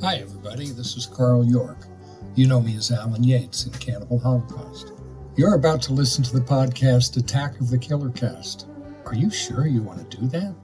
[0.00, 0.70] Hi, everybody.
[0.70, 1.88] This is Carl York.
[2.36, 4.92] You know me as Alan Yates in Cannibal Holocaust.
[5.36, 8.68] You're about to listen to the podcast Attack of the Killer Cast.
[9.06, 10.54] Are you sure you want to do that?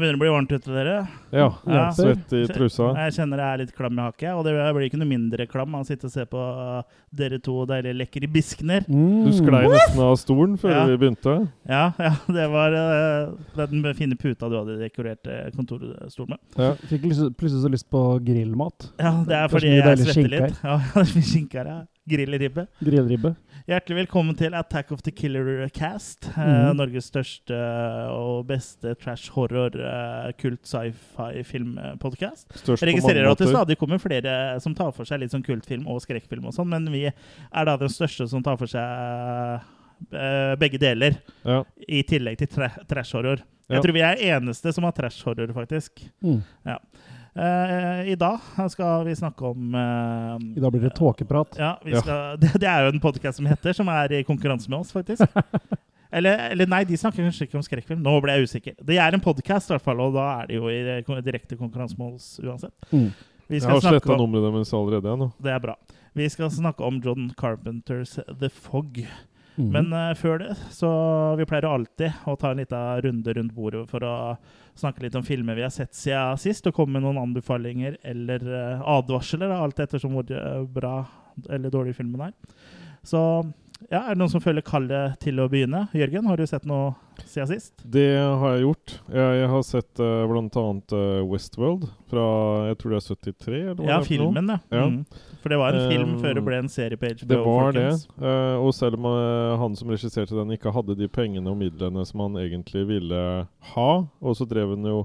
[0.00, 0.94] Begynner det å bli varmt ute, dere.
[1.30, 1.46] Ja.
[1.68, 1.84] Ja.
[1.94, 2.90] Svett i trusa.
[3.04, 5.76] Jeg kjenner jeg er litt klam i hakket, og det blir ikke noe mindre klam
[5.76, 6.80] av å sitte og se på uh,
[7.14, 8.86] dere to deilige lekre biskner.
[8.88, 10.82] Du sklei nesten av stolen før Ja.
[10.90, 11.36] vi begynte.
[11.70, 16.42] Ja, ja, det var uh, den fine puta du hadde dekorert uh, kontorstolen med.
[16.58, 16.72] Ja.
[16.90, 17.06] Fikk
[17.38, 18.90] plutselig så lyst på grillmat.
[18.98, 20.60] Ja, det er Det er fordi jeg svetter litt.
[20.70, 21.80] Ja, det er skinke her, ja.
[22.10, 22.66] Grillribbe.
[22.82, 23.34] Grillribbe.
[23.70, 26.26] Hjertelig velkommen til Attack of the Killer Cast.
[26.26, 26.76] eh, Mhm.
[26.76, 27.54] Norges største
[28.10, 32.48] og beste trash horror, eh, kult sci-fi filmpodkast.
[32.66, 36.46] Registrerer at det stadig kommer flere som tar for seg litt sånn kultfilm og skrekkfilm
[36.46, 38.80] og sånn, men vi er da den største som tar for seg
[40.12, 41.62] eh, begge deler, Ja.
[41.88, 43.38] i tillegg til tra trash-horror.
[43.68, 43.76] Ja.
[43.76, 45.90] Jeg tror vi er eneste som har trash-horror, faktisk.
[46.24, 46.42] Mm.
[46.66, 46.76] Eh,
[47.40, 48.38] I dag
[48.70, 51.56] skal vi snakke om eh, I dag blir det tåkeprat.
[51.58, 52.00] Ja, vi Ja.
[52.02, 54.92] skal, det, det er jo en podkast som heter, som er i konkurranse med oss,
[54.92, 55.24] faktisk.
[56.12, 58.00] Eller, eller nei, de snakker kanskje ikke om skrekkfilm.
[58.02, 58.74] Nå ble jeg usikker.
[58.82, 61.94] Det er en podkast, i hvert fall, og da er det jo i direkte konkurranse
[62.00, 62.74] med oss uansett.
[62.90, 63.12] Mm.
[63.46, 65.12] Vi Jeg har sletta nummeret deres allerede.
[65.20, 65.28] nå.
[65.38, 65.76] det er bra.
[66.18, 68.98] Vi skal snakke om John Carpenters The Fog.
[69.60, 69.70] Mhm.
[69.74, 70.90] Men uh, før det, så
[71.38, 74.14] vi pleier alltid å ta en liten runde rundt bordet for å
[74.78, 78.46] snakke litt om filmer vi har sett siden sist, og komme med noen anbefalinger eller
[78.48, 80.94] uh, advarsler, alt ettersom hvor eh, bra
[81.50, 82.34] eller dårlig filmen er.
[83.06, 83.20] Så
[83.88, 85.86] ja, er det noen som føler kallet til å begynne?
[85.96, 86.92] Jørgen, har du sett noe
[87.24, 87.72] siden sist?
[87.80, 88.94] Det har jeg gjort.
[89.08, 90.64] Jeg, jeg har sett uh, bl.a.
[91.30, 92.26] Westworld fra
[92.68, 93.62] jeg tror det er 73.
[93.72, 94.58] Eller Ja, filmen, ja.
[94.68, 94.84] Ja.
[94.90, 95.00] Mm.
[95.40, 97.30] For det var en film Um, før det ble en serie på HBO.
[97.32, 98.04] Det var folkens.
[98.06, 98.20] det.
[98.28, 102.04] Uh, og selv om uh, han som regisserte den, ikke hadde de pengene og midlene
[102.08, 103.24] som han egentlig ville
[103.72, 105.02] ha, og så drev han jo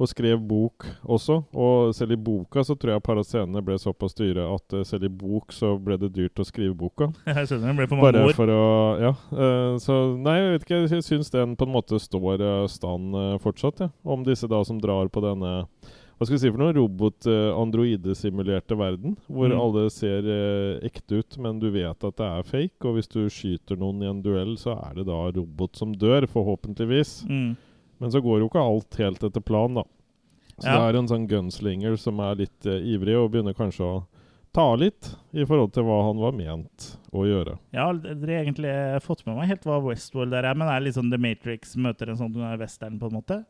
[0.00, 1.36] og skrev bok også.
[1.52, 5.12] Og selv i boka så tror jeg parascenene ble såpass dyre at uh, selv i
[5.12, 7.10] bok så ble det dyrt å skrive boka.
[7.28, 8.34] Jeg skjønner, det ble for mange Bare ord.
[8.40, 8.64] for å
[9.04, 9.12] Ja.
[9.30, 10.80] Uh, så nei, jeg vet ikke.
[10.88, 13.90] Jeg syns den på en måte står uh, stand uh, fortsatt, ja.
[14.04, 15.58] Om disse da som drar på denne
[16.20, 16.74] hva skal vi si for noe?
[16.76, 19.14] Robot-androide-simulerte verden.
[19.26, 19.56] Hvor Mm.
[19.60, 22.84] alle ser eh, ekte ut, men du vet at det er fake.
[22.84, 26.26] Og hvis du skyter noen i en duell, så er det da robot som dør,
[26.28, 27.24] forhåpentligvis.
[27.24, 27.56] Mm.
[28.00, 29.84] Men så går jo ikke alt helt etter plan, da.
[30.60, 30.78] Så Ja.
[30.80, 34.02] det er en sånn gunslinger som er litt uh, ivrig, og begynner kanskje å
[34.52, 37.58] ta litt i forhold til hva han var ment å gjøre.
[37.72, 38.72] Jeg har aldri egentlig
[39.04, 42.10] fått med meg helt hva Westworld er, men det er litt sånn The Matrix møter
[42.10, 43.44] en sånn western, på en måte?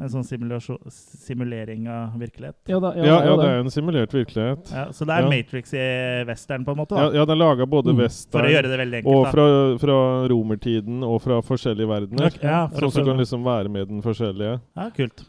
[0.00, 2.56] En sånn simulering av virkelighet?
[2.66, 4.70] Ja, da, Ja, ja, ja, ja, det er jo en simulert virkelighet.
[4.72, 5.28] Ja, så det er Ja.
[5.30, 6.96] Matrix i western, på en måte?
[6.96, 7.96] Ja, da ja det er laga både Mm.
[7.96, 12.26] For å western gjøre det veldig enkelt, og fra, fra romertiden og fra forskjellige verdener.
[12.26, 13.12] Okay, ja, for sånn som prøve.
[13.12, 14.60] kan liksom være med den forskjellige.
[14.76, 15.24] Ja, kult.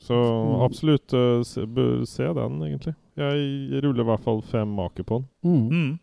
[0.00, 0.62] Så Mm.
[0.66, 2.94] absolutt uh, se, bør se den, egentlig.
[3.16, 5.28] Jeg ruller i hvert fall fem maker på den.
[5.44, 5.70] Mm.
[5.70, 5.98] Mm.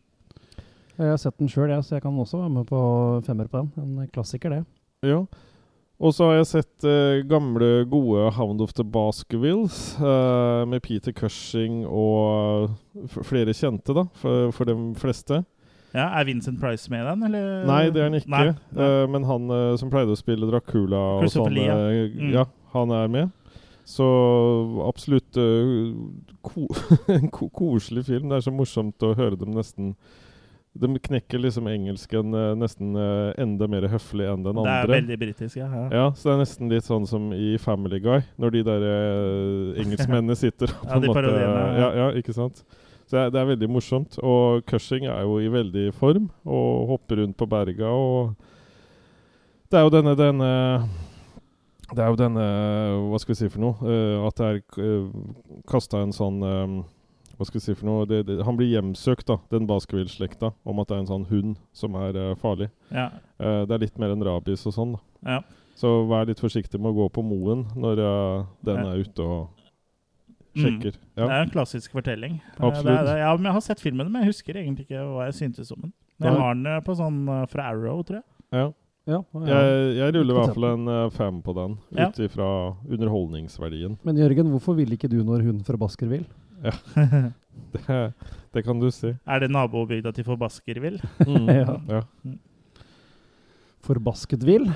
[0.97, 4.01] Jeg har sett den sjøl, så jeg kan også være med på femmer på den.
[4.01, 4.65] En klassiker, det.
[5.03, 5.25] Ja.
[6.01, 11.13] Og så har jeg sett eh, gamle, gode Hound of the Baskervilles eh, med Peter
[11.15, 12.71] Cushing og
[13.07, 15.43] f flere kjente, da, for, for de fleste.
[15.93, 17.63] Ja, Er Vincent Price med i den, eller?
[17.69, 18.31] Nei, det er han ikke.
[18.33, 18.41] Nei,
[18.73, 18.87] nei.
[18.87, 22.33] Eh, men han eh, som pleide å spille Dracula og sånn, eh, Mm.
[22.33, 23.31] ja, han er med.
[23.85, 24.03] Så
[24.87, 25.93] absolutt eh,
[26.41, 26.65] ko
[27.13, 28.29] en ko koselig film.
[28.33, 29.93] Det er så morsomt å høre dem nesten
[30.73, 34.71] De knekker liksom engelsken eh, nesten eh, enda mer høflig enn den andre.
[34.71, 35.67] Det er veldig britisk, ja.
[35.69, 35.83] ja.
[35.93, 39.83] Ja, så det er nesten litt sånn som i Family Guy, når de der eh,
[39.83, 41.35] engelskmennene sitter og på Ja, en måte
[41.77, 41.91] ja.
[41.99, 42.63] ja, ikke sant?
[43.05, 44.17] Så det er, det er veldig morsomt.
[44.25, 48.33] Og Cushing er jo i veldig form og hopper rundt på berga og
[49.69, 50.49] Det er jo denne, denne
[51.91, 52.45] Det er jo denne
[53.11, 53.75] Hva skal vi si for noe?
[53.81, 55.11] Uh, at det er uh,
[55.69, 56.77] kasta en sånn eh,
[57.37, 58.05] hva skal jeg si for noe?
[58.09, 61.55] Det, det, han blir hjemsøkt, da, den Baskerville-slekta, om at det er en sånn hund
[61.73, 62.69] som er uh, farlig.
[62.93, 63.09] ja.
[63.41, 64.93] Uh, det er litt mer enn rabies og sånn.
[64.95, 65.37] da.
[65.37, 65.41] ja.
[65.75, 68.91] Så vær litt forsiktig med å gå på moen når uh, den Ja.
[68.93, 69.49] er ute og
[70.53, 70.61] Mm.
[70.61, 70.97] sjekker.
[71.17, 72.35] Det er en klassisk fortelling.
[72.59, 72.85] Absolutt.
[72.85, 75.23] Det er, det, ja, men jeg har sett filmen, men jeg husker egentlig ikke hva
[75.25, 75.93] jeg syntes om den.
[76.21, 77.17] Men jeg har den på sånn
[77.49, 78.25] fra Arrow, tror jeg.
[78.53, 78.67] ja.
[79.09, 79.47] Ja, ja.
[79.49, 82.45] Jeg, jeg ruller i hvert fall en uh, fem på den, ut ifra
[82.87, 83.97] underholdningsverdien.
[84.05, 86.29] Men Jørgen, hvorfor vil ikke du når hun fra Baskerville?
[87.73, 88.13] Det,
[88.53, 89.11] det kan du si.
[89.29, 90.99] Er det nabobygda til Forbaskervill?
[91.21, 91.47] Mm.
[91.59, 91.75] Ja.
[91.89, 92.01] ja.
[93.83, 94.71] Forbasket vill.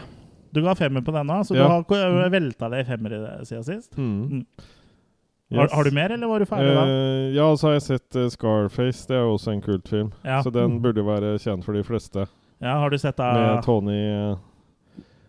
[0.52, 1.68] Du ga femmer på denne, så Ja.
[1.88, 3.98] du har velta deg i femmer i det siden sist.
[3.98, 4.46] Mm.
[5.52, 5.72] Har, Yes.
[5.74, 6.82] har du mer, eller var du ferdig da?
[6.86, 9.08] Eh, ja, så har jeg sett uh, Scarface.
[9.08, 10.12] Det er jo også en kultfilm.
[10.26, 10.42] Ja.
[10.44, 12.28] Så den burde være kjent for de fleste.
[12.60, 13.32] ja, har du sett da?
[13.56, 14.38] Med Tony uh,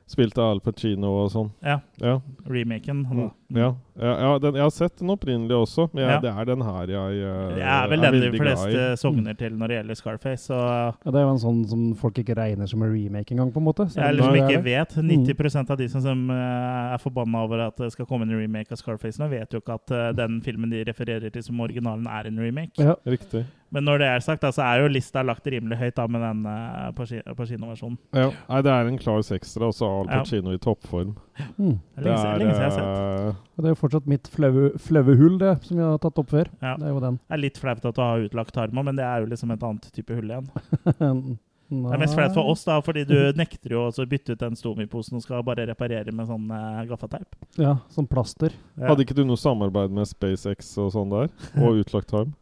[0.09, 1.51] Spilt av Al Pacino og sånn.
[1.63, 1.81] Ja.
[2.01, 2.21] Ja.
[2.49, 3.05] remaken?
[3.07, 3.31] Mm.
[3.49, 6.21] Ja, ja, ja den, jeg har sett den opprinnelig også, men jeg, Ja.
[6.21, 9.69] det er den her jeg eh, Det er vel den de fleste sogner til når
[9.73, 10.43] det gjelder Scarface.
[10.51, 13.51] Så Ja, det er jo en sånn som folk ikke regner som en remake engang,
[13.53, 13.89] på en måte.
[13.97, 17.77] Ja, eller er ikke vet 90% av de som, som eh, er forbanna over at
[17.81, 20.69] det skal komme en remake av Scarface nå, vet jo ikke at eh, den filmen
[20.69, 22.77] de refererer til som originalen, er en remake.
[22.77, 22.99] Ja.
[23.07, 23.47] Riktig.
[23.71, 26.23] Men når det er sagt, da, så er jo lista lagt rimelig høyt da med
[26.25, 27.99] den uh, på kinoversjonen.
[28.17, 28.31] Ja.
[28.49, 30.21] Nei, det er en klar sekser, altså så Al Ja.
[30.23, 31.17] Pacino i toppform.
[31.59, 31.75] Mm.
[31.79, 33.29] Det er lenge, siden- lenge jeg har sett.
[33.29, 36.31] eh, Og det er jo fortsatt mitt flaue hull, det, som jeg har tatt opp
[36.31, 36.49] før.
[36.63, 36.77] Ja.
[36.77, 37.17] Det er jo den.
[37.29, 39.63] Det er litt flaut at du har utlagt tarma, men det er jo liksom et
[39.63, 40.51] annet type hull igjen.
[41.69, 44.55] Det er mest flaut for oss, da, fordi du nekter jo å bytte ut den
[44.57, 47.37] Stomi-posen og skal bare reparere med sånn uh, gaffateip.
[47.61, 48.55] Ja, som plaster.
[48.79, 48.87] Ja.
[48.89, 51.29] Hadde ikke du noe samarbeid med SpaceX og sånn der?
[51.61, 52.33] Og utlagt tarm?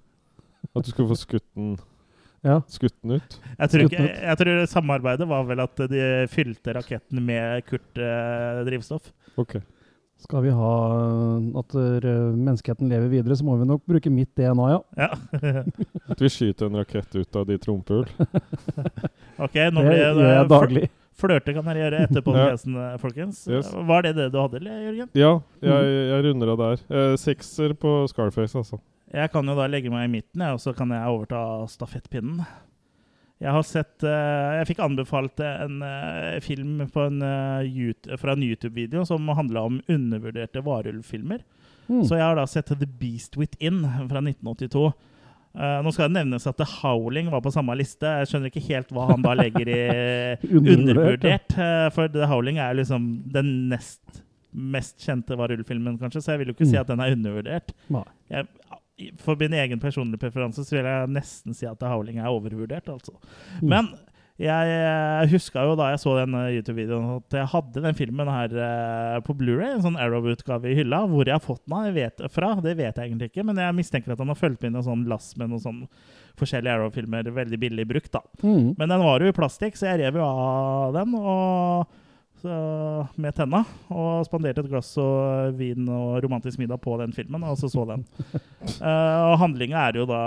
[0.77, 1.75] At du skulle få skutt den,
[2.47, 2.61] Ja.
[2.71, 3.39] skutt den ut?
[3.57, 9.11] Jeg tror, ikke, jeg tror samarbeidet var vel at de fylte raketten med Kurt-drivstoff.
[9.37, 9.59] Ok.
[10.17, 10.75] Skal vi ha
[11.61, 14.79] at eh, menneskeheten lever videre, så må vi nok bruke mitt DNA, ja.
[14.97, 15.65] ja.
[16.13, 18.07] At vi skyter en rakett ut av ditt rumpehull?
[19.45, 20.89] ok, nå Det blir det jeg daglig.
[21.17, 23.45] Flørte kan dere gjøre etter podcasten, folkens.
[23.49, 23.69] Yes.
[23.73, 25.13] Var det det du hadde, eller, Jørgen?
[25.17, 25.33] Ja,
[25.65, 26.85] jeg, jeg runder av der.
[26.89, 28.81] Eh, sekser på Scarface, altså.
[29.15, 32.41] Jeg kan jo da legge meg i midten, jeg, og så kan jeg overta stafettpinnen.
[33.37, 38.33] Jeg har sett eh, Jeg fikk anbefalt en eh, film på en, eh, YouTube, fra
[38.33, 41.45] en YouTube-video som handla om undervurderte varulvfilmer.
[41.87, 42.01] Mm.
[42.09, 44.89] Så jeg har da sett The Beast Within fra 1982.
[45.57, 48.05] Uh, nå skal det nevnes at The Howling var på samme liste.
[48.05, 49.79] Jeg skjønner ikke helt hva han da legger i
[50.75, 54.23] Undervurdert, eh, for The Howling er liksom den nest
[54.57, 56.81] mest kjente varulvfilmen, kanskje, så jeg vil jo ikke si Mm.
[56.81, 57.73] at den er undervurdert.
[58.33, 58.47] Jeg,
[59.21, 63.17] for min egen personlige preferanse så vil jeg nesten si at Howling er overvurdert, altså.
[63.61, 63.69] Mm.
[63.73, 63.91] Men
[64.37, 68.53] jeg, huska jo da jeg så den eh, YouTube-videoen, at jeg hadde den filmen her
[68.53, 71.07] eh, på Blu-ray, en sånn Arrow-utgave i hylla.
[71.09, 74.13] Hvor jeg har fått den vet, fra, det vet jeg egentlig ikke, men jeg mistenker
[74.13, 75.81] at han har fulgt med en sånn lass med noen sånn
[76.37, 78.21] forskjellige Arrow-filmer, veldig billig brukt, da.
[78.45, 78.75] Mm.
[78.77, 81.97] Men den var jo i plastikk, så jeg rev jo av den og,
[82.47, 83.63] så, med tenna.
[83.91, 87.85] Og spanderte et glass og vin og romantisk middag på den filmen, og så så
[87.91, 88.07] den.
[88.79, 90.23] Uh, og Handlinga er jo da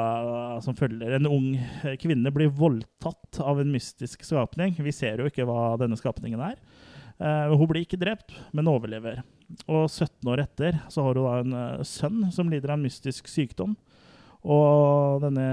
[0.66, 1.16] som følger.
[1.16, 1.50] En ung
[2.02, 4.76] kvinne blir voldtatt av en mystisk skapning.
[4.78, 6.60] Vi ser jo ikke hva denne skapningen er.
[7.20, 9.24] Uh, hun blir ikke drept, men overlever.
[9.66, 12.86] Og 17 år etter så har hun da en eh, sønn som lider av en
[12.86, 13.74] mystisk sykdom.
[14.48, 15.46] Og denne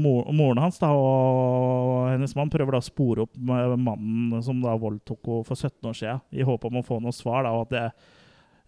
[0.00, 4.74] mor, moren hans da, og hennes mann prøver da å spore opp mannen som da
[4.76, 7.46] voldtok henne for 17 år siden, i håp om å få noe svar.
[7.48, 7.86] da, og at det,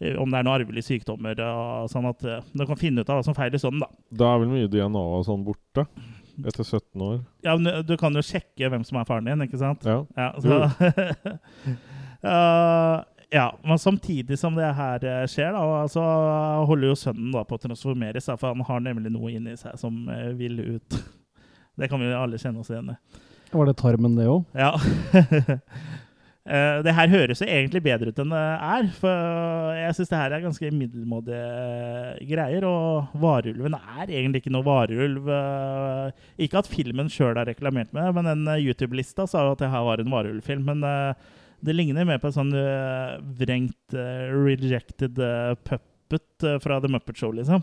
[0.01, 3.11] eh, Om det er noen arvelige sykdommer, og sånn at du de kan finne ut
[3.11, 3.81] av hva som feiler sønnen.
[3.81, 3.89] da.
[4.11, 5.87] Da er vel mye DNA og sånn borte?
[6.43, 7.21] Etter 17 år?
[7.45, 9.85] Ja, men Du kan jo sjekke hvem som er faren din, ikke sant?
[9.85, 10.07] Ja.
[10.17, 10.73] Ja, så,
[12.23, 13.03] Uh,
[13.33, 16.03] ja, men samtidig som det her eh, skjer, da, så
[16.69, 19.79] holder jo sønnen da på å transformeres, seg, for han har nemlig noe inni seg
[19.81, 20.99] som eh, vil ut.
[21.81, 22.99] Det kan vi alle kjenne oss igjen i.
[23.53, 24.45] Var det tarmen, det òg?
[24.53, 24.75] Ja.
[26.43, 30.19] Eh, det her høres jo egentlig bedre ut enn det er, for jeg syns det
[30.19, 32.67] her er ganske middelmådige greier.
[32.67, 35.31] Og varulven er egentlig ikke noe varulv.
[36.43, 39.71] Ikke at filmen sjøl har reklamert med det, men den YouTube-lista sa jo at det
[39.71, 40.67] her var en varulvfilm.
[40.73, 40.83] Men
[41.63, 46.91] det ligner mer på en sånn uh, vrengt, uh, rejected uh, puppet uh, fra The
[46.91, 47.63] Muppet Show, liksom.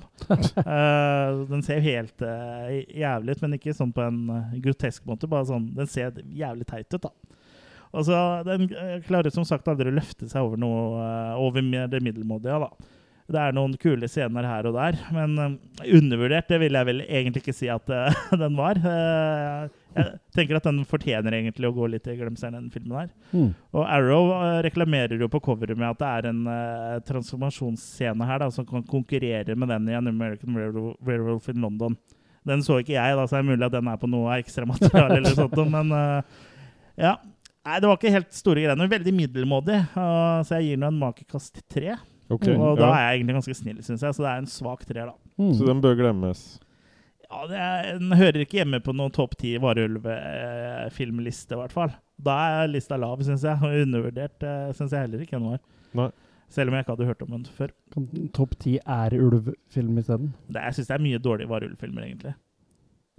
[1.51, 4.21] Den ser jo helt jævlig ut, men ikke sånn på en
[4.63, 5.29] grotesk måte.
[5.29, 7.11] Bare sånn, Den ser jævlig teit ut, da.
[7.89, 8.69] Og så Den
[9.07, 11.03] klarer som sagt aldri å løfte seg over noe
[11.41, 12.59] over det middelmådige.
[12.65, 12.97] da.
[13.29, 17.03] Det er noen kule scener her og der, men eh, undervurdert det vil jeg vel
[17.05, 18.79] egentlig ikke si at uh, den var.
[18.81, 23.11] Uh, jeg tenker at den fortjener egentlig å gå litt i glemselen, den filmen her.
[23.29, 23.51] Mm.
[23.75, 24.31] Og Arrow
[24.65, 26.43] reklamerer jo på coveret med at det er en
[27.05, 31.97] transformasjonsscene her da, som kan konkurrere med den i An American Werewolf, in London.
[32.47, 35.19] Den så ikke jeg, da, så det er mulig at den er på noe ekstramateriale
[35.19, 35.91] eller sånt, men
[36.97, 37.17] ja.
[37.65, 38.93] Nei, det var ikke helt store greiene.
[38.93, 41.97] Veldig middelmådig, så jeg gir den en makekast tre.
[42.29, 42.45] Ok.
[42.53, 45.09] og da er jeg egentlig ganske snill, syns jeg, så det er en svak treer,
[45.09, 45.31] da.
[45.41, 45.53] Mm.
[45.57, 46.43] Så den bør glemmes.
[47.29, 51.93] Ja, det er, Den hører ikke hjemme på noen topp ti varulvfilmliste, i hvert fall.
[52.19, 53.61] Da er lista lav, syns jeg.
[53.61, 55.61] Og undervurdert uh, syns jeg heller ikke den var.
[55.97, 56.09] Nei.
[56.49, 57.73] Selv om jeg ikke hadde hørt om den før.
[57.93, 60.31] Kan Topp ti er ulvfilm isteden.
[60.49, 62.33] Det, jeg syns det er mye dårlige varulvfilmer, egentlig.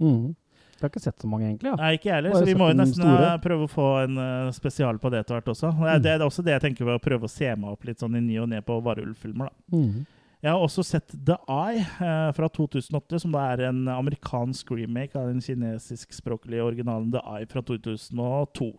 [0.03, 0.33] Mm.
[0.81, 1.69] Jeg har ikke sett så mange, egentlig.
[1.71, 1.75] Ja.
[1.79, 3.27] Nei, ikke jeg heller, så vi må jo nesten store.
[3.33, 5.69] eh, prøve å få en uh, spesial på det etter hvert også.
[5.77, 6.01] Det Mm.
[6.03, 8.17] det er også det jeg tenker ved å prøve å se meg opp litt sånn
[8.17, 9.77] i ny og ne på varulvfilmer, da.
[9.77, 10.05] Mm.
[10.41, 15.13] Jeg har også sett The Eye uh, fra 2008, som da er en amerikansk remake
[15.15, 18.71] av den kinesiskspråklige originalen The Eye fra 2002.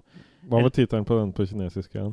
[0.51, 2.13] Hva var tittelen på den på kinesisk igjen?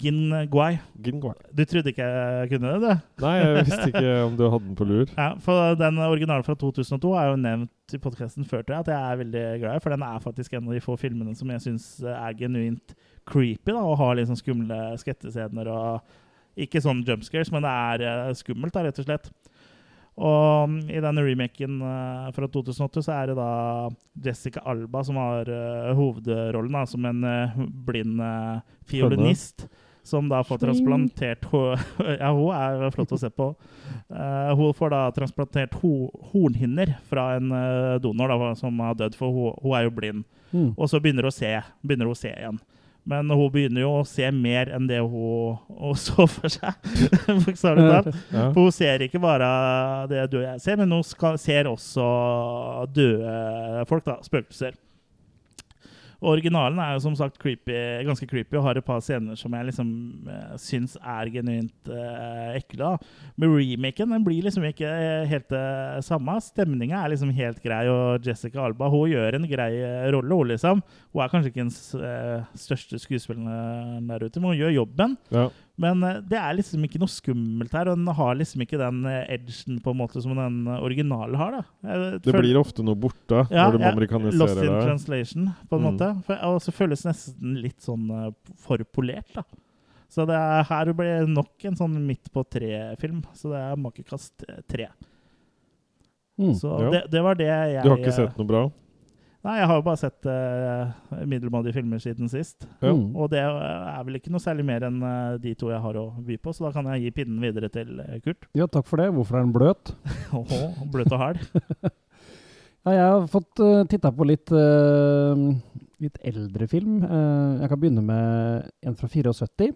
[0.00, 0.78] Gin Guai.
[1.04, 1.34] Gingwai.
[1.52, 3.24] Du trodde ikke jeg kunne det, du?
[3.24, 5.10] Nei, jeg visste ikke om du hadde den på lur.
[5.12, 8.96] Ja, for den originalen fra 2002 er jo nevnt i podkasten før, til at jeg
[8.96, 9.82] er veldig glad i.
[9.84, 12.96] For den er faktisk en av de få filmene som jeg syns er genuint
[13.28, 16.16] creepy, da, og har litt sånn skumle skrettescener og
[16.56, 19.26] Ikke sånn jumpscares, men det er eh, skummelt, da, rett og slett.
[20.16, 23.48] Og mm, i denne remaken eh, fra 2008 så er det da
[24.24, 27.58] Jessica Alba som har eh, hovedrollen da, som en eh,
[27.88, 28.22] blind
[28.88, 29.68] fiolinist.
[30.06, 31.48] Som da får transplantert
[32.20, 33.48] Ja, hun er flott å se på.
[34.06, 35.90] Hun får da transplantert ho
[36.30, 37.50] hornhinner fra en
[37.98, 40.22] donor da, som har dødd, for hun, hun er jo blind.
[40.52, 40.68] Mm.
[40.76, 41.50] Og så begynner hun å se,
[41.82, 42.62] begynner hun å se igjen.
[43.06, 46.74] Men hun begynner jo å se mer enn det hun, hun så for seg.
[48.54, 49.46] For hun ser ikke bare
[50.10, 52.06] det døde jeg ser, men hun skal, ser også
[52.96, 54.18] døde folk, da.
[54.26, 54.74] Spøkelser.
[56.24, 57.74] Originalen er jo som sagt creepy,
[58.06, 59.90] ganske creepy og har et par scener som jeg liksom
[60.28, 62.80] uh, syns er genuint uh, ekle.
[62.80, 63.34] da.
[63.36, 64.90] Men remaken den blir liksom ikke
[65.30, 66.38] helt det samme.
[66.42, 70.40] Stemninga er liksom helt grei, og Jessica Alba hun gjør en grei eh, rolle.
[70.40, 70.82] Hun liksom.
[71.12, 75.16] Hun er kanskje ikke den eh, største skuespilleren der ute, men hun gjør jobben.
[75.34, 75.48] Ja.
[75.78, 79.02] Men eh, det er liksom ikke noe skummelt her, og den har liksom ikke den
[79.10, 81.50] eh, edgen på en måte som den eh, originale har.
[81.58, 81.62] da.
[81.84, 84.82] Jeg Det blir ofte noe borte Ja, når de ja, amerikaniserer Lost in det.
[84.86, 85.90] translation, på en Mm.
[85.98, 86.40] måte.
[86.48, 89.42] Og så føles det nesten litt sånn forpolert, for polert, da.
[90.08, 93.20] Så det er, her blir nok en sånn midt på tre-film.
[93.34, 94.86] Så det er makekast tre.
[96.38, 96.54] Mm.
[96.54, 96.90] Så Ja.
[96.90, 98.70] det, det var det jeg Du har ikke sett noe bra?
[99.46, 102.66] Nei, jeg har jo bare sett uh, middelmådige filmer siden sist.
[102.82, 103.12] Mm.
[103.14, 106.08] Og det er vel ikke noe særlig mer enn uh, de to jeg har å
[106.26, 108.48] by på, så da kan jeg gi pinnen videre til eh, Kurt.
[108.58, 109.12] Ja, takk for det.
[109.14, 109.94] Hvorfor er den bløt?
[110.40, 110.60] Åhå,
[110.90, 111.46] bløt og hard.
[112.86, 115.34] Ja, jeg har fått uh, titta på litt, uh,
[115.98, 117.00] litt eldre film.
[117.02, 119.72] Eh, jeg kan begynne med en fra 74.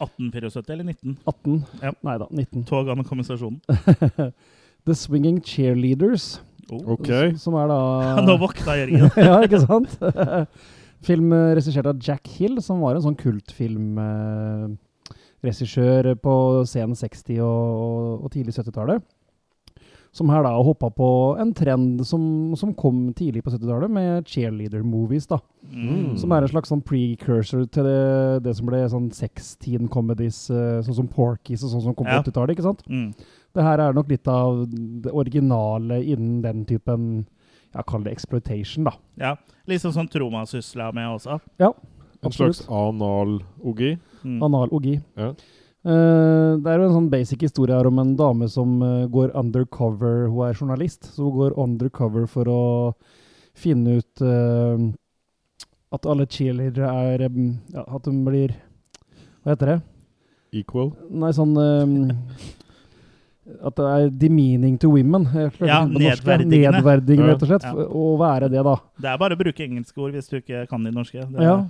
[0.00, 1.18] 1874 eller 19?
[1.28, 1.58] 18.
[1.84, 1.92] Ja.
[2.08, 2.64] Nei da, 19.
[2.70, 3.60] Tog an kompensasjonen.
[4.88, 6.38] The Swinging Cheerleaders.
[6.70, 6.80] Oh.
[6.96, 7.26] Okay.
[7.40, 7.78] Som er da
[8.26, 9.10] Nå våkna Jørgen.
[9.28, 9.90] ja, ikke sant?
[11.06, 16.34] Film eh, regissert av Jack Hill, som var en sånn kultfilmregissør på
[16.68, 19.00] sen 60- og, og tidlig 70-tallet.
[20.12, 21.08] Som her da hoppa på
[21.38, 25.28] en trend som, som kom tidlig på 70-tallet, med cheerleader-movies.
[25.30, 25.38] da.
[25.70, 26.16] Mm.
[26.18, 30.80] Som er en slags sånn precursor til det, det som ble sånn sex-teen comedies, eh,
[30.82, 32.24] sånn som Porkies og sånn som kom på Ja.
[32.26, 32.50] 80-tallet.
[32.58, 32.82] ikke sant?
[32.90, 33.14] Mm.
[33.56, 37.06] Det her er nok litt av det originale innen den typen
[37.72, 38.96] ja, Kall det exploitation, da.
[39.20, 39.36] Ja.
[39.70, 41.38] Litt sånn som Troma sysla med også.
[41.62, 41.70] Ja,
[42.20, 42.26] absolutt.
[42.26, 43.92] En slags anal-ogi?
[44.24, 44.40] Mm.
[44.42, 44.96] Analogi.
[45.18, 45.32] Ja.
[45.80, 49.30] Uh, det er jo en sånn basic historie her om en dame som uh, går
[49.38, 50.26] undercover.
[50.28, 52.64] Hun er journalist, så hun går undercover for å
[53.56, 54.90] finne ut uh,
[55.94, 58.54] at alle cheerleadere er um, ja, At de blir
[59.42, 59.78] Hva heter det?
[60.60, 60.92] Equal?
[61.10, 62.54] Nei, sånn eh,
[63.66, 65.26] At det er demeaning to women.
[65.60, 66.78] Ja, nedverdigende.
[66.78, 67.68] Nedverdigende, rett og slett.
[67.68, 67.88] Ja.
[68.00, 68.78] Å være det, da.
[69.00, 71.26] Det er bare å bruke engelske ord hvis du ikke kan de norske.
[71.26, 71.60] Det, Ja.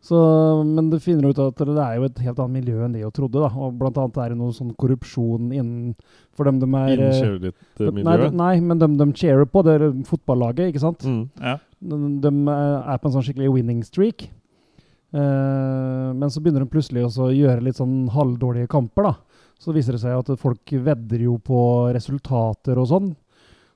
[0.00, 0.16] Så,
[0.62, 3.14] men du finner ut at det er jo et helt annet miljø enn det jeg
[3.16, 3.40] trodde.
[3.42, 5.96] da, og Blant annet er det noe sånn korrupsjon innen
[6.38, 9.88] For dem de er Innen eh, nei, nei, men dem de cheerer på, det er
[10.06, 11.02] fotballaget, ikke sant?
[11.02, 11.24] Mm.
[11.42, 11.56] Ja.
[11.82, 14.28] De, de er på en sånn skikkelig winning streak.
[15.08, 19.27] Uh, men så begynner de plutselig også å gjøre litt sånn halvdårlige kamper, da.
[19.58, 21.60] Så viser det seg at folk vedder jo på
[21.94, 23.08] resultater og sånn.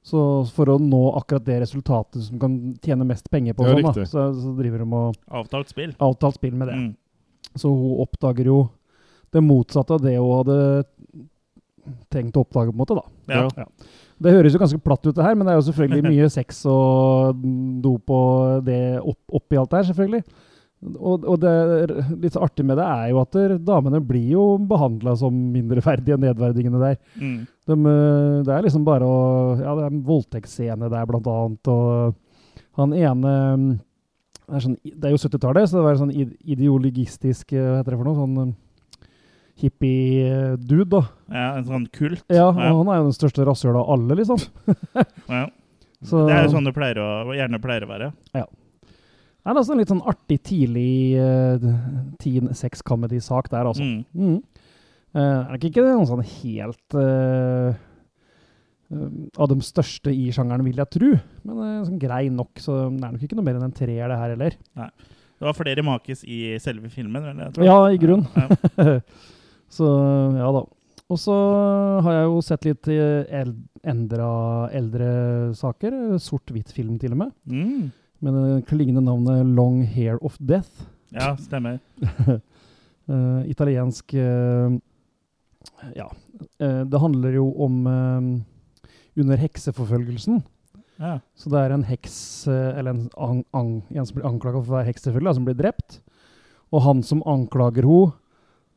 [0.03, 0.21] Så
[0.51, 4.07] for å nå akkurat det resultatet som kan tjene mest penger på, Ja, sånn, da,
[4.11, 5.93] så, så driver de og Avtalt spill.
[6.03, 6.79] avtalt spill med det.
[6.79, 6.89] Mm.
[7.59, 8.63] Så hun oppdager jo
[9.33, 10.59] det motsatte av det hun hadde
[12.15, 13.05] tenkt å oppdage, på en måte, da.
[13.31, 13.47] Ja.
[13.59, 13.67] Ja.
[14.23, 16.61] Det høres jo ganske platt ut, det her, men det er jo selvfølgelig mye sex
[16.71, 17.41] og
[17.83, 20.23] dop og det opp, oppi alt der, selvfølgelig.
[20.83, 21.53] Og, og det
[22.25, 26.25] litt artig med det er jo at der, damene blir jo behandla som mindreverdige og
[26.25, 26.97] nedverdigende der.
[27.21, 27.37] Mm.
[27.71, 29.21] De, eh, det er liksom bare å
[29.61, 32.19] Ja, det er en voldtektsscene der, blant annet, og
[32.81, 33.35] han ene
[34.43, 37.95] Det er, sånn, det er jo 70-tallet, så det var sånn ideologistisk eh, Hva heter
[37.95, 38.19] det for noe?
[38.19, 38.53] Sånn eh,
[39.63, 41.03] hippie-dude, da.
[41.31, 42.25] ja, en sånn kult.
[42.33, 44.41] Ja, og han er jo den største rasshøla av alle, liksom.
[45.37, 45.47] Ja.
[46.03, 48.09] Så, Det er jo sånn det pleier å, gjerne pleier å være.
[49.43, 51.65] Det er altså en litt sånn artig tidlig uh,
[52.23, 53.83] teen sex comedy-sak der, altså.
[53.83, 54.05] Mm.
[54.15, 54.69] Mm.
[55.13, 57.73] Uh, er nok ikke noe sånn helt uh,
[58.93, 61.09] av de største i sjangeren, vil jeg tro.
[61.49, 64.21] Men sånn grei nok, så det er nok ikke noe mer enn en treer, det
[64.21, 64.57] her heller.
[64.79, 67.27] Det var flere makis i selve filmen.
[67.57, 67.67] tror.
[67.67, 68.23] Ja, i grunn.
[68.37, 69.01] Ja.
[69.79, 69.89] så
[70.39, 70.63] ja da.
[71.13, 71.35] Og så
[72.05, 74.29] har jeg jo sett litt eldre,
[74.79, 75.11] eldre
[75.59, 75.99] saker.
[76.23, 77.35] Sort-hvitt-film, til og med.
[77.51, 77.91] Mm.
[78.23, 80.87] Med det klingende navnet Long Hair of Death.
[81.11, 81.81] ja, stemmer.
[83.11, 84.79] uh, italiensk uh,
[85.97, 86.09] Ja.
[86.63, 90.41] Uh, det handler jo om eh, under hekseforfølgelsen.
[91.03, 91.19] Ja.
[91.35, 94.71] Så det er en heks, eh, eller en, an, an, en som blir anklaga for
[94.73, 95.99] å være heks, selvfølgelig, som blir drept.
[96.73, 98.13] Og han som anklager henne,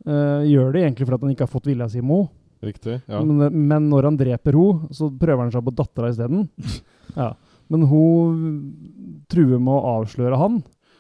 [0.06, 2.32] eh, gjør det egentlig fordi han ikke har fått vilja si med henne.
[2.66, 2.96] Riktig.
[3.12, 3.20] Ja.
[3.22, 6.48] Men, men når han dreper henne, så prøver han seg på dattera isteden.
[7.16, 7.30] Ja.
[7.72, 10.60] Men hun truer med å avsløre han,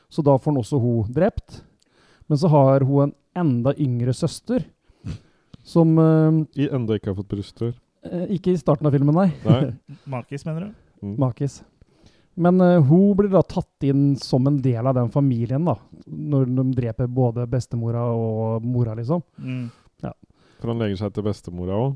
[0.09, 1.61] så da får han også hun drept.
[2.29, 4.63] Men så har hun en enda yngre søster,
[5.65, 7.73] som eh, I enda ikke har fått brysthår?
[8.05, 9.29] eh, Ikke i starten av filmen, nei.
[9.45, 9.71] Nei.
[10.15, 10.75] Makis, mener du?
[11.05, 11.15] Mm.
[11.21, 11.59] Makis.
[12.35, 15.77] Men uh, hun blir da tatt inn som en del av den familien, da.
[16.05, 19.21] Når de dreper både bestemora og mora, liksom.
[19.39, 19.69] Mm.
[20.59, 21.95] For han legger seg til bestemora òg.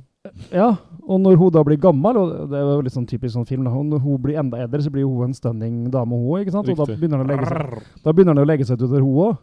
[0.54, 0.70] Ja,
[1.10, 3.66] og når hun da blir gammel, og det er jo litt sånn typisk sånn film,
[3.66, 6.70] da, når hun blir enda eldre, så blir hun en stunning dame, hun, ikke sant?
[6.70, 9.06] Og da begynner han å legge seg, da begynner han å legge seg ut etter
[9.06, 9.40] hun òg.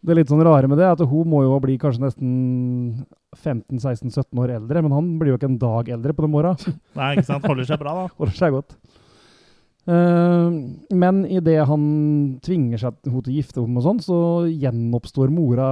[0.00, 2.30] Det er litt sånn rare med det, at hun må jo bli kanskje nesten
[3.36, 6.54] 15-16-17 år eldre, men han blir jo ikke en dag eldre på den åra.
[7.00, 7.46] Nei, ikke sant?
[7.48, 8.06] Holder seg bra, da.
[8.20, 8.78] Holder seg godt.
[9.90, 11.84] Uh, men idet han
[12.44, 14.18] tvinger seg hun til å gifte henne og sånn, så
[14.52, 15.70] gjenoppstår mora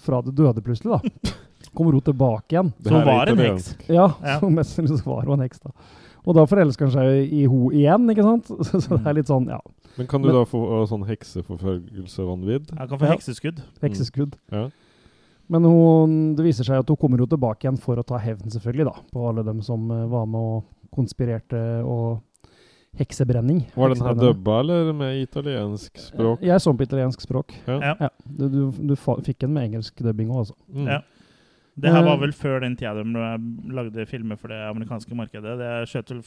[0.00, 1.36] fra det døde plutselig, da.
[1.76, 2.72] Kommer hun tilbake igjen.
[2.82, 3.74] Det Så var en heks.
[3.88, 4.38] Ja, Ja.
[4.40, 5.70] så mest sannsynlig var hun en heks, da.
[6.26, 8.46] Og da forelsker han seg i ho igjen, ikke sant?
[8.68, 9.60] Så, så det er litt sånn, ja,
[9.96, 12.70] Men kan du Men- da få uh, sånn hekseforfølgelsevanvidd?
[12.78, 13.12] Jeg kan få Ja.
[13.14, 13.62] hekseskudd.
[13.82, 14.34] hekseskudd.
[14.52, 14.68] Ja.
[15.48, 18.50] Men hun, det viser seg at hun kommer jo tilbake igjen for å ta hevn,
[18.50, 22.20] selvfølgelig, da, på alle dem som uh, var med og konspirerte og
[22.98, 23.64] heksebrenning.
[23.76, 26.40] Var den her dubba, eller med italiensk språk?
[26.42, 27.54] Jeg så den på italiensk språk.
[27.66, 27.78] Ja.
[27.80, 27.94] Ja.
[28.00, 30.54] Ja, du, du, du fikk den med engelsk dubbing òg, altså.
[30.74, 30.86] Mm.
[30.86, 31.00] Ja.
[31.78, 32.20] Det her var Eh.
[32.20, 35.58] vel før den tida de lagde filmer for det amerikanske markedet.
[35.58, 36.22] Det skjøt vel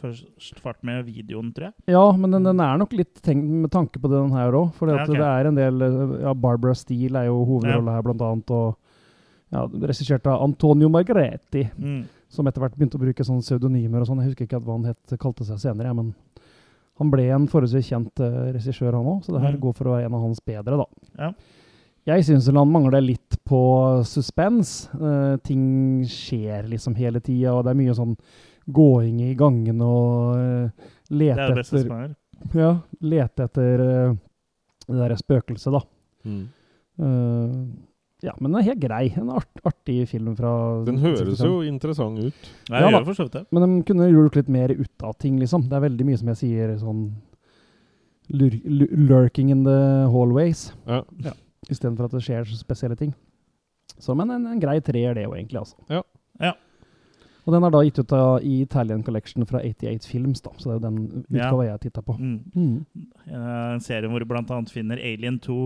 [0.00, 1.74] først fart med videoen, tror jeg.
[1.88, 4.72] Ja, men den, den er nok litt tenkt med tanke på den her òg.
[4.74, 5.14] For Ja, okay.
[5.14, 8.50] det er en del Ja, Barbara Steele er jo hovedrolla her, blant annet.
[8.50, 8.76] Og
[9.52, 12.04] ja, regissert av Antonio Margretti, Mm.
[12.28, 14.20] som etter hvert begynte å bruke sånne pseudonymer og sånn.
[14.22, 16.14] Jeg husker ikke hva han het, kalte seg senere, ja, men
[17.00, 19.24] han ble en forholdsvis kjent uh, regissør, han òg.
[19.24, 19.60] Så det her Mm.
[19.60, 20.86] går for å være en av hans bedre, da.
[21.18, 21.32] Ja.
[22.08, 23.60] Jeg syns han mangler litt på
[24.08, 24.88] suspens.
[24.94, 28.16] Uh, ting skjer liksom hele tida, og det er mye sånn
[28.70, 32.16] gåing i gangen og uh, Det lete er det beste etter som er.
[32.56, 32.72] ja,
[33.04, 34.18] lete etter uh,
[34.90, 35.84] det derre spøkelset, da.
[36.26, 36.42] Mm.
[37.00, 37.54] Eh,
[38.20, 39.04] ja, men den er helt grei.
[39.16, 40.52] En art, artig film fra
[40.84, 41.46] Den høres 65.
[41.46, 42.50] jo interessant ut.
[42.68, 43.28] Nei, Ja, jeg da.
[43.38, 43.44] det.
[43.50, 45.68] Men de kunne gjort litt mer ut av ting, liksom.
[45.68, 47.04] Det er veldig mye som jeg sier sånn
[48.28, 49.78] lur, lur, Lurking in the
[50.12, 50.72] hallways.
[50.86, 51.02] Ja.
[51.24, 51.32] Ja.
[51.68, 53.12] Istedenfor at det skjer så spesielle ting.
[54.00, 55.76] Så, men en, en grei treer, det jo egentlig, altså.
[55.92, 56.00] Ja.
[56.40, 56.54] Ja.
[57.44, 60.52] Og den er da gitt ut av, i Italian Collection fra 88 Films, da.
[60.56, 62.16] Så det er jo den utgava jeg titta på.
[62.20, 62.40] Mm.
[62.54, 63.06] Mm.
[63.26, 65.56] Eh, En serie hvor du annet finner Alien 2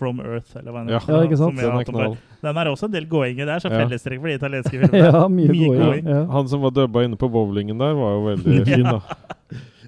[0.00, 1.00] From Earth, eller hva Ja.
[1.08, 1.56] Ja, ikke sant?
[1.60, 2.16] Den er knall.
[2.40, 3.84] Den er også en del gåinger der, så Ja.
[3.84, 5.04] fellestrekk for de italienske filmene.
[5.12, 6.06] Ja, mye, Mye going.
[6.08, 6.24] Ja.
[6.32, 9.00] Han som var dubba inne på bowlingen der, var jo veldig fin, da.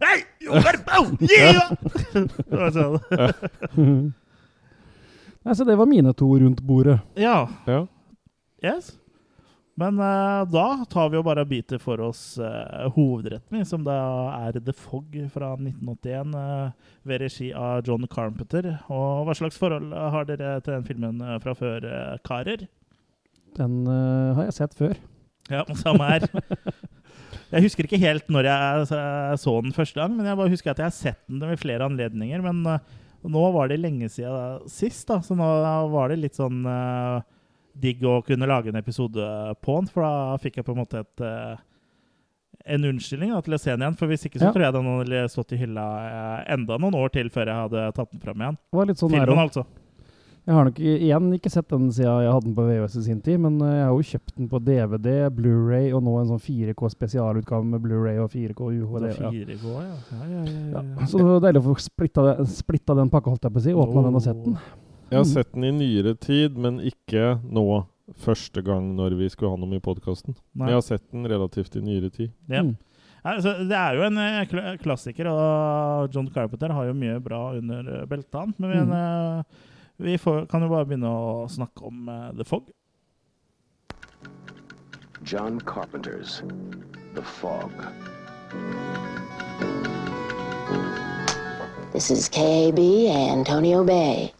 [0.02, 0.18] Hei!
[1.22, 1.70] Yeah!
[5.42, 7.00] Nei, så det var mine to rundt bordet.
[7.18, 7.48] Ja.
[7.66, 7.86] Ja.
[8.62, 8.94] Yes.
[9.80, 13.96] Men uh, da tar vi jo bare biter for oss uh, hovedretten, som da
[14.36, 18.68] er The Fog fra 1981, uh, ved regi av John Carpenter.
[18.92, 22.66] Og hva slags forhold har dere til den filmen eh, fra før, eh, karer?
[23.58, 24.98] Den eh, har jeg sett før.
[25.50, 26.28] Ja, samme her.
[27.52, 28.84] Jeg husker ikke helt når jeg
[29.42, 31.84] så den første gang, men jeg bare husker at jeg har sett den ved flere
[31.84, 32.40] anledninger.
[32.44, 32.78] Men
[33.22, 35.48] eh, nå var det lenge siden sist, da, så nå
[35.92, 37.22] var det litt sånn uh,
[37.72, 39.26] digg å kunne lage en episode
[39.62, 41.60] på den, for da fikk jeg på en måte et uh,
[42.64, 43.96] en unnskyldning da, til å se den igjen.
[43.98, 44.52] For hvis ikke så Ja.
[44.54, 47.86] tror jeg den hadde stått i hylla uh, enda noen år til før jeg hadde
[47.96, 48.58] tatt den fram igjen.
[48.70, 49.64] Det var litt sånn Filmen, altså.
[50.42, 53.20] Jeg har nok igjen ikke sett den siden jeg hadde den på VHS i sin
[53.22, 56.42] tid, men eh, jeg har jo kjøpt den på DVD, Blu-ray og nå en sånn
[56.42, 59.06] 4K spesialutgave med Blu-ray og 4K UHD.
[59.12, 59.30] Ja.
[59.30, 59.94] 4K, ja.
[60.10, 60.82] Ja, ja, ja, ja, Ja.
[60.98, 61.06] ja.
[61.06, 63.66] Så det var deilig å få splitta, det- splitta den pakka, holdt jeg på å
[63.68, 63.72] si.
[63.84, 64.58] Åpna den og sett den.
[65.12, 67.86] Jeg har sett den i nyere tid, men ikke nå
[68.18, 70.34] første gang når vi skulle ha noe i podkasten.
[70.56, 72.32] Men jeg har sett den relativt i nyere tid.
[72.48, 72.62] Ja.
[72.62, 72.76] Mm.
[73.24, 78.00] Altså, det er jo en kl klassiker, og John Carpenter har jo mye bra under
[78.00, 78.58] eh, beltet.
[78.58, 79.44] Men Mm.
[80.02, 82.70] Vi får, kan jo bare begynne å snakke om eh, The Fog.
[85.22, 86.42] John Carpenter's
[87.14, 87.70] The Fog.
[91.92, 94.32] This is KAB Antonio Bay.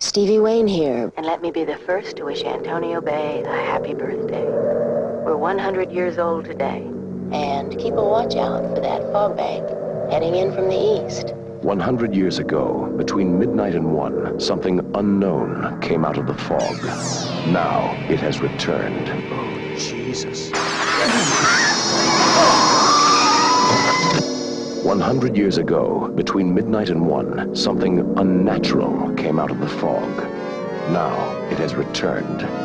[0.00, 3.94] Stevie Wayne here, and let me be the first to wish Antonio Bay a happy
[3.94, 4.44] birthday.
[4.44, 6.82] We're 100 years old today,
[7.32, 9.68] and keep a watch out for that fog bank
[10.10, 11.34] heading in from the east.
[11.64, 16.84] 100 years ago, between midnight and one, something unknown came out of the fog.
[17.54, 19.08] Now it has returned.
[19.32, 20.50] Oh, Jesus.
[24.84, 30.18] 100 years ago, between midnight and one, something unnatural came out of the fog.
[30.92, 32.63] Now it has returned.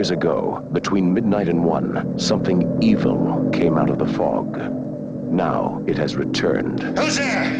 [0.00, 4.56] Years ago, between midnight and one, something evil came out of the fog.
[5.30, 6.82] Now it has returned.
[6.98, 7.50] Who's there?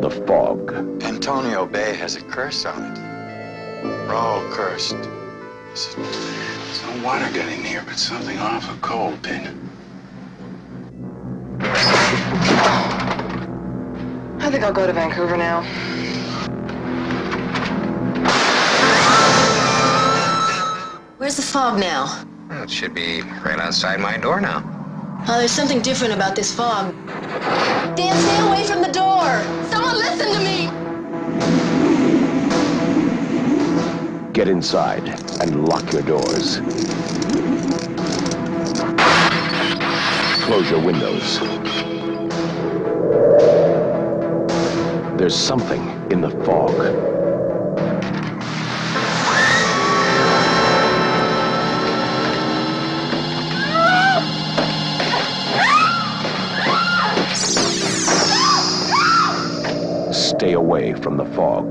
[0.00, 0.72] The fog.
[1.04, 2.98] Antonio Bay has a curse on it.
[3.84, 5.00] We're all cursed.
[5.66, 9.70] There's, there's no water getting here, but something awful cold, Pin.
[14.40, 15.62] I think I'll go to Vancouver now.
[21.30, 22.24] Where's the fog now?
[22.48, 24.64] Well, it should be right outside my door now.
[25.28, 26.92] Oh, there's something different about this fog.
[27.94, 29.40] Dan, stay away from the door!
[29.70, 30.66] Someone listen to me!
[34.32, 35.08] Get inside
[35.40, 36.58] and lock your doors.
[40.46, 41.38] Close your windows.
[45.16, 47.19] There's something in the fog.
[60.40, 61.70] Stay away from the fog.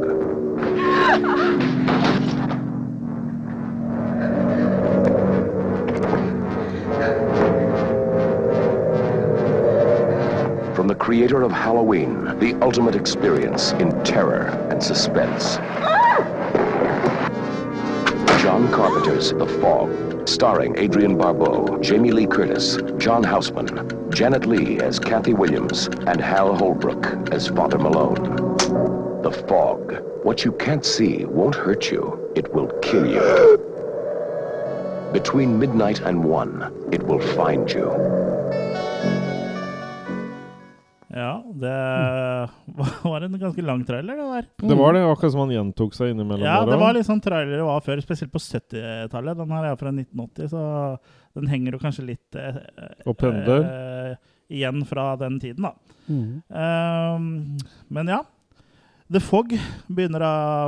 [10.76, 15.56] From the creator of Halloween, the ultimate experience in terror and suspense.
[18.44, 25.00] John Carpenter's The Fog, starring Adrian Barbeau, Jamie Lee Curtis, John Houseman, Janet Lee as
[25.00, 28.39] Kathy Williams, and Hal Holbrook as Father Malone.
[29.30, 29.94] The Fog.
[30.24, 33.60] What you can't see won't hurt you, it will kill you.
[35.14, 37.90] Between midnight and one, it will find you.
[41.14, 42.50] Ja, det
[43.10, 44.68] var en ganske lang trailer, det der.
[44.70, 46.46] Det var det, akkurat som han gjentok seg innimellom.
[46.46, 49.38] Ja, det var litt sånn trailer det var før, spesielt på 70-tallet.
[49.44, 50.66] Den her er fra 1980, så
[51.38, 52.60] den henger jo kanskje litt eh,
[53.06, 53.70] Og pendler.
[53.70, 55.74] eh, igjen fra den tiden, da.
[56.10, 56.42] Mm.
[56.50, 57.58] Um,
[57.94, 58.24] men ja.
[59.12, 59.54] The Fog
[59.88, 60.22] begynner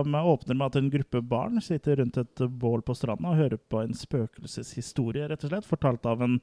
[0.04, 3.60] med, åpner med at en gruppe barn sitter rundt et bål på stranda og hører
[3.69, 6.39] på en spøkelseshistorie, rett og slett, fortalt av en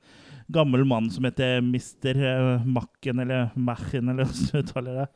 [0.55, 2.21] gammel mann som heter Mr.
[2.23, 5.09] eh, Macken, eller Machen, eller hvordan du uttaler det.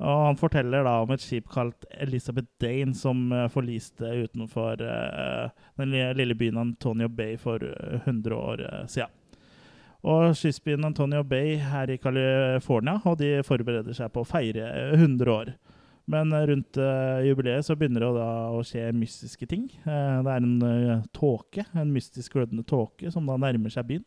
[0.00, 5.64] Og han forteller da om et skip kalt Elizabeth Dane som eh, forliste utenfor eh,
[5.80, 9.16] den lille- byen Antonio Bay for eh, 100 år siden.
[10.04, 14.94] Og skipsbyen Antonio Bay her i California, og de forbereder seg på å feire eh,
[15.00, 15.56] 100 år.
[16.10, 18.10] Men eh, rundt eh, jubileet så begynner det
[18.56, 19.68] å skje mystiske ting.
[19.84, 24.06] Eh, det er en tåke, en mystisk glødende tåke, som da nærmer seg byen.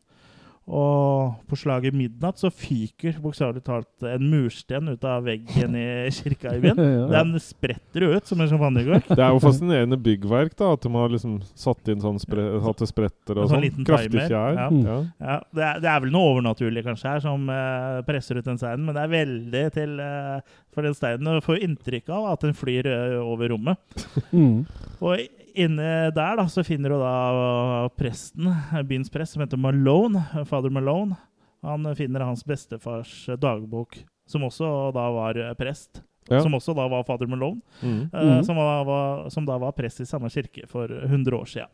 [0.64, 6.54] Og på slaget midnatt så fyker bokstavelig talt en mursten ut av veggen i kirka
[6.56, 6.80] i byen.
[6.80, 7.08] Ja.
[7.18, 9.10] Den spretter jo ut som en champagnekork.
[9.12, 10.72] Det er jo fascinerende byggverk, da.
[10.78, 12.22] At de har liksom satt inn sånn
[12.64, 13.88] hatt det spretter og sånn sånn.
[13.90, 14.56] Kraftig fjær.
[14.56, 14.70] ja.
[14.84, 14.98] Ja.
[15.20, 18.60] Ja, det, er, det er vel noe overnaturlig kanskje her som uh, presser ut den
[18.62, 22.48] steinen, men det er veldig til uh, for den steinen å få inntrykk av at
[22.48, 23.80] den flyr uh, over rommet.
[24.34, 24.64] Mm.
[25.04, 25.20] Og
[25.56, 28.50] inne der da, så finner du da presten,
[28.90, 31.16] byens prest, som heter Malone, fader Malone.
[31.64, 36.02] Han finner hans bestefars dagbok, som også da var eh, prest.
[36.32, 36.40] Ja.
[36.44, 38.10] Som også da var fader Malone, Mm.
[38.10, 38.44] Mm Mhm.
[38.48, 41.70] som, da var, som da var prest i samme kirke for 100 år siden.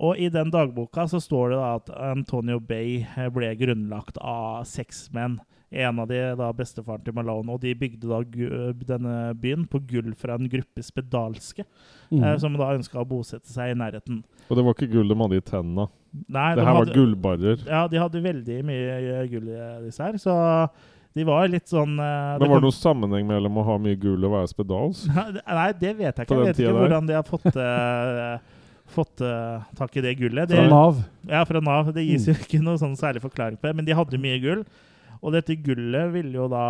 [0.00, 4.64] Og i den dagboka så står det da at Antonio Bay eh, ble grunnlagt av
[4.64, 5.40] seks menn.
[5.72, 9.78] En av de da bestefaren til Malone, og de bygde da gu- denne byen på
[9.86, 11.62] gull fra en gruppe spedalske,
[12.10, 12.24] Mm.
[12.24, 14.24] eh, som da ønska å bosette seg i nærheten.
[14.50, 15.84] Og det var ikke gull de hadde i tenna.
[16.28, 17.66] Nei, Det de hadde, var gullbarrer.
[17.68, 20.68] Ja, de hadde veldig mye eh, gull i disse her, så
[21.14, 24.24] de var litt sånn eh, Men var det noen sammenheng mellom å ha mye gull
[24.26, 25.04] og være spedals?
[25.46, 26.34] Nei, det vet jeg ikke.
[26.34, 26.80] Jeg vet ikke der?
[26.82, 28.38] hvordan de har fått, uh,
[28.98, 30.48] fått uh, tak i det gullet.
[30.50, 30.98] Det, Fra Nav.
[31.30, 31.92] Ja, fra Nav.
[31.94, 34.64] Det gis jo ikke noe sånn særlig forklaring på det, men de hadde mye gull.
[35.22, 36.64] Og dette gullet ville jo da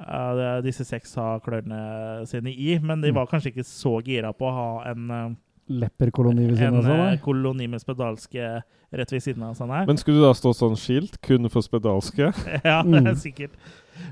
[0.00, 3.16] uh, disse seks ha klørne sine i, men de Mm.
[3.20, 5.30] var kanskje ikke så gira på å ha en, uh,
[5.70, 6.90] Lepperkoloni ved siden av seg.
[6.96, 7.18] En nei.
[7.22, 8.46] koloni med spedalske
[8.92, 9.84] rett ved siden av seg her.
[9.86, 12.32] Men skulle det da stå sånn skilt, kun for spedalske?
[12.64, 13.14] ja, Mm.
[13.14, 13.52] sikkert.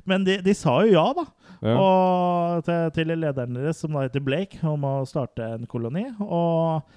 [0.06, 1.24] Men de, de sa jo ja, da.
[1.66, 1.74] Ja.
[1.82, 6.04] Og til, til lederen deres, som da heter Blake, om å starte en koloni.
[6.20, 6.94] Og, eh,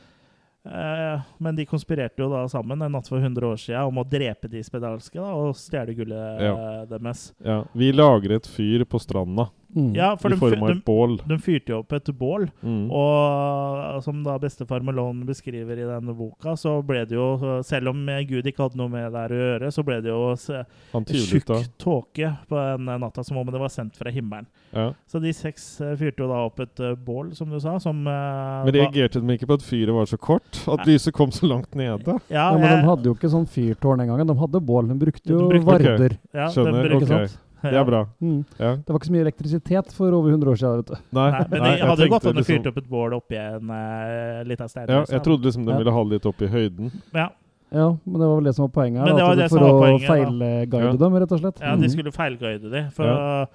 [1.42, 4.48] men de konspirerte jo da sammen en natt for 100 år siden om å drepe
[4.52, 6.54] de spedalske da, og stjele gullet Ja.
[6.54, 7.34] eh, deres.
[7.44, 7.64] Ja.
[7.74, 9.94] Vi lager et fyr på stranda Mm.
[9.96, 11.14] Ja, for i de, form av et bål.
[11.28, 12.50] de fyrte jo opp et bål.
[12.62, 12.90] Mm.
[12.92, 18.02] Og som da bestefar Malone beskriver i denne boka, så ble det jo, selv om
[18.28, 22.34] Gud ikke hadde noe med det her å gjøre, så ble det jo tjukk tåke
[22.50, 24.48] på den natta, som om det var sendt fra himmelen.
[24.72, 24.90] Ja.
[25.08, 28.06] Så de seks eh, fyrte jo da opp et eh, bål, som du sa, som
[28.08, 30.62] eh, Men reagerte de ikke på at fyret var så kort?
[30.72, 32.18] At lyset kom så langt nede?
[32.32, 34.24] Ja, Ja, men jeg- de hadde jo ikke sånn fyrtårn engang.
[34.28, 34.88] De hadde bål.
[34.88, 36.18] De brukte jo De brukte- varder.
[36.34, 37.08] ja, de brukte- Ikke ok.
[37.30, 37.38] sant?
[37.62, 38.06] Det er bra.
[38.22, 38.46] Mm.
[38.60, 38.76] Ja.
[38.78, 40.78] Det var ikke så mye elektrisitet for over 100 år siden.
[40.78, 40.96] vet du.
[41.14, 43.14] Nei, Nei, men nei, de hadde jo gått an å liksom- fyrt opp et bål
[43.14, 44.88] oppi en uh, lita stein.
[44.90, 45.14] Ja, liksom.
[45.14, 45.78] jeg trodde liksom de Ja.
[45.78, 46.92] ville ha det litt opp i høyden.
[47.14, 47.30] ja.
[47.74, 49.06] Ja, men det var vel det som var poenget her.
[49.08, 50.92] Det da, var det for som var å feilguide Ja.
[50.92, 51.60] dem, rett og slett.
[51.62, 51.90] ja, de Mm.
[51.90, 52.90] skulle feilguide dem.
[52.92, 53.46] For Ja.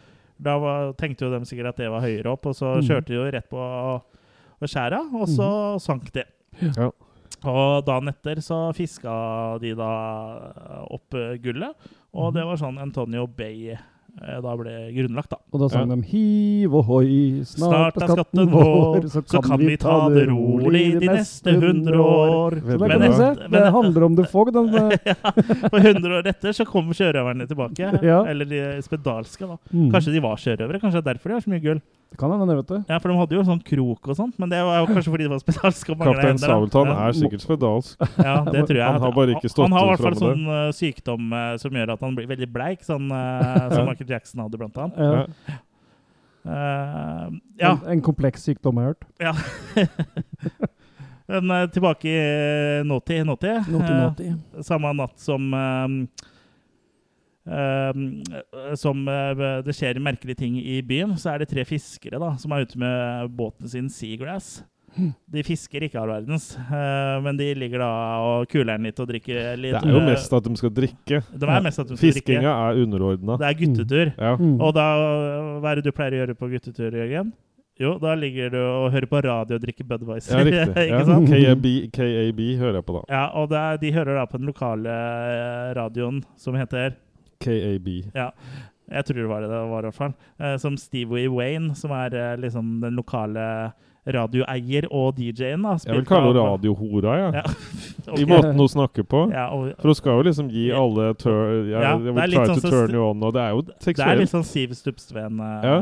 [0.40, 2.88] da var, tenkte jo de sikkert at det var høyere opp, og så Mhm.
[2.88, 4.02] kjørte de jo rett på og
[4.62, 6.24] skjæra, og så sank de.
[6.62, 6.90] Ja.
[7.44, 11.10] Og dagen etter så fiska de da opp
[11.42, 11.74] gullet,
[12.14, 13.76] og det var sånn Antonio Bay
[14.16, 15.36] da ble grunnlagt, da.
[15.52, 15.96] Og da sang Ja.
[15.96, 21.06] de hiv ohoi, snart Snart er skatten vår, så kan vi ta det rolig de
[21.10, 22.56] neste hundre år.
[22.64, 23.48] Så der Men kan du se.
[23.52, 24.52] Det handler om det fog.
[24.52, 24.72] Den,
[25.10, 25.14] ja,
[25.68, 27.92] For 100 år etter så kom sjørøverne tilbake.
[28.02, 28.22] Ja.
[28.24, 29.58] Eller de spedalske, da.
[29.72, 29.90] mm.
[29.92, 30.80] Kanskje de var sjørøvere?
[30.80, 31.82] Kanskje det er derfor de har så mye gull?
[32.10, 32.76] Det kan hende, vet du.
[32.88, 35.26] Ja, for de hadde jo sånn krok og sånt, men det var jo kanskje fordi
[35.26, 35.90] det var spedalsk.
[35.90, 36.38] Kaptein.
[36.40, 36.96] Sabeltann ja.
[37.02, 38.06] er sikkert spedalsk.
[38.14, 38.86] Ja, det tror jeg.
[38.86, 41.76] Han har bare ikke stått Han har i hvert fall sånn uh, sykdom uh, som
[41.76, 45.02] gjør at han blir veldig bleik, sånn uh, som Michael Jackson hadde, blant annet.
[45.02, 45.24] Ja.
[45.50, 45.60] Ja.
[46.46, 47.70] Eh, ja.
[47.82, 49.04] En, en kompleks sykdom, har jeg hørt.
[49.18, 49.34] ja.
[51.26, 53.26] Men tilbake i nåtid.
[53.26, 53.66] nåtid.
[53.72, 55.50] nåtid, Eh, samme natt som
[58.76, 62.54] Som eh, det skjer merkelige ting i byen, så er det tre fiskere da, som
[62.56, 64.64] er ute med båten sin Seagrass.
[65.28, 67.88] De fisker ikke all verdens, eh, men de ligger da
[68.24, 69.76] og kuler den litt og drikker litt.
[69.76, 71.18] Det er jo eh, mest at de skal drikke.
[71.36, 72.22] Det er mest at de skal drikke.
[72.22, 73.36] Fiskinga er underordna.
[73.42, 74.12] Det er guttetur.
[74.16, 74.32] Ja.
[74.40, 74.54] Mm.
[74.56, 74.86] Og da,
[75.60, 77.34] hva er det du pleier å gjøre på guttetur, Jørgen?
[77.76, 80.38] Jo, da ligger du og hører på radio og drikker Budwiser.
[80.38, 80.86] ja, riktig.
[80.96, 81.02] Ja.
[81.04, 83.02] KAB, KAB hører jeg på, da.
[83.12, 84.94] Ja, og det er, de hører da på den lokale
[85.76, 86.96] radioen som heter
[87.40, 87.88] KAB.
[88.14, 88.30] Ja,
[88.90, 90.14] jeg tror det var det det var i hvert fall.
[90.38, 93.72] Eh, som Stevie Wayne, som er eh, liksom den lokale
[94.06, 95.62] radioeier og DJ-en.
[95.66, 95.72] da.
[95.82, 97.40] Jeg vil kalle henne radiohora, jeg.
[97.40, 98.12] Ja.
[98.22, 99.24] I måten hun snakker på.
[99.34, 102.52] Ja, og, For hun skal jo liksom gi alle tur, ja, Ja, det er litt
[102.52, 105.40] sånn turn you on, og det er jo det er litt sånn Siv Stubbsveen.
[105.40, 105.80] eh, Ja.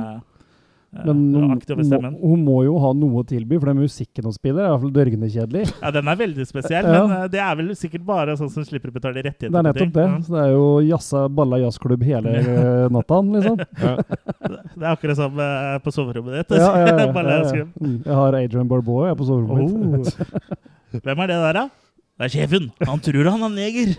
[0.94, 4.36] Eh, Men hun, må, hun må jo ha noe å tilby, for den musikken hun
[4.36, 5.64] spiller, er i hvert fall dørgende kjedelig.
[5.84, 7.04] Ja, den er veldig spesiell, Ja.
[7.04, 9.52] men eh, det er vel sikkert bare sånn som slipper å betale rettigheter.
[9.54, 10.06] Det er nettopp det.
[10.08, 10.18] Ja.
[10.26, 13.62] Så det er jo jassa, balla jazzklubb hele eh, natta, liksom.
[13.84, 13.94] Ja.
[14.04, 15.40] Det er akkurat som
[15.84, 16.58] på soverommet ditt.
[16.60, 17.64] Ja, ja, ja.
[17.78, 17.96] Mm.
[18.04, 20.14] Jeg har Adrian Barbeau jeg, på soverommet mitt.
[20.20, 21.00] Oh.
[21.02, 21.83] Hvem er det der, da?
[22.14, 22.68] Det er sjefen!
[22.86, 23.94] Han tror han er neger!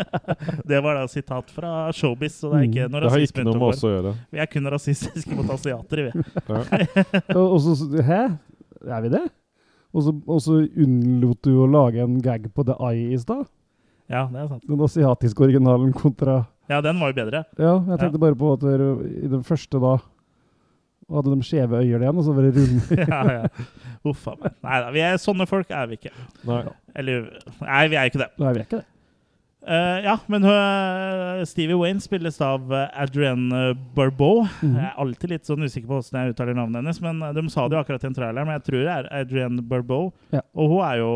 [0.70, 3.58] det var da sitat fra Showbiz, så det er ikke noe Det har ikke noe
[3.58, 4.12] med oss å gjøre.
[4.30, 6.22] Vi er kun rasistiske mot asiatere, vi.
[7.38, 8.20] Og, og så Hæ?
[8.86, 9.24] Er vi det?
[9.90, 13.48] Og så, unnlot du å lage en gag på The Eye i stad?
[14.10, 14.62] Ja, det er sant.
[14.70, 17.42] Den asiatiske originalen kontra Ja, den var jo bedre.
[17.58, 19.96] Ja, jeg tenkte bare på at dere, i den første da
[21.18, 22.94] hadde de skjeve øyer igjen, og så var det rund.
[23.00, 23.66] ja, ja.
[24.10, 24.54] Uff a meg.
[24.66, 26.12] Nei da, vi sånne folk er vi ikke.
[26.48, 26.62] Nei.
[27.02, 27.28] Eller
[27.60, 28.30] Nei, vi er ikke det.
[28.40, 28.88] Nei, vi er ikke det.
[29.60, 34.46] Eh, ja, men uh, Stevie Wayne spilles av uh, Adrienne Barbeau.
[34.62, 34.76] Mhm.
[34.78, 37.44] Jeg er alltid litt sånn usikker på hvordan jeg uttaler navnet hennes, men uh, de
[37.52, 40.08] sa det jo akkurat i en trailer, men jeg tror det er Adrienne Barbeau.
[40.32, 40.40] Ja.
[40.56, 41.10] Og hun er jo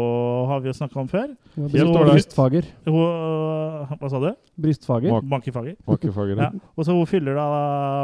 [0.51, 1.31] Har vi jo snakka om før.
[1.55, 2.11] Hun er.
[2.11, 2.69] Brystfager.
[2.85, 4.29] Hun, uh, hva sa du?
[4.61, 5.23] Brystfager.
[5.31, 5.79] Bankefager.
[5.89, 6.43] Bankefager.
[6.45, 6.51] Ja.
[6.77, 7.47] Og så hun fyller da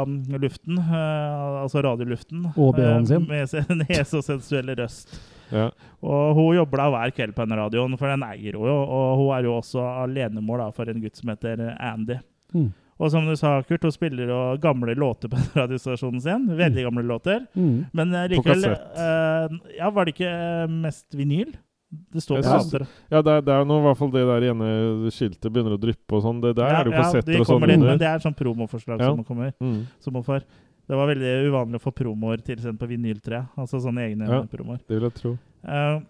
[0.07, 3.27] um, luften, uh, altså radioluften, Og uh, sin.
[3.29, 5.13] med sin hese og sensuelle røst.
[5.51, 5.69] Ja.
[6.01, 8.77] Og hun jobber da hver kveld på den radioen, for den eier hun jo.
[8.83, 12.19] Og hun er jo også alenemor da, for en gutt som heter Andy.
[12.55, 12.69] Mm.
[13.01, 16.47] Og som du sa, Kurt, hun spiller jo gamle låter på radiostasjonen sin.
[16.57, 17.45] Veldig gamle låter.
[17.57, 17.85] Mm.
[17.97, 21.55] Men eh, likevel eh, Ja, var det ikke eh, mest vinyl?
[21.91, 22.87] Det står på synes-.
[23.11, 24.67] Ja, det er, det er nå i hvert fall det der ene
[25.11, 26.39] skiltet begynner å dryppe og sånn.
[26.43, 29.01] Det der er det jo de kassetter og sånn kommer men det er sånn promoforslag
[29.01, 29.09] Ja.
[29.11, 29.51] som kommer.
[29.59, 29.81] Mm.
[29.99, 30.45] Som hun får.
[30.91, 33.45] Det var veldig uvanlig å få promoer tilsendt på vinyltre.
[33.55, 34.41] Altså sånne egne Ja.
[34.43, 34.81] promoer.
[34.83, 35.37] Det vil jeg tro.
[35.63, 36.01] Uh,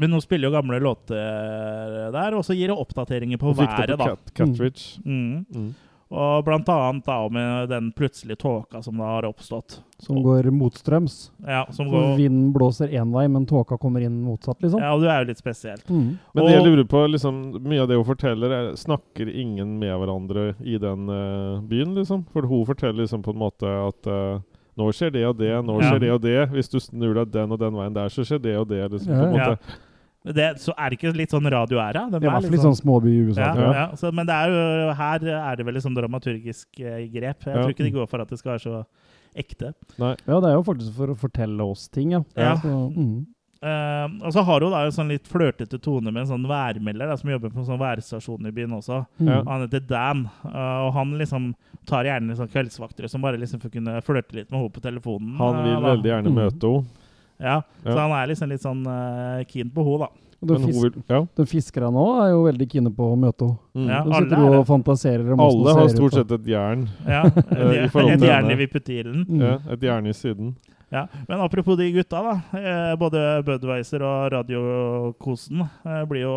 [0.00, 4.16] men hun spiller jo gamle låter der, og så gir hun oppdateringer på været, da.
[4.32, 4.48] Cat
[5.04, 5.04] mm.
[5.04, 5.44] Mm.
[5.52, 5.74] Mm.
[6.10, 9.76] Og blant annet da med den plutselige tåka som da har oppstått.
[10.02, 11.30] Som går motstrøms.
[11.46, 14.80] Ja, som Så går, vinden blåser én vei, men tåka kommer inn motsatt, liksom.
[14.82, 15.84] ja, og det er jo litt spesielt.
[15.86, 16.16] Mm.
[16.34, 19.94] Men det jeg lurer på, liksom, mye av det hun forteller, er, snakker ingen med
[20.02, 22.24] hverandre i den uh, byen, liksom?
[22.34, 24.40] For hun forteller liksom på en måte at uh,
[24.80, 25.92] nå skjer det og det, nå Ja.
[25.92, 26.40] skjer det og det.
[26.56, 28.82] Hvis du snur deg den og den veien der, så skjer det og det.
[28.96, 29.78] Liksom, Ja, på en ja.
[30.20, 32.02] Det, så er det ikke litt sånn radioæra?
[32.12, 33.46] Det er i er hvert fall litt sånn småby i USA.
[33.56, 33.84] Ja, ja.
[33.96, 37.46] Så, men det er jo, her er det vel liksom dramaturgisk eh, grep.
[37.46, 37.62] Jeg Ja.
[37.62, 38.84] tror ikke de går for at det skal være så
[39.40, 39.72] ekte.
[39.96, 40.14] Nei.
[40.26, 42.20] Ja, det er jo faktisk for å fortelle oss ting, ja.
[42.36, 42.52] Ja.
[42.60, 43.16] Så, mm.
[43.64, 47.08] uh, og så har hun da en sånn litt flørtete tone med en sånn værmelder
[47.08, 49.04] da, som jobber på en sånn værstasjon i byen også.
[49.22, 49.34] Mm.
[49.48, 51.52] Han heter Dan, uh, og han liksom
[51.88, 55.32] tar gjerne liksom kveldsvakter som bare liksom får kunne flørte litt med henne på telefonen.
[55.40, 56.98] Han vil uh, veldig gjerne møte henne.
[57.40, 57.92] Ja, Ja.
[57.94, 60.26] Så han er liksom litt sånn uh, keen på henne, da.
[60.40, 61.18] De, fisk, vil, ja.
[61.36, 63.58] de fiskerne òg er jo veldig kine på å møte henne.
[63.76, 63.88] Mm.
[63.92, 66.86] Ja, De alle sitter og fantaserer om Alle har stort sett et jern.
[67.04, 69.26] Ja, et, forhold Et jern i vippetilen.
[69.28, 69.42] Mm.
[69.44, 70.54] Ja, et jern i siden.
[70.90, 72.32] Ja, Men apropos de gutta, da.
[72.58, 76.32] Eh, både Budwiser og Radiokosen eh, blir jo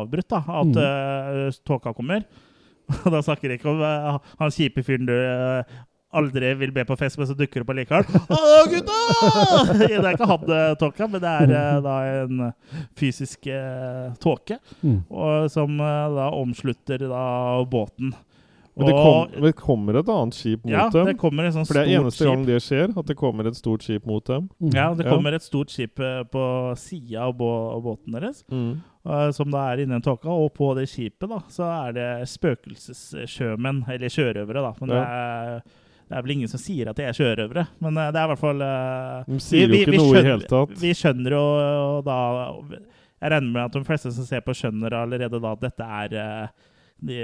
[0.00, 0.82] avbrutt da, at Mm.
[0.82, 2.24] eh, tåka kommer.
[3.04, 5.62] Og da snakker jeg ikke om eh, han kjipe fyren du eh,
[6.14, 8.04] aldri vil be på fest, men så dukker opp allikevel.
[8.30, 9.00] Hallo, gutta!
[9.80, 12.44] Det er ikke han eh, tåka, men det er eh, da en
[12.96, 14.58] fysisk eh, tåke.
[14.82, 15.00] Mm.
[15.10, 17.24] Og, som da omslutter da
[17.68, 18.14] båten.
[18.76, 21.06] Men det, kom, men det kommer et annet skip mot ja, dem.
[21.08, 22.28] det kommer en sånn For det er eneste skip.
[22.28, 24.50] gang det skjer, at det kommer et stort skip mot dem.
[24.60, 24.74] Mm.
[24.76, 25.14] Ja, det Ja.
[25.14, 26.42] kommer et stort skip på
[26.76, 28.82] sida av bå av båten deres, Mm.
[29.32, 30.28] som da er innen en tåke.
[30.28, 34.72] Og på det skipet da, så er det spøkelsessjømenn, eller sjørøvere, da.
[34.82, 35.62] Men det, er,
[36.06, 37.66] det er vel ingen som sier at de er sjørøvere.
[37.82, 40.46] Men eh, det er i hvert fall eh, De sier jo ikke noe i hele
[40.46, 40.76] tatt.
[40.78, 41.42] Vi skjønner jo
[42.06, 42.18] da
[42.70, 46.16] Jeg regner med at de fleste som ser på, skjønner allerede da at dette er
[46.22, 47.18] eh, de,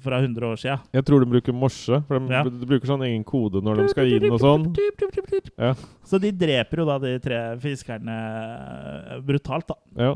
[0.00, 0.78] fra 100 år sia.
[0.96, 2.44] Jeg tror de bruker morse, for de, Ja.
[2.46, 4.70] bruker sånn egen kode når de skal gi den og sånn.
[5.58, 5.74] Ja.
[6.06, 8.16] Så de dreper jo da de tre fiskerne
[9.26, 9.76] brutalt, da.
[9.98, 10.14] Ja.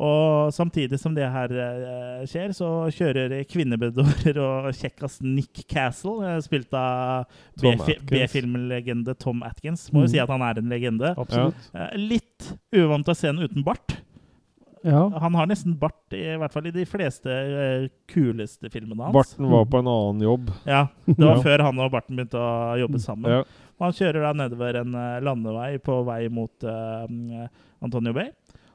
[0.00, 6.38] Og samtidig som det her eh, skjer, så kjører kvinnebedorer og kjekkas Nick Castle, eh,
[6.40, 7.26] spilt av.
[7.60, 9.90] B-filmlegende Tom Atkins.
[9.92, 10.12] Må jo Mm.
[10.14, 11.14] si at han er en legende.
[11.20, 11.68] Absolutt.
[11.74, 13.98] Eh, litt uvant å se en uten bart.
[14.82, 15.02] Ja.
[15.20, 19.12] Han har nesten bart, i hvert fall i de fleste eh, kuleste filmene hans.
[19.12, 20.48] Barten var på en annen jobb.
[20.64, 21.42] Ja, Det var Ja.
[21.44, 23.30] før han og Barten begynte å jobbe sammen.
[23.30, 23.44] Ja.
[23.80, 26.64] Han kjører da nedover en eh, landevei på vei mot
[27.82, 28.30] Antonio Bay.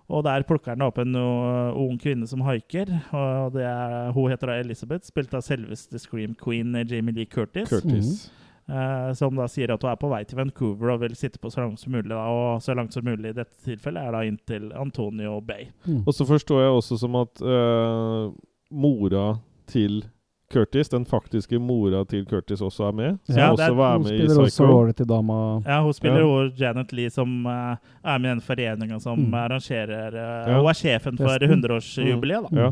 [0.05, 2.91] Og der plukker han opp en uh, ung kvinne som haiker.
[3.15, 7.29] Og det er, hun heter da Elizabeth, spilt av selveste Scream Queen eh, Jamie Lee
[7.29, 7.69] Curtis.
[7.71, 8.27] Curtis.
[8.69, 11.49] eh, som da sier at hun er på vei til Vancouver og vil sitte på
[11.53, 12.11] så langt som mulig.
[12.13, 15.71] Da, og så langt som mulig i dette tilfellet er da inn til Antonio Bay.
[15.87, 16.03] Mm.
[16.05, 18.29] Og så forstår jeg også som at uh,
[18.69, 19.27] mora
[19.69, 20.03] til
[20.53, 23.17] Curtis, den faktiske mora til Curtis, også er med.
[23.25, 24.91] Som Ja, også var Hun med i spiller også Psycho.
[24.91, 25.61] til dama.
[25.65, 26.49] Ja, Hun spiller Ja.
[26.67, 29.33] Janet Lee, som uh, er med i den foreninga som Mm.
[29.33, 30.57] arrangerer uh, Ja.
[30.59, 31.63] Hun er sjefen for Festen.
[31.63, 32.51] 100-årsjubileet.
[32.51, 32.61] da.
[32.61, 32.71] Ja.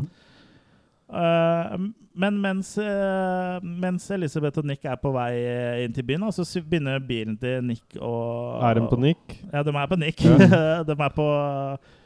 [1.74, 1.80] Uh,
[2.16, 5.32] men mens, eh, mens Elisabeth og Nick er på vei
[5.84, 9.18] inn til byen, så begynner bilen til Nick å Er de på Nick?
[9.52, 10.22] Ja, de er på Nick.
[10.24, 10.82] Ja.
[10.86, 11.26] de er på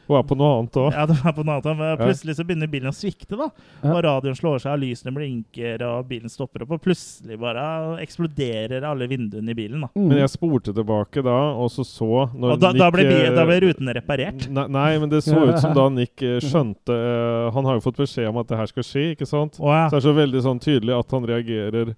[0.09, 0.87] Hun er på noe annet òg.
[0.95, 1.77] Ja, de er på noe annet.
[1.77, 3.51] Men plutselig så begynner bilen å svikte, da.
[3.83, 3.91] Ja.
[3.91, 6.73] Og radioen slår seg, og lysene blinker, og bilen stopper opp.
[6.73, 7.65] Og plutselig bare
[8.01, 9.85] eksploderer alle vinduene i bilen.
[9.85, 9.91] da.
[9.93, 10.07] Mm.
[10.09, 13.45] Men jeg spurte tilbake da, og så så Og da, da, ble, Nick, eh, da
[13.45, 14.49] ble ruten reparert.
[14.49, 17.85] Nei, nei, men det så ut som da Nick eh, skjønte uh, Han har jo
[17.85, 19.61] fått beskjed om at det her skal skje, ikke sant?
[19.61, 19.87] Oh, ja.
[19.87, 21.93] Så det er så veldig sånn tydelig at han reagerer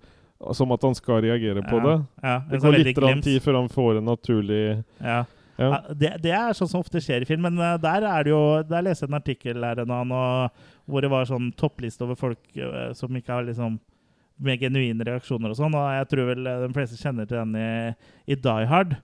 [0.57, 1.99] som at han skal reagere på det.
[2.25, 4.65] ja, Det går litt tid før han får en naturlig
[4.99, 5.23] Ja.
[5.59, 5.81] Ja.
[5.89, 8.41] Det, det er sånn som ofte skjer i film, men eh, der er det jo
[8.65, 12.39] Der leste jeg en artikkel her en annen, hvor det var sånn toppliste over folk
[12.55, 13.79] eh, som ikke har liksom
[14.41, 17.57] med genuine reaksjoner og sånn, og jeg tror vel eh, de fleste kjenner til den
[17.61, 17.71] i,
[18.33, 18.95] i Die Hard,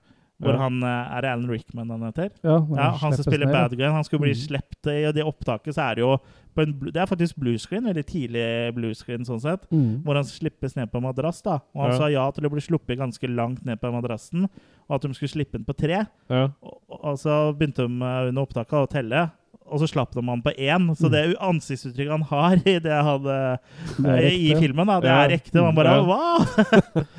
[0.41, 0.57] hvor Ja.
[0.57, 2.29] han eh, Er det Alan Rickman han heter?
[2.43, 3.87] Ja, Ja, han som spiller bad guy.
[3.87, 4.41] Han skulle bli mm.
[4.47, 6.17] sluppet i det opptaket, så er det jo
[6.55, 9.65] på en, Det er faktisk bluescreen, veldig tidlig bluescreen sånn sett.
[9.71, 10.03] Mm.
[10.03, 11.41] Hvor han slippes ned på en madrass.
[11.41, 11.97] da Og han Ja.
[11.97, 14.49] sa ja til å bli sluppet ganske langt ned på madrassen,
[14.89, 16.05] og at de skulle slippe den på tre.
[16.29, 16.49] Ja.
[16.61, 19.31] Og, og så begynte de eh, under opptaket å telle,
[19.69, 20.85] og så slapp de han på én.
[20.95, 23.57] Så det ansiktsuttrykket han har i det han eh,
[23.97, 24.03] Mm.
[24.05, 25.17] Det er i filmen, da, det Ja.
[25.25, 25.61] er ekte.
[25.61, 26.37] Man bare Ja.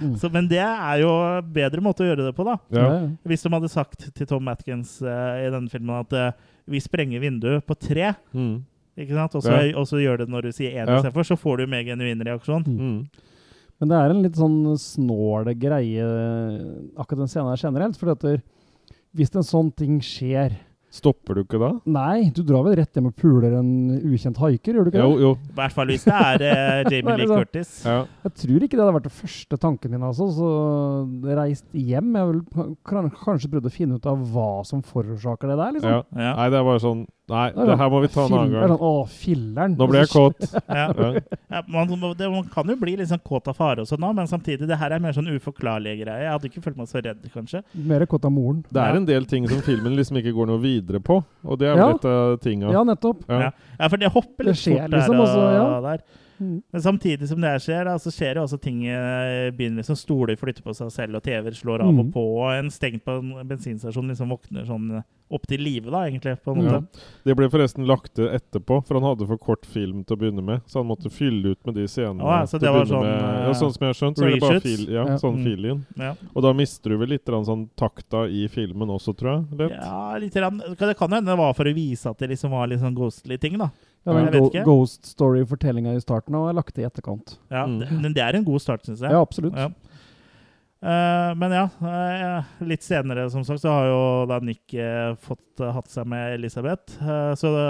[0.01, 0.17] Mm.
[0.21, 1.11] så, men det er jo
[1.43, 2.57] bedre måte å gjøre det på, da.
[2.71, 2.89] Ja.
[3.27, 6.33] Hvis de hadde sagt til Tom Atkins uh, i denne filmen at uh,
[6.69, 8.65] vi sprenger vinduet på tre, Mm.
[8.99, 9.35] ikke sant?
[9.35, 9.79] Og så, Ja.
[9.79, 10.99] og så gjør det når du sier én Ja.
[10.99, 12.65] istedenfor, så får du mer genuin reaksjon.
[12.67, 13.09] Mm.
[13.81, 16.03] Men det er en litt sånn snål greie,
[16.99, 17.97] akkurat den scenen her generelt.
[17.97, 18.15] For
[19.15, 20.57] hvis en sånn ting skjer,
[20.89, 21.68] Stopper du ikke da?
[21.93, 23.68] Nei, du drar vel rett hjem og puler en
[24.09, 25.05] ukjent haiker, gjør du ikke det?
[25.05, 25.18] jo.
[25.20, 25.32] jo.
[25.51, 27.43] I hvert fall hvis det er eh, Jamie Lee liksom.
[27.43, 27.74] Curtis.
[27.84, 27.99] Ja.
[28.24, 30.30] Jeg tror ikke det hadde vært det første tanken min, altså.
[30.39, 30.49] Så
[31.36, 32.16] reist hjem.
[32.16, 35.95] Jeg vil kanskje prøvd å finne ut av hva som forårsaker det der, liksom.
[35.99, 36.03] ja.
[36.16, 36.32] Ja.
[36.41, 38.70] Nei, det var jo sånn Nei, Det sånn, her må vi ta en annen gang.
[38.72, 39.74] Sånn, å, filleren.
[39.76, 40.47] Nå ble jeg kåt.
[40.64, 40.87] Ja.
[41.53, 41.61] Ja.
[41.68, 44.29] Man, det, man kan jo bli litt sånn kåt av fare og sånn nå, men
[44.31, 46.22] samtidig, det her er mer sånn uforklarlige greier.
[46.24, 47.61] Jeg hadde ikke følt meg så redd, kanskje.
[47.91, 48.62] Mer kåt av moren.
[48.70, 49.01] Det er Ja.
[49.03, 51.91] en del ting som filmen liksom ikke går noe videre på, og det er Ja.
[51.93, 52.72] litt av tinga.
[52.72, 53.24] Ja, nettopp.
[53.29, 53.51] Ja.
[53.89, 55.81] For det hopper litt Det skjer fort der liksom, og altså, ja.
[55.81, 56.03] der.
[56.41, 56.62] Mm.
[56.72, 59.76] Men samtidig som det skjer, da, så skjer det også ting i byen.
[59.76, 62.12] liksom Stoler flytter på seg selv, og TV-er slår av og Mm.
[62.12, 62.24] på.
[62.39, 66.39] Og en stengt på en bensinstasjon liksom våkner sånn opp til live, da, egentlig.
[66.43, 66.80] på en Ja.
[67.24, 70.43] Det ble forresten lagt til etterpå, for han hadde for kort film til å begynne
[70.43, 70.62] med.
[70.66, 72.22] Så han måtte fylle ut med de scenene.
[72.22, 73.20] Ja, så det var sånn, med.
[73.20, 75.16] Ja, eh, sånn som jeg har skjønt, så er det bare fil, ja, Ja.
[75.18, 75.45] sånn Mm.
[75.45, 75.86] fill-in.
[75.99, 76.14] Ja.
[76.34, 79.59] Og da mister du vel litt sånn takta i filmen også, tror jeg.
[79.59, 79.70] Litt.
[79.70, 80.32] Ja, litt.
[80.32, 82.95] Det kan jo hende det var for å vise at det liksom var litt sånn
[82.97, 83.70] ghostly ting, da.
[84.07, 84.63] Ja, Jeg den go.
[84.65, 87.37] Ghost Story-fortellinga i starten og er lagt til i etterkant.
[87.51, 88.01] Ja, Mm.
[88.03, 89.11] Men det er en god start, syns jeg.
[89.11, 89.57] Ja, absolutt.
[89.57, 89.69] Ja.
[90.79, 95.59] Uh, men ja, uh, litt senere som sagt, så har jo da Nick uh, fått
[95.59, 97.01] hatt seg med Elisabeth.
[97.35, 97.67] Så det,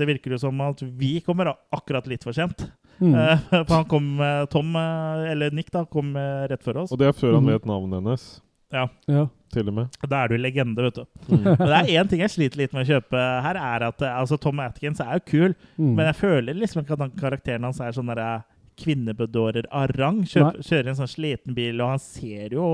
[0.00, 2.66] det virker jo som at vi kommer akkurat litt for sent.
[2.98, 3.14] Mm.
[3.14, 4.08] Eh, for han kom,
[4.50, 6.90] Tom, eller Nick, da, kom rett før oss.
[6.90, 7.52] Og det er før han mm.
[7.54, 8.28] vet navnet hennes,
[8.74, 9.28] Ja, Ja.
[9.54, 9.96] Til og med.
[10.08, 11.04] Da er du legende, vet du.
[11.30, 11.42] Mm.
[11.58, 14.18] Men det er én ting jeg sliter litt med å kjøpe her, er at eh,
[14.20, 15.92] altså, Tom Atkins er jo kul, Mm.
[15.94, 18.42] men jeg føler liksom ikke at karakteren hans er sånn derre
[18.78, 20.22] kvinnebedårer av rang.
[20.26, 22.66] Kjører en sånn sliten bil, og han ser jo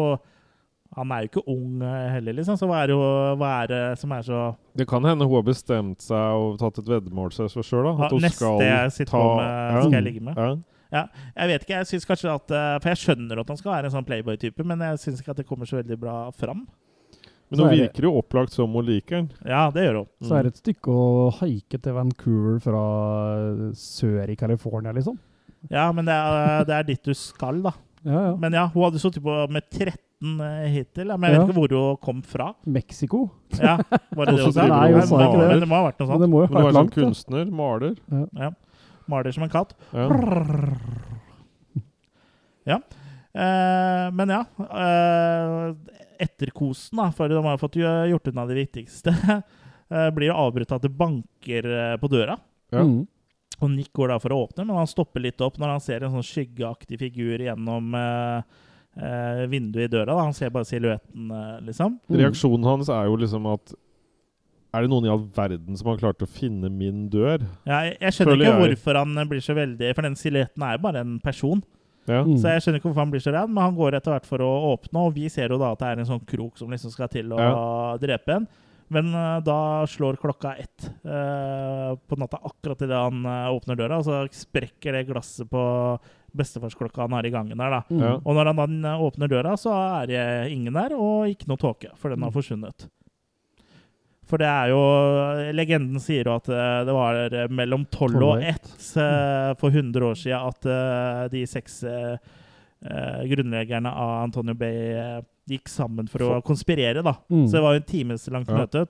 [0.95, 2.55] Han er jo ikke ung eh, heller, liksom.
[2.55, 3.01] Så hva er, jo,
[3.41, 4.43] hva er det som er så
[4.79, 7.89] Det kan hende hun har bestemt seg og tatt et veddemål seg sjøl.
[7.99, 10.39] At hun neste skal jeg sitter ta med, skal jeg ligge med.
[10.39, 10.53] Ja.
[10.95, 11.03] Ja,
[11.35, 13.91] jeg vet ikke, jeg synes kanskje at eh, For jeg skjønner at han skal være
[13.91, 16.65] en sånn playboy-type, men jeg syns ikke at det kommer så veldig bra fram.
[17.51, 19.27] Men hun er virker jo opplagt som hun liker den.
[19.47, 20.07] Ja, det gjør hun.
[20.27, 21.09] Så er det et stykke å
[21.43, 22.85] haike til Vancouver fra
[23.79, 25.19] sør i California, liksom.
[25.73, 27.75] Ja, men det er, det er dit du skal, da.
[28.05, 28.33] Ja, ja.
[28.41, 31.45] Men ja, hun hadde sittet på med 13 eh, hittil, men jeg vet Ja.
[31.47, 32.51] ikke hvor hun kom fra.
[32.67, 33.23] Mexico.
[33.61, 33.79] Ja,
[34.17, 34.67] var det det hun sa?
[34.69, 35.49] Nei, hun sa ikke det.
[35.53, 36.19] Men det må ha vært noe sånt.
[36.19, 36.95] Men det må jo ha hun vært langt.
[36.99, 37.15] sånn var da.
[37.15, 37.97] kunstner, maler.
[38.41, 38.51] Ja.
[39.11, 39.75] Maler som en katt.
[42.65, 42.79] Ja.
[43.35, 44.45] Eh, men ja.
[44.59, 45.75] Eh,
[46.25, 49.15] etterkosen, da, for de har fått jo gjort unna det viktigste,
[49.91, 52.39] eh, blir jo avbrutt av at det banker eh, på døra.
[52.73, 52.85] Ja.
[52.85, 53.03] Mm.
[53.63, 56.05] Og Nick går da for å åpne, men han stopper litt opp når han ser
[56.05, 58.63] en sånn skyggeaktig figur gjennom eh,
[58.99, 60.13] eh, vinduet i døra.
[60.13, 60.27] Da.
[60.27, 61.99] Han ser bare silhuetten, eh, liksom.
[62.09, 62.19] Mm.
[62.23, 63.75] Reaksjonen hans er jo liksom at
[64.75, 67.45] Er det noen i all verden som har klart å finne min dør?
[67.69, 68.75] Ja, jeg, jeg skjønner Føler ikke jeg.
[68.75, 71.63] hvorfor han blir så veldig For den silhuetten er jo bare en person.
[72.11, 72.21] Ja.
[72.27, 72.35] Mm.
[72.43, 74.43] Så jeg skjønner ikke hvorfor han blir så redd, men han går etter hvert for
[74.45, 76.93] å åpne, og vi ser jo da at det er en sånn krok som liksom
[76.93, 77.55] skal til å Ja.
[78.03, 78.49] drepe en.
[78.93, 84.03] Men uh, da slår klokka ett uh, på natta akkurat idet han uh, åpner døra,
[84.03, 85.63] og så sprekker det glasset på
[86.37, 87.81] bestefarsklokka han har i gangen der, da.
[87.89, 88.21] Mm.
[88.21, 89.73] Og når han da åpner døra, så
[90.03, 92.89] er det ingen der, og ikke noe tåke, for den har forsvunnet.
[94.29, 94.81] For det er jo
[95.57, 98.73] Legenden sier jo at eh, det var eh, mellom 12 og 1
[99.03, 101.83] eh, for 100 år siden at de seks
[102.85, 107.15] grunnleggerne av Antonio Bay gikk sammen for å konspirere, da.
[107.33, 107.47] Mm.
[107.49, 108.59] Så det var jo en times langt Ja.
[108.61, 108.83] møte,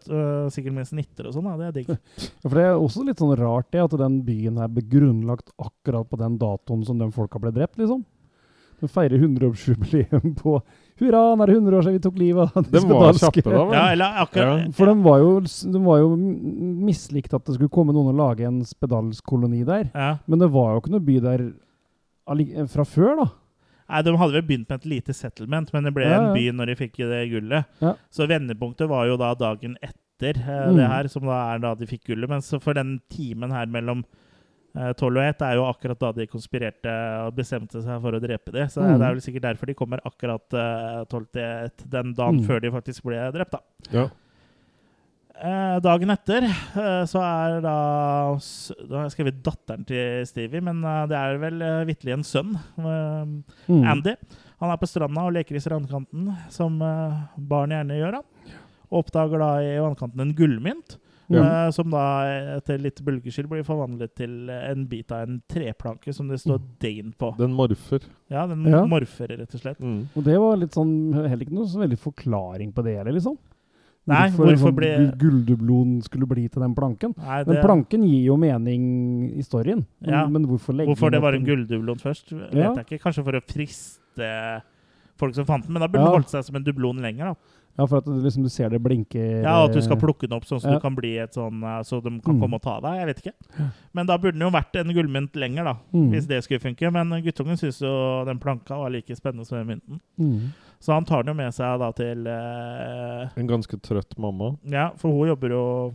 [0.54, 1.46] sikkert med snitter og sånn.
[1.60, 1.92] Det er digg.
[2.42, 5.54] Ja, for Det er også litt sånn rart det at den byen her ble grunnlagt
[5.62, 8.02] akkurat på den datoen som de folka ble drept, liksom.
[8.80, 10.56] De feirer 100-årsjubileum på
[11.00, 13.62] Hurra, nå er det 100 år siden vi tok livet av De var kjappe, da,
[13.66, 13.74] men.
[13.74, 15.30] Ja, eller akkurat For de var jo,
[15.74, 16.10] de var jo
[16.86, 19.88] mislikt at det skulle komme noen og lage en spedalskoloni der.
[19.94, 20.12] ja.
[20.30, 21.46] Men det var jo ikke noe by der
[22.70, 23.26] fra før, da.
[23.90, 26.22] Nei, De hadde vel begynt med et lite settlement, men det ble Ja, ja.
[26.30, 27.66] en by når de fikk det gullet.
[27.84, 27.94] Ja.
[28.10, 30.76] Så vendepunktet var jo da dagen etter eh, Mm.
[30.78, 32.28] det her, som da er da de fikk gullet.
[32.30, 34.04] Men så for den timen her mellom
[34.76, 36.94] eh, 12 og 1 er jo akkurat da de konspirerte
[37.26, 38.66] og bestemte seg for å drepe dem.
[38.68, 38.98] Så Mm.
[38.98, 42.46] det er vel sikkert derfor de kommer akkurat eh, 12 til 1 den dagen Mm.
[42.46, 43.60] før de faktisk ble drept, da.
[43.92, 44.08] Ja.
[45.34, 47.72] Eh, dagen etter eh, så er da
[48.38, 52.22] Da har jeg skrevet datteren til Stevie, men eh, det er vel uh, vitterlig en
[52.22, 52.52] sønn.
[52.78, 53.24] eh,
[53.66, 53.82] Mm.
[53.90, 54.14] Andy.
[54.60, 58.12] Han er på stranda og leker i strandkanten, som eh, barn gjerne gjør.
[58.12, 58.22] da.
[58.92, 60.96] Og oppdager da i vannkanten en gullmynt,
[61.30, 61.66] Ja.
[61.66, 62.24] eh, som da
[62.58, 67.12] etter litt bølgeskyld blir forvandlet til en bit av en treplanke som det står Dane
[67.16, 67.36] på.
[67.38, 68.02] Den morfer.
[68.30, 68.84] Ja, den Ja.
[68.84, 69.78] morfer, rett og slett.
[69.80, 70.08] Mm.
[70.16, 73.38] Og det var litt sånn heller ikke noe så veldig forklaring på det heller, liksom.
[74.06, 77.14] Nei, Hvorfor, hvorfor sånn ble- gull- skulle bli til den planken.
[77.16, 79.86] Nei, Men planken gir jo mening i storyen.
[80.02, 80.26] Men, Ja.
[80.26, 82.74] men hvorfor legge hvorfor det var en gulldublon først, vet Ja.
[82.74, 83.00] jeg ikke.
[83.00, 84.62] Kanskje for å friste
[85.16, 86.10] folk som fant den, men da burde Ja.
[86.10, 87.34] den holdt seg som en dublon lenger, da.
[87.76, 90.36] Ja, for at du, liksom, du ser det blinke Ja, At du skal plukke den
[90.36, 90.74] opp sånn så Ja.
[90.76, 92.40] du kan bli et sånn eh, Så de kan Mm.
[92.40, 92.94] komme og ta deg.
[93.00, 93.70] Jeg vet ikke.
[93.92, 95.74] Men da burde den jo vært en gullmynt lenger, da.
[95.92, 96.10] Mm.
[96.12, 96.92] Hvis det skulle funke.
[96.92, 100.00] Men guttungen syns jo den planka var like spennende som den mynten.
[100.20, 100.52] Mm.
[100.80, 104.56] Så han tar den jo med seg da til eh, En ganske trøtt mamma.
[104.64, 105.94] Ja, for hun jobber jo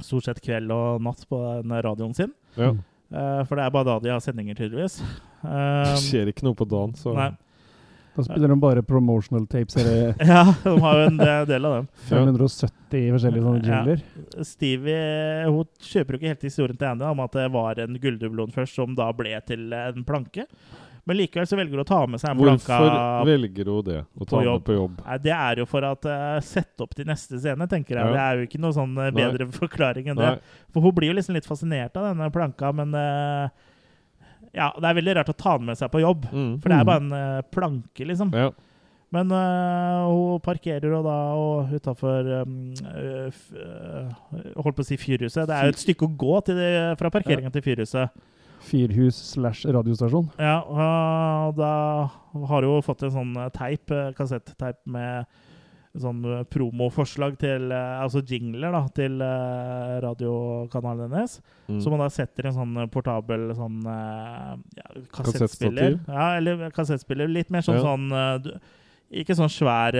[0.00, 2.32] stort sett kveld og natt på den radioen sin.
[2.56, 2.70] Ja.
[3.12, 5.02] Eh, for det er bare da de har sendinger, tydeligvis.
[5.46, 7.28] Eh, Det skjer ikke noe på dagen, så nei.
[8.16, 9.76] Da spiller de bare promotional tapes
[10.32, 11.90] Ja, de har jo en del av dem.
[12.08, 14.44] 570 forskjellige sånne Ja.
[14.46, 18.54] Stevie hun kjøper jo ikke helt historien til Andy om at det var en gulldublon
[18.54, 20.46] først, som da ble til en planke.
[21.06, 24.00] Men likevel så velger hun å ta med seg en Hvorfor planke velger hun det?
[24.02, 24.96] Å ta med på jobb?
[25.06, 28.08] Nei, det er jo for å uh, sette opp til neste scene, tenker jeg.
[28.08, 28.16] Ja.
[28.16, 30.34] Det er jo ikke noe sånn bedre bedre forklaring enn Nei.
[30.34, 30.58] det.
[30.74, 33.66] For hun blir jo liksom litt fascinert av denne planka, men eh,
[34.56, 36.24] ja, det er veldig rart å ta den med seg på jobb.
[36.32, 36.54] Mm.
[36.62, 36.80] For det Mm.
[36.80, 38.32] er bare en uh, planke, liksom.
[38.34, 38.50] Ja.
[39.14, 43.28] Men uh, hun parkerer jo da og utafor um, uh,
[44.58, 45.46] Holdt på å si Fyrhuset.
[45.46, 48.24] Det er jo et stykke å gå til det, fra parkeringa til Fyrhuset.
[48.66, 50.30] Fyrhus slash radiostasjon.
[50.42, 51.70] Ja, og da
[52.50, 55.28] har hun fått en sånn teip, kassetteip med
[56.02, 61.38] sånn eh, promoforslag til eh, Altså jingler, da, til eh, radiokanalen hennes.
[61.68, 61.80] Mm.
[61.82, 65.98] Som man da setter en sånn portabel sånn ja, kassettspiller.
[66.06, 67.28] Ja, eller kassettspiller.
[67.30, 67.86] Litt mer sånn Ja.
[67.88, 68.52] sånn du,
[69.22, 69.94] Ikke sånn svær,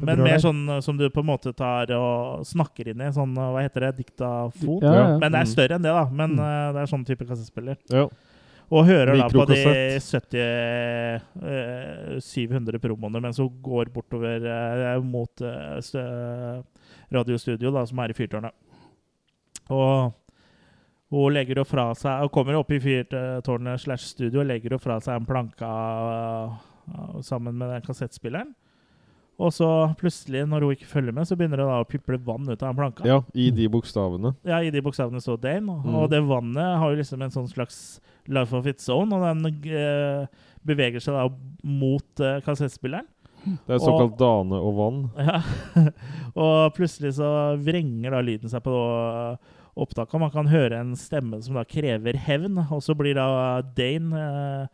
[0.00, 3.10] men mer sånn som du på en måte tar og snakker inn i.
[3.12, 3.90] Sånn, hva heter det?
[3.98, 4.80] Diktafon?
[4.80, 5.18] Ja, ja.
[5.20, 5.52] Men det er Mm.
[5.52, 6.04] større enn det, da.
[6.08, 6.72] Men Mm.
[6.72, 7.76] det er sånn type kassettspiller.
[7.90, 8.08] Ja.
[8.70, 9.56] Og hører da på de
[9.98, 10.36] 70
[11.42, 16.62] uh, 700 promoene mens hun går bortover uh, mot uh,
[17.10, 18.54] radiostudio, da, som er i fyrtårnet.
[19.74, 20.12] Og
[21.10, 24.82] hun legger jo fra seg Hun kommer opp i fyrtårnet slash studio og legger jo
[24.82, 25.70] fra seg en planke
[27.26, 28.54] sammen med den kassettspilleren.
[29.40, 29.66] Og så
[29.96, 32.66] plutselig, når hun ikke følger med, så begynner det da å piple vann ut av
[32.68, 33.06] den planka.
[33.08, 34.34] ja, i de bokstavene.
[34.44, 35.72] Ja, i de bokstavene står Dane.
[35.78, 35.94] Og, Mm.
[35.96, 39.64] og det vannet har jo liksom en sånn slags life of its own, og den
[39.72, 40.26] eh,
[40.66, 41.24] beveger seg da
[41.64, 43.08] mot eh, kassettspilleren.
[43.66, 44.98] Det er såkalt dane og vann.
[45.16, 45.40] Ja.
[46.36, 48.74] og plutselig så vrenger da lyden seg på
[49.80, 53.62] opptaket, og man kan høre en stemme som da krever hevn, og så blir da
[53.76, 54.66] Dane eh,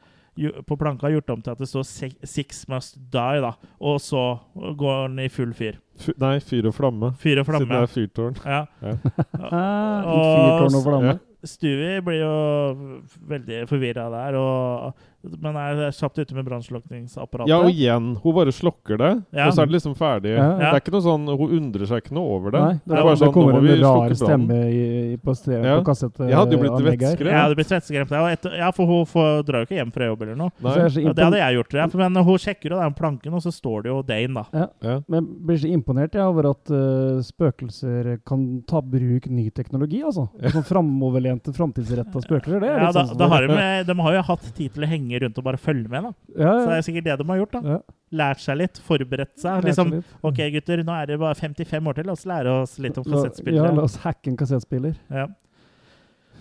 [0.66, 1.84] på planka gjort om til at det står
[2.24, 3.52] 'Six must die', da.
[3.80, 5.78] Og så går den i full fyr.
[5.98, 7.14] F nei, fyr og flamme.
[7.18, 7.66] Fyr og flamme.
[7.66, 8.36] Siden det er fyrtårn.
[8.44, 8.64] Ja.
[8.82, 8.96] Ja.
[10.12, 11.18] Og- fyrtårn og flamme.
[11.46, 17.48] Stewie blir jo veldig forvirra der, og, men er kjapt ute med brannslukningsapparatet.
[17.50, 18.16] Ja, og igjen.
[18.22, 19.46] Hun bare slokker det, Ja.
[19.48, 20.36] og så er det liksom ferdig.
[20.36, 20.48] Ja.
[20.58, 22.60] Det er ikke noe sånn, Hun undrer seg ikke noe over det.
[22.60, 25.16] Nei, det er bare det sånn, nå kommer må en vi rar stemme i, i,
[25.16, 25.80] på, ste- Ja.
[25.80, 26.18] på kassett.
[26.18, 27.32] Jeg hadde jo blitt vettskremt.
[27.32, 28.56] Ja, det blir svetteskremt.
[28.56, 30.50] Ja, for hun får, drar jo ikke hjem fra jobb eller noe.
[30.62, 31.72] Så så Ja, det hadde jeg gjort.
[31.74, 31.86] Ja.
[31.96, 34.68] Men hun sjekker jo den planken, og så står det jo Dane, da.
[34.82, 35.00] Ja.
[35.08, 40.02] Men jeg blir så imponert jeg, over at uh, spøkelser kan ta bruk ny teknologi,
[40.02, 40.28] altså.
[40.52, 42.60] Sånn framoverlente, framtidsretta spøkelser.
[42.60, 44.90] Det er Ja, da, sånn da har de, de har jo hatt tid til å
[44.90, 46.12] henge rundt og bare følge med, da.
[46.42, 47.52] ja, Så det er sikkert det de har gjort.
[47.56, 47.78] da.
[48.12, 49.56] Lært seg litt, forberedt seg.
[49.62, 50.04] lært Liksom, litt.
[50.22, 52.06] OK, gutter, nå er det bare 55 år til.
[52.06, 53.66] La oss lære oss litt om kassettspillere.
[53.66, 54.94] Ja, la oss hacke en kassettspiller.
[55.10, 55.26] Ja.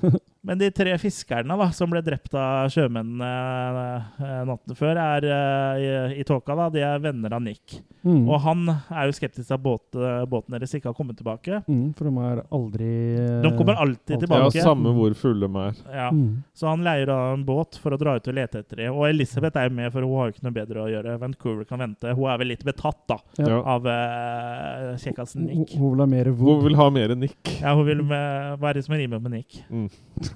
[0.46, 3.32] Men de tre fiskerne da, som ble drept av sjømennene
[4.22, 5.92] eh, natten før, er eh, i,
[6.22, 6.56] i tåka.
[6.58, 7.80] da, De er venner av Nick.
[8.06, 8.28] Mm.
[8.30, 11.64] Og han er jo skeptisk til at båt, båten deres ikke har kommet tilbake.
[11.66, 14.30] Mm, for de er aldri eh, De kommer alltid alltid.
[14.56, 15.80] Ja, samme hvor fulle de er.
[15.94, 16.10] Ja.
[16.12, 16.44] mm.
[16.54, 18.94] Så han leier da en båt for å dra ut og lete etter dem.
[18.96, 21.18] Og Elisabeth er jo med, for hun har jo ikke noe bedre å gjøre.
[21.22, 22.14] Vancouver kan vente.
[22.16, 23.60] Hun er vel litt betatt da, Ja.
[23.76, 25.76] Av uh, kjekkasen Nick.
[25.76, 27.38] hun vil ha mer Hun vil ha mer Nick.
[27.62, 29.60] Ja, hun vil med, være som rimer på Nick?
[29.70, 29.88] Mm.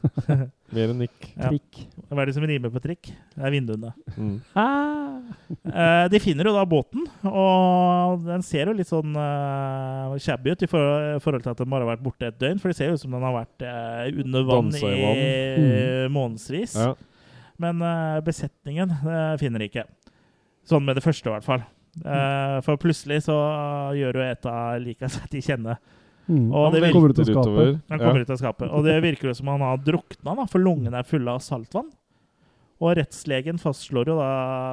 [0.75, 1.15] Mer Nick.
[1.35, 1.49] Ja.
[1.49, 1.79] Trikk.
[2.09, 3.09] Hva er det som rimer på trikk?
[3.35, 3.91] Det er vinduene.
[4.15, 4.35] Mm.
[4.57, 5.19] Ah!
[5.49, 10.65] Eh, de finner jo da båten, og den ser jo litt sånn uh, shabby ut
[10.65, 12.61] i forhold, forhold til at den bare har vært borte et døgn.
[12.61, 15.73] For det ser jo ut som den har vært uh, under vann i, i
[16.13, 16.77] månedsvis.
[16.79, 16.93] Ja.
[17.59, 19.89] Men uh, besetningen uh, finner de ikke.
[20.69, 21.65] Sånn med det første, i hvert fall.
[22.05, 23.35] Eh, for plutselig så
[23.97, 25.77] gjør jo et av lika seg til kjenne.
[26.29, 26.53] Mm.
[26.53, 27.81] Og det Han virker- kommer ut av å skapet.
[27.89, 28.05] Han Ja.
[28.05, 28.71] kommer ut av skapet.
[28.71, 31.89] Og det virker som han har drukna, da, for lungene er fulle av saltvann.
[32.79, 34.29] Og rettslegen fastslår jo da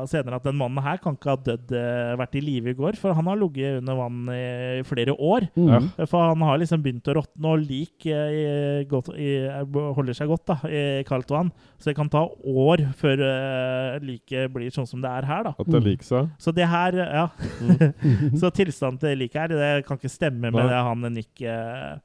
[0.06, 2.98] senere at den mannen her kan ikke ha dødd, eh, vært i live i går,
[3.00, 5.48] for han har ligget under vann i flere år.
[5.58, 5.88] Mm.
[6.04, 10.84] For han har liksom begynt å råtne, og lik eh, holder seg godt da, i
[11.08, 11.50] kaldt vann.
[11.80, 15.42] Så det kan ta år før uh, liket blir sånn som det er her.
[15.48, 15.54] da.
[15.58, 16.30] At det liker seg.
[16.42, 17.26] Så det her, ja.
[17.60, 18.36] Mm.
[18.40, 20.68] så tilstanden til liket her, det kan ikke stemme med Nei.
[20.70, 21.98] det han Nick eh,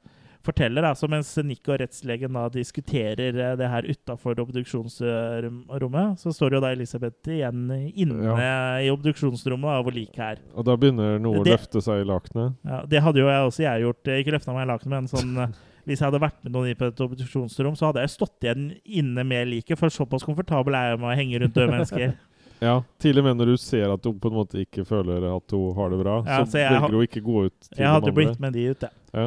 [0.46, 6.56] forteller, altså, mens Nick og rettslegen da diskuterer eh, det her utafor obduksjonsrommet, så står
[6.56, 8.36] jo da Elisabeth igjen inne
[8.82, 10.40] i obduksjonsrommet da, hvor liket er.
[10.56, 12.56] Og da begynner noe å løfte seg i lakenet.
[12.66, 14.12] Ja, det hadde jo jeg også jeg gjort.
[14.18, 16.76] Ikke løfta meg i lakenet, men sånn eh, Hvis jeg hadde vært med noen i
[16.78, 20.92] på et obduksjonsrom, så hadde jeg stått igjen inne med liket, for såpass komfortabel er
[20.92, 22.12] jeg med å henge rundt døde mennesker.
[22.62, 25.50] Ja, Til og med når du ser at hun på en måte ikke føler at
[25.50, 27.88] hun har det bra, Ja, så, så jeg velger hun ikke gå ut til Jeg
[27.90, 28.14] hadde de andre.
[28.20, 29.00] blitt med de ut, jeg.
[29.18, 29.24] Ja.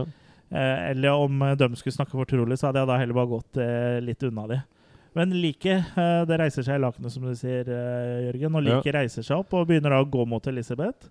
[0.52, 3.58] Eh, eller om eh, de skulle snakke fortrolig, så hadde jeg da heller bare gått
[3.62, 4.60] eh, litt unna de.
[5.16, 7.70] Men liket eh, det reiser seg i lakenet, som du sier,
[8.28, 8.60] Jørgen.
[8.60, 8.82] Og Ja.
[9.00, 11.10] reiser seg opp og begynner da å gå mot Elisabeth.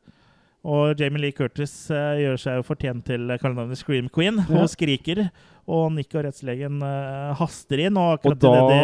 [0.64, 4.62] Og Jamie Lee Curtis eh, gjør seg jo fortjent til kallenavnet Scream Queen Ja.
[4.62, 5.28] og skriker.
[5.64, 7.96] Og Nick og rettslegen eh, haster inn.
[7.96, 8.78] Og Og da de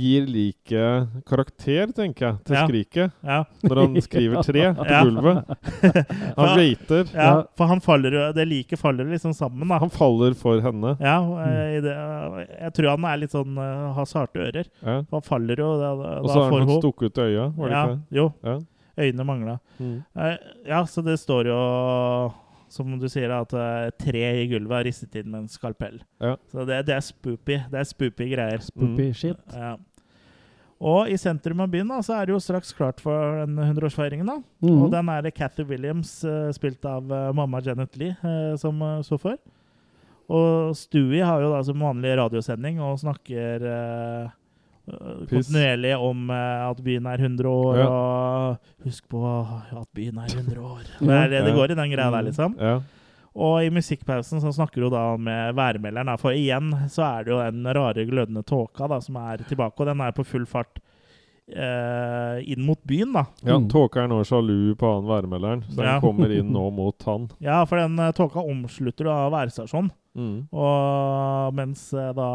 [0.00, 2.62] gir liket karakter, tenker jeg, til Ja.
[2.66, 3.12] skriket.
[3.24, 3.38] ja.
[3.64, 5.44] Når han skriver tre på gulvet.
[6.36, 7.04] Han waiter.
[7.14, 9.78] ja, for han faller Det liket faller liksom sammen, da.
[9.78, 10.96] Han faller for henne.
[11.00, 11.96] Ja, eh, i det,
[12.60, 14.68] jeg tror han er litt sånn har sarte ører.
[14.82, 15.02] Ja.
[15.12, 17.84] Han faller jo da, da Og så har han fått stukket øya, var det ja,
[17.84, 18.20] ikke det?
[18.20, 18.26] Jo.
[18.98, 19.58] Øynene mangla.
[19.78, 20.02] Mm.
[20.16, 20.36] Eh,
[20.68, 21.60] ja, så det står jo,
[22.72, 26.00] som du sier, at eh, tre i gulvet er ristet inn med en skalpell.
[26.20, 26.34] Ja.
[26.52, 27.56] Så det, det er spoopy.
[27.72, 28.58] Det er spoopy greier.
[28.64, 29.14] Spoopy Mm.
[29.14, 29.40] shit.
[29.56, 29.76] Ja.
[30.82, 34.26] Og i sentrum av byen da, så er det jo straks klart for den 100-årsfeiringen.
[34.26, 34.40] da.
[34.66, 34.82] Mhm.
[34.82, 38.16] Og den er det Cathy Williams, eh, spilt av mamma Janet Lee,
[38.58, 39.36] som står for.
[40.32, 44.30] Og Stewie har jo da som vanlig radiosending og snakker eh.
[45.30, 47.86] Kontinuerlig om eh, at byen er 100 år, Ja.
[47.88, 50.82] og husk på at byen er 100 år.
[51.00, 52.56] Det, er det, det går i den greia der, liksom.
[52.60, 52.80] Ja.
[53.34, 57.38] Og i musikkpausen så snakker hun da med værmelderen, for igjen så er det jo
[57.40, 60.82] den rare glødende tåka da, som er tilbake, og den er på full fart eh,
[62.46, 63.24] inn mot byen, da.
[63.42, 63.68] ja Mm.
[63.68, 65.90] Tåka er nå sjalu på han værmelderen, så Ja.
[65.98, 67.28] han kommer inn nå mot han.
[67.40, 69.90] Ja, for den eh, tåka omslutter da værstasjonen.
[70.14, 70.46] Mm.
[70.52, 72.28] Og mens eh, da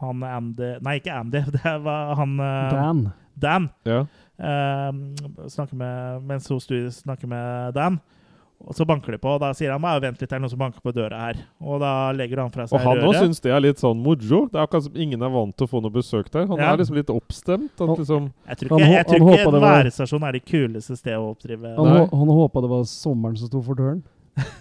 [0.00, 3.02] han Andy Nei, ikke Andy, det var han eh, Dan.
[3.40, 3.68] Dan.
[3.88, 4.00] Ja.
[4.38, 4.92] eh,
[5.48, 8.00] snakker med, mens hun snakker med Dan.
[8.60, 10.50] Og så banker de på, og da sier han bare vent litt, det er noen
[10.52, 11.38] som banker på døra her.
[11.64, 13.00] Og da legger han fra seg røret.
[13.00, 14.42] Og han òg syns det er litt sånn moro.
[14.52, 16.46] Det er akkurat som ingen er vant til å få noe besøk der.
[16.46, 16.72] Han Ja.
[16.74, 17.72] er liksom litt oppstemt.
[17.80, 21.18] At liksom, Jeg tror ikke, jeg tror ikke en værestasjon var- er det kuleste stedet
[21.18, 22.06] å oppdrive Han, Nei.
[22.12, 24.02] han håpa det var sommeren som sto for døren.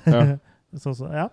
[0.08, 0.38] ja.
[0.76, 1.28] sånn som- Ja.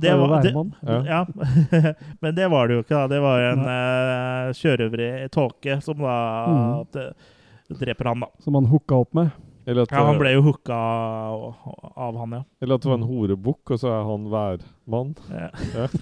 [0.00, 1.06] Det var det-.
[1.06, 1.24] Ja.
[2.20, 2.88] Men det var det jo ikke.
[2.98, 3.06] da.
[3.06, 7.14] Det var en uh, sjørøver i tåke som da Mm.
[7.78, 8.26] dreper han, da.
[8.40, 9.30] Som han hooka opp med.
[9.66, 12.42] Eller, at, Ja, han ble jo hooka av, han, ja.
[12.60, 15.12] eller at det var en horebukk, og så er han værmann.
[15.30, 15.50] ja.
[15.76, 15.88] Ja.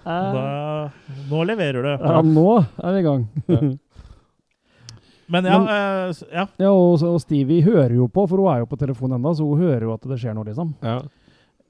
[0.00, 0.90] Da,
[1.28, 1.90] nå leverer du.
[2.00, 2.44] Ja, nå
[2.80, 3.26] er vi i gang.
[5.30, 6.46] Men ja, Men- uh, ja.
[6.58, 9.44] Ja, og, og Stevie hører jo på, for hun er jo på telefonen ennå, så
[9.46, 10.72] hun hører jo at det skjer noe, liksom.
[10.82, 10.96] Ja.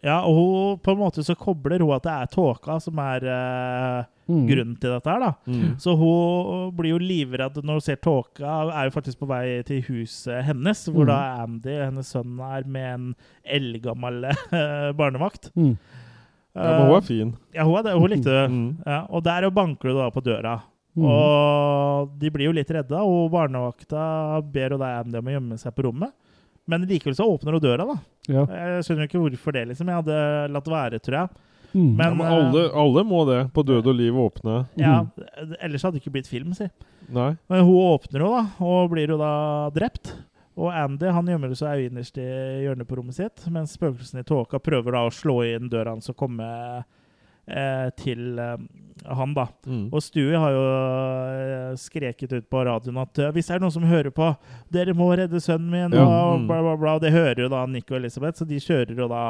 [0.07, 3.27] ja, og hun, på en måte så kobler hun at det er tåka som er
[3.35, 3.99] eh,
[4.31, 4.47] Mm.
[4.47, 5.31] grunnen til dette her, da.
[5.51, 5.75] Mm.
[5.83, 9.83] Så hun blir jo livredd når hun ser tåka, er jo faktisk på vei til
[9.89, 11.11] huset hennes, hvor Mm.
[11.11, 13.09] da Andy, hennes sønn, er med en
[13.45, 15.51] eldgammel eh, barnevakt.
[15.57, 15.75] Mm.
[16.55, 17.35] ja, men hun er fin.
[17.55, 18.47] Ja, hun, er det, hun likte det.
[18.51, 18.69] Mm.
[18.87, 20.61] Ja, og der banker du da på døra.
[20.99, 21.05] Mm.
[21.07, 25.59] Og de blir jo litt redda, og barnevakta ber jo da Andy om å gjemme
[25.63, 26.13] seg på rommet.
[26.71, 27.95] Men likevel så åpner hun døra, da.
[28.31, 28.43] Ja.
[28.47, 29.89] Jeg skjønner jo ikke hvorfor det, liksom.
[29.91, 30.19] Jeg hadde
[30.55, 31.47] latt være, tror jeg.
[31.75, 31.91] Mm.
[31.97, 33.41] Men, Ja, men alle, alle må det.
[33.55, 34.67] På død og liv åpne.
[34.81, 35.55] Ja, Mm.
[35.61, 36.67] Ellers hadde det ikke blitt film, si.
[37.11, 37.37] Nei.
[37.51, 40.13] Men hun åpner jo, da, og blir jo da drept.
[40.61, 42.27] Og Andy han gjemmer seg innerst i
[42.67, 46.11] hjørnet på rommet sitt, mens spøkelsene i tåka prøver da å slå inn døra hans
[46.11, 46.83] og komme eh,
[47.99, 48.57] til eh,
[49.05, 49.47] han, da.
[49.67, 49.89] Mm.
[49.93, 53.75] Og Stewie har jo eh, skreket ut på radioen at eh, hvis det er noen
[53.75, 54.31] som hører på,
[54.73, 56.47] dere må redde sønnen min, Ja, og mm.
[56.51, 56.97] bla, bla, bla.
[57.03, 59.25] Det hører jo da Nico og Elisabeth, så de kjører jo da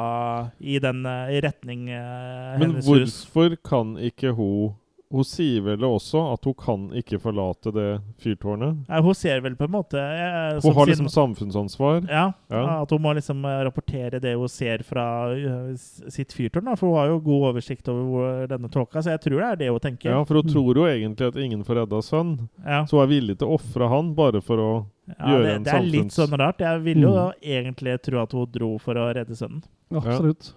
[0.61, 3.21] i den eh, i retning eh, Men hennes hus.
[3.31, 4.77] hvorfor kan ikke hun
[5.11, 7.87] Hun sier vel også at hun kan ikke forlate det
[8.23, 8.77] fyrtårnet?
[8.89, 12.05] Nei, hun ser vel på en måte eh, Hun har har sin- liksom samfunnsansvar.
[12.09, 12.83] Ja, Ja.
[12.83, 16.65] at hun må liksom eh, rapportere det hun ser fra uh, sitt fyrtårn.
[16.71, 19.49] da, For hun har jo god oversikt over hvor denne tåka, så jeg tror det
[19.51, 20.11] er det hun tenker.
[20.15, 22.85] Ja, for hun tror jo egentlig at ingen får redda sønn, Ja.
[22.87, 24.87] så hun er villig til å ofre han bare for å
[25.19, 26.59] Ja, gjøre det, en det er litt sånn rart.
[26.63, 27.33] Jeg ville jo Mm.
[27.43, 29.65] egentlig tro at hun dro for å redde sønnen.
[29.91, 30.53] Absolutt.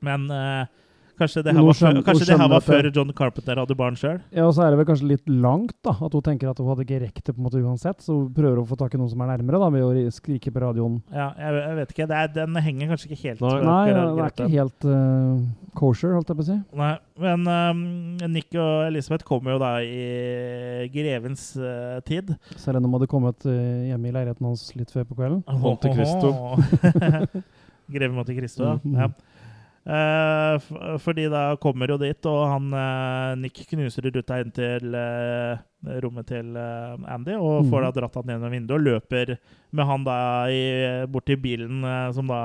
[0.00, 0.66] Men eh,
[1.18, 3.98] kanskje det her var, var, før, kanskje det her var før John Carpenter hadde barn
[3.98, 4.18] sjøl?
[4.34, 5.94] Ja, og så er det vel kanskje litt langt, da.
[6.06, 8.02] At hun tenker at hun hadde ikke rekt det på en måte uansett.
[8.04, 10.52] Så hun prøver å få tak i noen som er nærmere, da, ved å skrike
[10.54, 10.98] på radioen.
[11.14, 12.08] Ja, jeg, jeg vet ikke.
[12.10, 13.54] Det er, den henger kanskje ikke helt Nei.
[13.68, 16.58] Nei, ja, det er ikke helt uh, kosher, holdt jeg på å si.
[16.78, 16.92] Nei,
[17.24, 17.84] men um,
[18.34, 22.34] Nick og Elisabeth kommer jo da i grevens uh, tid.
[22.56, 23.54] Selv om de hadde kommet uh,
[23.90, 25.42] hjemme i leiligheten hans litt før på kvelden.
[25.62, 26.34] Monte Cristo.
[27.94, 29.08] Greve Monte Cristo, ja.
[29.88, 30.58] Eh,
[31.00, 35.62] fordi da kommer jo dit, og han eh, Nick knuser ruta inn til eh,
[36.04, 39.32] rommet til eh, Andy, og får da dratt han gjennom vinduet og løper
[39.72, 40.18] med han da
[40.52, 40.60] i,
[41.08, 42.42] bort til bilen eh, som da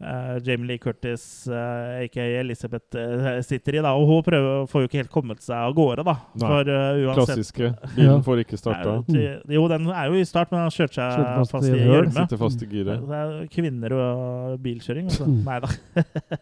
[0.00, 3.82] eh, Jamie Lee Curtis, uh, aka Elizabeth, uh, sitter i.
[3.84, 6.16] da, Og hun prøver, får jo ikke helt kommet seg av gårde, da.
[6.40, 6.48] Nei.
[6.48, 7.70] For eh, uansett Klassiske.
[7.96, 8.96] Bilen får ikke starta.
[9.12, 9.26] Nei,
[9.56, 11.86] Jo, den er jo i start, men han kjørte seg Kjørte fast, fast i i
[11.86, 12.16] gjørme.
[12.18, 13.06] Sitter fast i giret.
[13.10, 15.28] Det er kvinner og bilkjøring, altså.
[15.30, 15.40] Mm.
[15.46, 15.72] Nei da.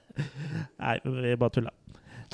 [0.85, 1.75] Nei, vi bare tulla.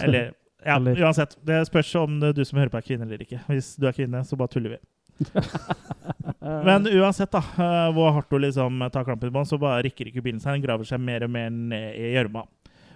[0.02, 0.32] Eller
[0.64, 1.36] ja, uansett.
[1.44, 3.42] Det spørs om du som hører på er kvinne eller ikke.
[3.50, 4.80] Hvis du er kvinne, så bare tuller vi.
[6.64, 10.10] Men uansett, da, eh, hvor hardt hun liksom tar klampen på den, så bare rikker
[10.10, 10.58] ikke bilen seg.
[10.58, 12.44] Den graver seg mer og mer ned i gjørma.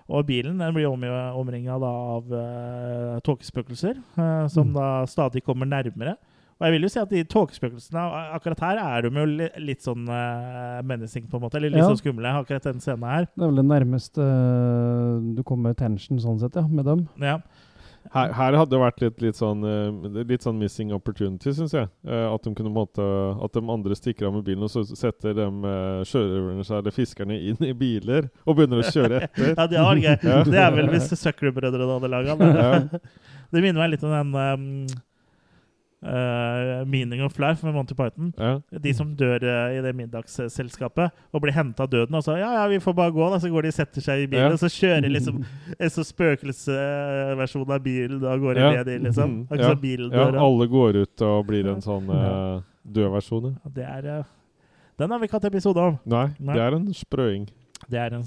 [0.09, 1.03] Og bilen den blir om,
[1.37, 4.75] omringa av uh, tåkespøkelser, uh, som Mm.
[4.79, 6.15] da stadig kommer nærmere.
[6.59, 8.03] Og jeg vil jo si at de tåkespøkelsene
[8.35, 11.61] akkurat her er de jo li- litt sånn uh, menacing, på en måte.
[11.61, 11.91] Eller litt Ja.
[11.93, 13.29] sånn skumle, akkurat den scenen her.
[13.37, 17.05] Det er vel det nærmeste uh, du kommer tension sånn sett, ja, med dem.
[17.21, 17.37] Ja.
[18.15, 21.91] Her, her hadde det vært litt, litt, sånn, eh, litt sånn missing opportunity, syns jeg.
[22.09, 23.05] Eh, at de kunne måtte,
[23.45, 25.49] at de andre stikker av med bilen, og så setter de
[26.09, 29.53] sjørøverne seg, eller fiskerne inn i biler og begynner å kjøre etter.
[29.53, 30.17] ja, det var gøy.
[30.49, 32.57] Det er vel hvis Zucker-brødrene hadde laga den.
[32.63, 33.03] Ja.
[33.53, 34.65] Det minner meg litt om den um,
[36.05, 38.33] uh, Meaning of Life med Monty Python.
[38.39, 38.61] Ja.
[38.79, 42.15] De som dør uh, i det middagsselskapet og blir henta av døden.
[42.15, 43.39] Og så ja, ja, vi får bare gå, da.
[43.43, 44.53] Så går de og setter seg i bilen, Ja.
[44.55, 45.43] og så kjører liksom
[45.81, 48.71] en sånn spøkelsesversjon av bilen da går Ja.
[48.79, 49.47] ned i, liksom.
[49.51, 49.75] Akkurat Ja.
[49.75, 50.33] bilen dør.
[50.35, 53.53] ja, alle går ut og blir en sånn uh, død versjon.
[53.55, 53.71] ja.
[53.75, 54.25] Det er uh,
[54.99, 55.99] Den har vi ikke hatt episode om.
[56.07, 56.55] Nei, Nei.
[56.55, 57.49] det er en sprøing.
[57.89, 58.25] Det er en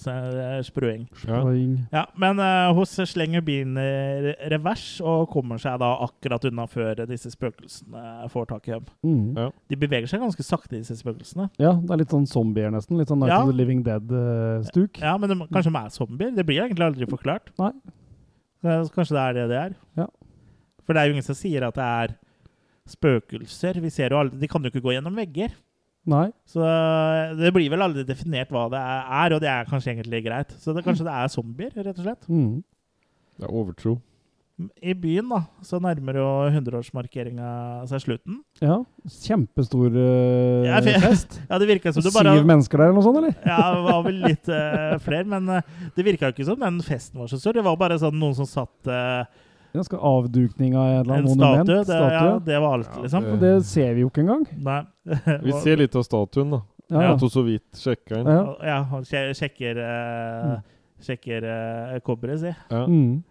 [0.65, 1.03] sprøing.
[1.13, 1.75] sprøing.
[1.93, 2.07] Ja.
[2.17, 7.29] Men uh, hun slenger bilen i revers og kommer seg da akkurat unna før disse
[7.35, 8.87] spøkelsene får tak i dem.
[9.05, 9.27] Mm.
[9.37, 9.45] Ja.
[9.69, 11.49] De beveger seg ganske sakte, disse spøkelsene.
[11.61, 12.97] Ja, det er litt sånn zombier nesten.
[12.97, 13.43] Litt sånn Night Ja.
[13.43, 14.97] of the Living Dead-stuk.
[15.03, 16.33] Ja, men de, kanskje de er zombier?
[16.35, 17.53] Det blir egentlig aldri forklart.
[17.61, 17.71] Nei.
[18.65, 19.77] Eh, så Kanskje det er det det er?
[20.01, 20.07] Ja.
[20.85, 22.17] For det er jo ingen som sier at det er
[22.89, 23.77] spøkelser.
[23.81, 25.53] Vi ser jo alle De kan jo ikke gå gjennom vegger.
[26.09, 26.27] Nei.
[26.49, 30.23] Så eh, det blir vel aldri definert hva det er, og det er kanskje egentlig
[30.25, 30.53] greit.
[30.61, 32.31] Så det, kanskje det er zombier, rett og slett.
[32.31, 32.63] Mm.
[33.37, 33.99] Det er overtro.
[34.85, 37.51] I byen da, så nærmer jo 100-årsmarkeringa
[37.89, 38.41] seg slutten.
[38.61, 38.81] Ja.
[39.09, 41.39] Kjempestor uh, Ja, fest.
[41.49, 43.37] Ja, det virka som det bare Syv mennesker der eller noe sånt, eller?
[43.41, 46.77] Ja, det var vel litt uh, flere, men uh, det virka jo ikke som den
[46.85, 47.57] festen var så stor.
[47.57, 48.91] Det var bare sånn noen som satt
[49.71, 51.69] eh, Ganske avdukning av et eller en annet monument.
[51.69, 51.83] statue.
[51.85, 53.23] Det, ja, det var alt, Ja, liksom.
[53.23, 54.45] det- det ser vi jo ikke engang.
[54.57, 54.81] Nei.
[55.47, 56.61] Vi ser litt av statuen, da.
[56.91, 57.13] Ja, ja.
[57.13, 58.27] At hun så vidt sjekka inn.
[58.67, 58.83] Ja.
[58.91, 60.63] Han sje- sjekker uh, Mm.
[61.01, 62.51] Sjekker uh, kobberet, si.
[62.69, 62.85] Ja.
[62.85, 63.23] Mm.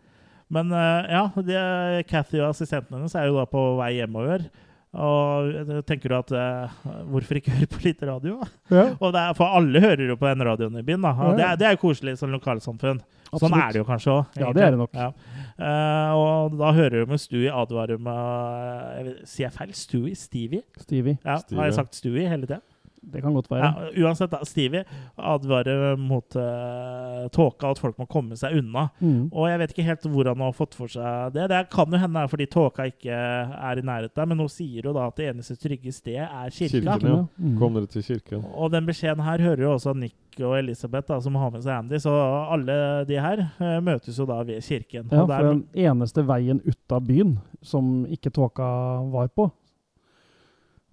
[0.51, 4.49] Men uh, ja, de, Cathy og assistenten hennes er jo da på vei hjemover.
[4.91, 6.73] Og eh, tenker du at eh,
[7.13, 8.41] Hvorfor ikke høre på litt radio?
[8.75, 11.03] Ja, Og det er, for alle hører jo på den radioen i byen.
[11.07, 11.13] da.
[11.15, 11.37] Og Ja, ja.
[11.37, 12.99] det, er, det er jo koselig som lokalsamfunn.
[13.31, 14.41] Sånn er det jo kanskje òg.
[14.43, 14.97] Ja, det er det nok.
[14.99, 15.13] Ja.
[15.55, 19.71] Eh, og da hører du med Stewie advare med Sier jeg feil?
[19.79, 20.17] Stewie?
[20.19, 20.65] Stevie?
[20.83, 21.19] Stevie.
[21.23, 21.61] Ja, Stevie.
[21.61, 22.59] Har jeg sagt Stewie hele tida?
[23.01, 23.65] Det kan godt være.
[23.65, 24.85] Ja, uansett, da, Stevie
[25.17, 28.89] advarer mot uh, tåka, at folk må komme seg unna.
[29.01, 29.31] Mm.
[29.33, 31.49] Og jeg vet ikke helt hvor han har fått for seg det.
[31.53, 34.95] Det kan jo hende er fordi tåka ikke er i nærheten, men hun sier jo
[34.97, 36.77] da at det eneste trygge stedet er kirka.
[36.77, 37.21] Kirken, ja.
[37.41, 37.55] Mm.
[37.61, 38.45] Kom dere til kirken.
[38.53, 41.75] Og den beskjeden her hører jo også Nick og Elisabeth, da, som har med seg
[41.77, 42.01] Andy.
[42.03, 42.77] Så alle
[43.09, 45.09] de her uh, møtes jo da ved kirken.
[45.09, 48.69] Ja, og for den eneste veien ut av byen som ikke tåka
[49.13, 49.51] var på,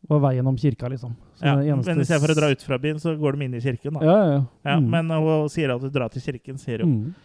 [0.08, 1.16] var veien om kirka, liksom.
[1.38, 3.62] Så ja, eneste men får å dra ut fra byen, så går de inn i
[3.62, 3.94] kirken.
[4.00, 4.04] da.
[4.06, 4.44] Ja, ja, ja.
[4.64, 4.90] Ja, Mm.
[4.90, 6.94] Men hun sier at du drar til kirken, sier hun.
[7.08, 7.16] mm.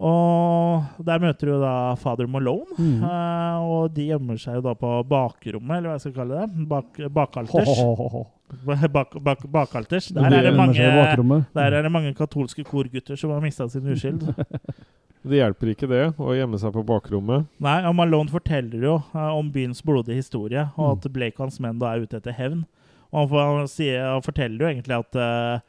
[0.00, 2.76] Og der møter du da fader Malone.
[2.78, 3.00] Mm.
[3.02, 6.68] eh, og de gjemmer seg jo da på bakrommet, eller hva jeg skal kalle det.
[6.70, 7.72] Bak, bakalters.
[7.80, 8.26] ho, ho, ho.
[8.90, 10.08] Bak, bak, bakalters.
[10.10, 13.86] De Der er, det mange, der er det mange katolske korgutter som har mista sin
[13.86, 14.24] uskyld.
[15.22, 17.44] Det hjelper ikke det å gjemme seg på bakrommet.
[17.60, 20.92] Nei, og Malone forteller jo uh, om byens blodige historie, og Mm.
[20.96, 22.62] at Blake og hans menn da er ute etter hevn.
[23.12, 25.60] Og han, for, han, sier, han forteller jo egentlig at uh,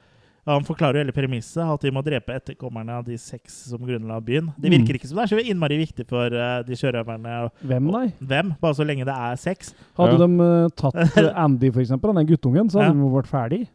[0.47, 4.15] Han forklarer jo hele premisset, at de må drepe etterkommerne av de seks som grunnla
[4.25, 4.47] byen.
[4.57, 4.79] Det Mm.
[4.79, 8.07] virker ikke som det er så innmari viktig for uh, de sjørøverne Hvem, nei?
[8.21, 9.75] hvem, bare så lenge det er seks.
[9.99, 10.25] Hadde Ja.
[10.25, 13.03] de tatt Andy, for eksempel, den guttungen, så hadde Ja.
[13.03, 13.67] de vært ferdig.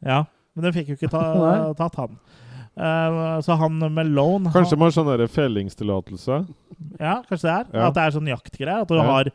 [0.00, 0.22] Ja,
[0.56, 2.16] men de fikk jo ikke ta, tatt han.
[2.76, 6.38] Eh, så han Malone Kanskje han, man har sånn fellingstillatelse.
[6.98, 7.66] Ja, kanskje det er.
[7.72, 7.86] Ja.
[7.88, 8.80] At det er sånn jaktgreie.
[8.82, 9.02] At du Ja.
[9.02, 9.30] har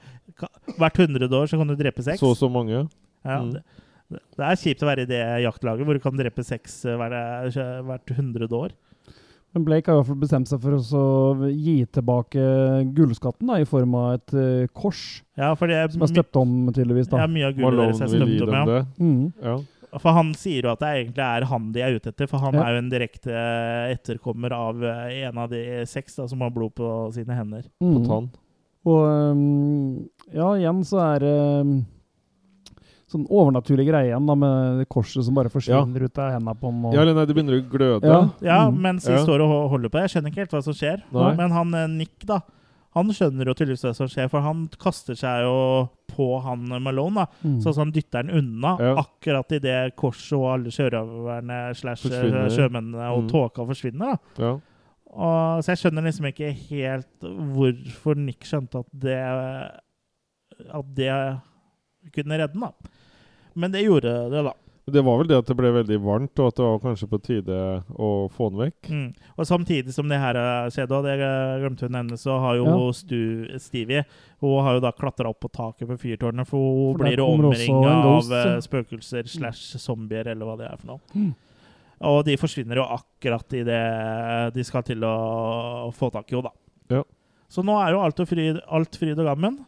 [0.79, 2.19] Hvert hundrede år så kan du drepe seks.
[2.21, 2.87] Så og så mange.
[3.25, 3.51] Ja, Mm.
[3.53, 3.63] det,
[4.37, 7.83] det er kjipt å være i det jaktlaget hvor du kan drepe seks eh, hver-
[7.83, 8.69] hvert hundrede år.
[9.53, 13.65] Men Blake har i hvert fall bestemt seg for å gi tilbake gullskatten da, i
[13.65, 17.09] form av et uh, kors, Ja, for det er, som er støpt om, tydeligvis.
[17.11, 17.27] ja, da.
[17.27, 18.69] mye av gullet deres er støpt om.
[18.69, 18.85] Ja.
[18.99, 19.33] Mm.
[19.41, 19.57] Ja.
[19.97, 22.53] For han sier jo at det egentlig er han de er ute etter, for han
[22.53, 22.61] Ja.
[22.67, 23.31] er jo en direkte
[23.95, 27.63] etterkommer av en av de seks da, som har blod på sine hender.
[27.81, 28.05] På Mm.
[28.07, 28.29] tann.
[28.85, 31.85] Og um, ja, igjen så er det um,
[33.09, 36.69] sånn overnaturlig greie igjen, da, med det korset som bare forsvinner ut av hendene på
[36.69, 36.85] han.
[36.85, 38.03] Og, Ja, eller nei, det begynner å gløde.
[38.05, 38.29] Ja.
[38.45, 38.77] Ja, Mm.
[38.81, 39.23] mens de Ja.
[39.25, 39.99] står og holder på.
[40.05, 41.01] Jeg skjønner ikke helt hva som skjer.
[41.11, 41.35] Nei.
[41.35, 42.39] Men han eh, Nick, da,
[42.95, 45.57] han skjønner jo tydeligvis hva som skjer, for han kaster seg jo
[46.09, 47.25] på han Malone, da.
[47.45, 47.59] Mm.
[47.61, 48.95] Sånn at han dytter den unna Ja.
[49.03, 53.29] akkurat idet korset og alle sjørøverne slash eh, sjømennene og Mm.
[53.29, 54.17] tåka forsvinner.
[54.35, 54.43] da.
[54.43, 54.53] Ja.
[55.09, 57.19] Og, så jeg skjønner liksom ikke helt
[57.53, 59.19] hvorfor Nick skjønte at det
[60.73, 61.39] At det
[62.13, 62.71] kunne redde den, da.
[63.55, 64.53] Men det gjorde det, da.
[64.93, 67.19] Det var vel det at det ble veldig varmt, og at det var kanskje på
[67.25, 67.57] tide
[67.95, 68.89] å få den vekk.
[68.89, 69.09] Mm.
[69.35, 70.39] Og samtidig som det her
[70.73, 72.77] skjedde, og det glemte å nevne, så har jo Ja.
[72.95, 73.19] Stu,
[73.59, 74.05] Stevie
[74.41, 77.93] Hun har jo da klatra opp på taket på fyrtårnet, for hun For blir omringa
[78.07, 81.01] av eh, spøkelser slash zombier, eller hva det er for noe.
[81.13, 81.33] Mm.
[82.09, 86.95] Og de forsvinner jo akkurat idet de skal til å få tak i henne, da.
[86.95, 87.03] Ja.
[87.49, 89.59] Så nå er jo alt, og fryd, alt fryd og gammen.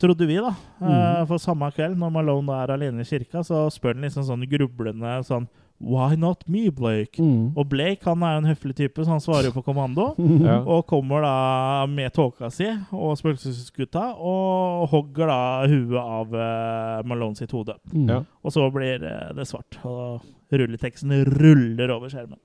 [0.00, 0.54] Trodde vi, da.
[0.80, 1.26] Eh, Mhm.
[1.28, 4.46] for samme kveld, når Malone da er alene i kirka, så spør han liksom sånn
[4.48, 5.48] grublende sånn
[5.82, 7.16] Why not me, Blake?
[7.18, 7.54] Mm.
[7.56, 10.10] Og Blake han er jo en høflig type, så han svarer jo på kommando.
[10.44, 10.58] Ja.
[10.60, 17.34] Og kommer da med tåka si og spøkelsesgutta og hogger da huet av uh, Malone
[17.36, 17.76] sitt hode.
[17.94, 18.08] Mm.
[18.10, 18.18] Ja.
[18.44, 20.20] Og så blir eh, det svart, og
[20.52, 22.36] rulleteksten ruller over skjermen.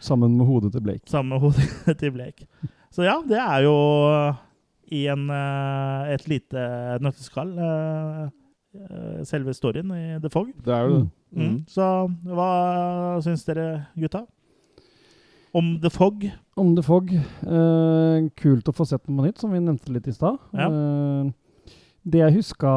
[0.00, 1.08] Sammen med hodet til Blake.
[1.08, 2.44] Sammen med hodet til Blake.
[2.92, 3.74] Så ja, det er jo
[4.94, 6.62] i en, eh, et lite
[7.02, 8.22] nøtteskall eh,
[8.78, 10.52] eh, selve storyen i The Fog.
[10.64, 11.04] Det er jo det.
[11.36, 11.42] Mm.
[11.42, 11.56] Mm.
[11.68, 11.86] Så
[12.32, 12.50] hva
[13.24, 14.24] syns dere, gutta?
[15.56, 16.24] Om The Fog?
[16.56, 17.12] Om The Fog.
[17.16, 20.38] Eh, kult å få sett den på nytt, som vi nevnte litt i stad.
[20.52, 20.68] Ja.
[20.68, 21.72] Eh,
[22.06, 22.72] det jeg huska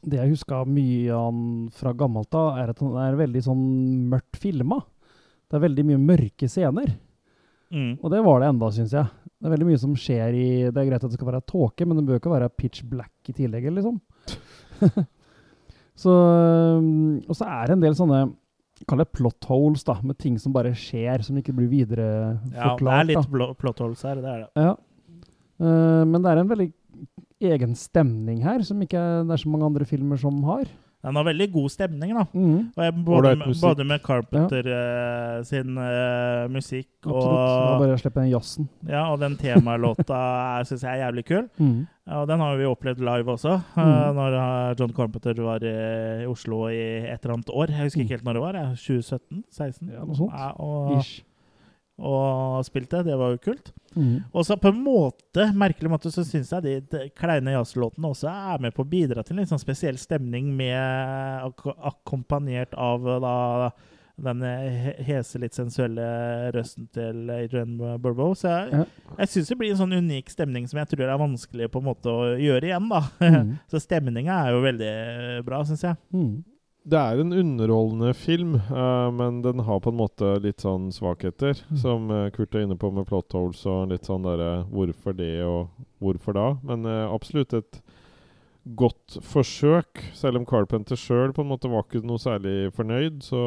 [0.00, 1.40] Det jeg huska mye av
[1.76, 3.64] fra gammelt av, er at den er veldig sånn
[4.08, 4.78] mørkt filma.
[5.50, 6.94] Det er veldig mye mørke scener.
[7.68, 7.98] Mm.
[8.00, 9.10] Og det var det enda, syns jeg.
[9.40, 11.86] Det er veldig mye som skjer i Det er greit at det skal være tåke,
[11.88, 13.96] men det bør ikke være pitch black i tillegg, liksom.
[16.02, 16.12] så
[16.82, 18.26] Og så er det en del sånne
[18.88, 22.06] Kall det plot holes, da, med ting som bare skjer, som ikke blir videre
[22.54, 23.26] Ja, det er litt
[23.60, 24.64] plot holes her, det er det.
[24.64, 24.70] Ja.
[25.60, 26.70] Uh, men det er en veldig
[27.50, 30.64] egen stemning her, som ikke er, det er så mange andre filmer som har.
[31.00, 32.24] Den har veldig god stemning, da.
[32.36, 32.72] Mm.
[32.76, 37.30] Jeg, både, med, både med Carpenter eh, sin uh, musikk Absolutt.
[37.30, 38.68] Og, bare slippe den jazzen.
[38.86, 40.18] ja, og den temalåta
[40.68, 41.46] syns jeg er jævlig kul.
[41.56, 41.86] Mm.
[42.10, 44.14] Og den har vi opplevd live også, eh, Mhm.
[44.20, 44.38] når
[44.80, 46.76] John Carpenter var i Oslo i
[47.08, 47.70] et eller annet år.
[47.72, 48.60] Jeg husker ikke helt når det var.
[48.76, 49.44] 2017?
[49.50, 49.88] 16?
[49.94, 50.32] Ja, noe sånt.
[50.36, 51.22] Ja, og, Ish.
[51.98, 53.02] og spilte.
[53.04, 53.72] Det var jo kult.
[53.96, 54.24] Mhm.
[54.32, 58.28] Og så på en måte, merkelig måte så syns jeg de, de kleine jazzlåtene også
[58.30, 60.76] er med på å bidra til en litt sånn spesiell stemning, med
[61.48, 63.70] ak akkompagnert av eh, da
[64.20, 64.42] den
[65.00, 66.04] hese, litt sensuelle
[66.52, 68.34] røsten til Adrian Burbow.
[68.36, 68.84] Så jeg, Ja.
[69.22, 71.88] jeg syns det blir en sånn unik stemning som jeg tror er vanskelig på en
[71.88, 73.00] måte å gjøre igjen, da.
[73.20, 73.54] Mm.
[73.72, 75.96] så stemninga er jo veldig bra, syns jeg.
[76.12, 76.44] Mhm.
[76.82, 81.58] Det er en underholdende film, uh, men den har på en måte litt sånn svakheter.
[81.68, 81.78] Mm.
[81.82, 85.34] Som uh, Kurt er inne på med plot holes og litt sånn derre hvorfor det
[85.44, 85.68] og
[86.00, 86.46] hvorfor da.
[86.64, 87.82] Men uh, absolutt et
[88.80, 90.02] godt forsøk.
[90.16, 93.40] Selv om Carpenter sjøl på en måte var ikke noe særlig fornøyd, så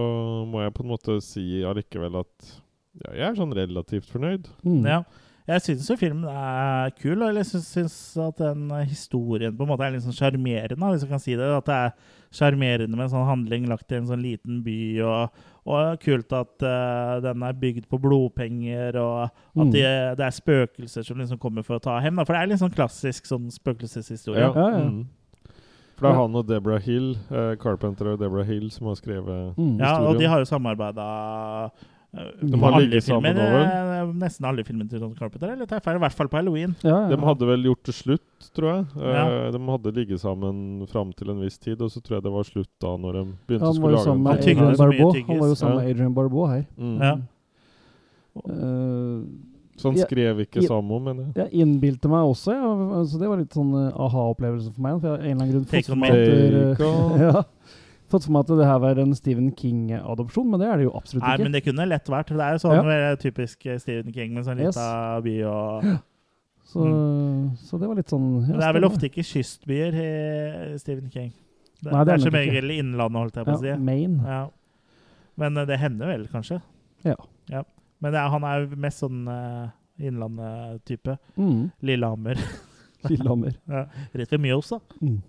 [0.50, 2.54] må jeg på en måte si allikevel at
[3.02, 4.50] ja, jeg er sånn relativt fornøyd.
[4.62, 4.84] Mm.
[4.86, 5.04] Ja.
[5.44, 9.84] Jeg syns jo filmen er kul, og jeg syns, at den historien på en måte
[9.84, 11.50] er litt sånn sjarmerende, hvis jeg kan si det.
[11.58, 11.90] At det er
[12.34, 16.64] sjarmerende med en sånn handling lagt i en sånn liten by, og, og kult at
[16.64, 19.72] uh, den er bygd på blodpenger, og at Mm.
[19.76, 22.16] det, det er spøkelser som liksom kommer for å ta hjem.
[22.18, 22.24] Da.
[22.26, 24.48] For det er litt sånn klassisk sånn spøkelseshistorie.
[24.48, 24.80] Ja, ja.
[24.88, 25.04] Mm.
[25.94, 29.52] For det er han og Deborah Hill, eh, Carpenter og Deborah Hill, som har skrevet
[29.54, 29.76] historien.
[29.84, 31.06] Ja, og de har jo samarbeida
[32.14, 33.66] De har alle ligget sammen filmer.
[33.66, 35.50] nå, eh, Nesten alle filmene til John Carpenter.
[35.56, 35.96] Eller tar jeg feil?
[35.98, 36.76] I hvert fall på halloween.
[36.84, 37.16] Ja, ja.
[37.16, 38.86] De hadde vel gjort det slutt, tror jeg.
[39.02, 39.52] Eh, Ja.
[39.56, 42.44] De hadde ligget sammen fram til en viss tid, og så tror jeg det var
[42.44, 45.78] slutt da når de begynte å Han skulle lage med Han Adrian var jo sammen
[45.78, 45.82] Ja.
[45.82, 46.66] med Adrian Barbeau her.
[46.78, 47.00] Mm.
[47.02, 47.16] Ja.
[48.36, 49.24] Eh,
[49.76, 50.68] Så han skrev ikke ja.
[50.70, 51.50] sammen, mener jeg.
[51.50, 53.04] jeg innbilte meg også, ja.
[53.10, 55.00] så det var litt sånn eh, aha-opplevelse for meg.
[55.02, 56.10] For jeg en eller annen grunn Take on me.
[56.14, 56.78] eh,
[57.26, 57.44] ja,
[58.14, 60.96] fått for meg at det her var en Stephen King-adopsjon, men det er det jo
[60.96, 61.36] absolutt ikke.
[61.36, 62.34] Nei, men det kunne lett vært.
[62.34, 63.14] Det er jo sånn Ja.
[63.20, 64.78] typisk eh, Stephen King med sånn Yes.
[64.78, 65.94] lita by og
[66.74, 66.84] så,
[67.60, 71.34] så det var litt sånn ja, det er vel ofte ikke kystbyer i Stephen King.
[71.84, 73.74] Det, Nei, det er som regel Innlandet, holdt jeg på ja, å si.
[73.84, 74.24] Maine.
[74.24, 74.44] Ja.
[75.42, 76.62] Men eh, det hender vel, kanskje.
[77.04, 77.18] Ja.
[78.00, 79.68] Men det er, han er jo mest sånn uh,
[80.00, 81.18] Innlandet-type.
[81.36, 81.68] Mm.
[81.84, 82.40] Lillehammer.
[83.12, 83.60] Lillehammer.
[83.68, 83.84] ja.
[84.16, 84.80] Rett ved Mjøsa.
[85.04, 85.20] Mm.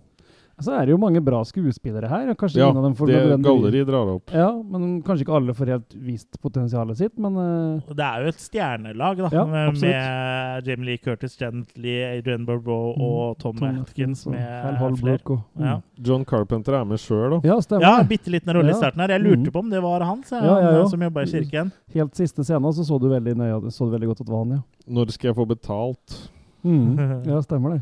[0.63, 2.29] Så er det jo mange bra skuespillere her.
[2.39, 4.31] Kanskje Ja, ingen av dem får det galleri drar opp.
[4.31, 8.31] Ja, men kanskje ikke alle får helt vist potensialet sitt, men uh, Det er jo
[8.31, 9.31] et stjernelag, da.
[9.35, 14.31] Ja, med, med Jamie Lee Curtis, Janet Lee, Adrian Barbeau og Tom, Tom Atkins og
[14.37, 14.77] med flere.
[14.79, 15.65] Holbrook og mm.
[15.65, 15.75] Ja.
[16.07, 17.41] John Carpenter er med sjøl, da.
[17.51, 17.83] Ja, stemmer.
[17.89, 19.15] Ja, bitte liten rolle i starten her.
[19.17, 19.51] Jeg lurte Mm.
[19.51, 21.71] på om det var han, så, han som jobba i kirken.
[21.93, 24.45] Helt siste scenen så så du veldig nøye så du veldig godt at det var
[24.45, 24.61] han, ja.
[24.87, 26.15] Når skal jeg få betalt?
[26.63, 26.95] Mm.
[27.29, 27.81] Ja, stemmer det.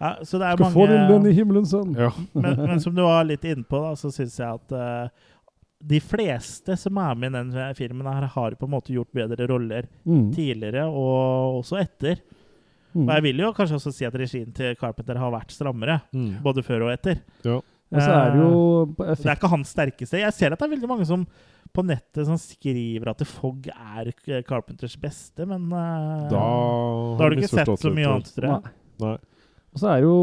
[0.00, 1.94] Ja, så det er Skal få din lønn i himmelen, sønn.
[1.98, 2.10] Ja.
[2.34, 5.08] men, men som du var litt innpå, da, så syns jeg at uh,
[5.84, 9.46] de fleste som er med i den filmen, her har på en måte gjort bedre
[9.50, 10.30] roller Mm.
[10.34, 12.22] tidligere, og også etter.
[12.94, 13.04] Mm.
[13.08, 16.40] Og jeg vil jo kanskje også si at regien til Carpenter har vært strammere, Mm.
[16.42, 17.20] både før og etter.
[17.44, 17.60] Ja.
[17.94, 18.60] Og så er det jo
[19.04, 19.22] effekt.
[19.22, 20.18] Det er ikke hans sterkeste.
[20.18, 21.26] Jeg ser at det er veldig mange som
[21.74, 27.30] på nettet som skriver at Fogg er eh, Carpenters beste, men uh, Da, da har
[27.34, 28.62] du ikke sett så mye annet, tror jeg.
[28.64, 28.74] Nei.
[29.04, 29.16] Nei.
[29.74, 30.14] Og så er jo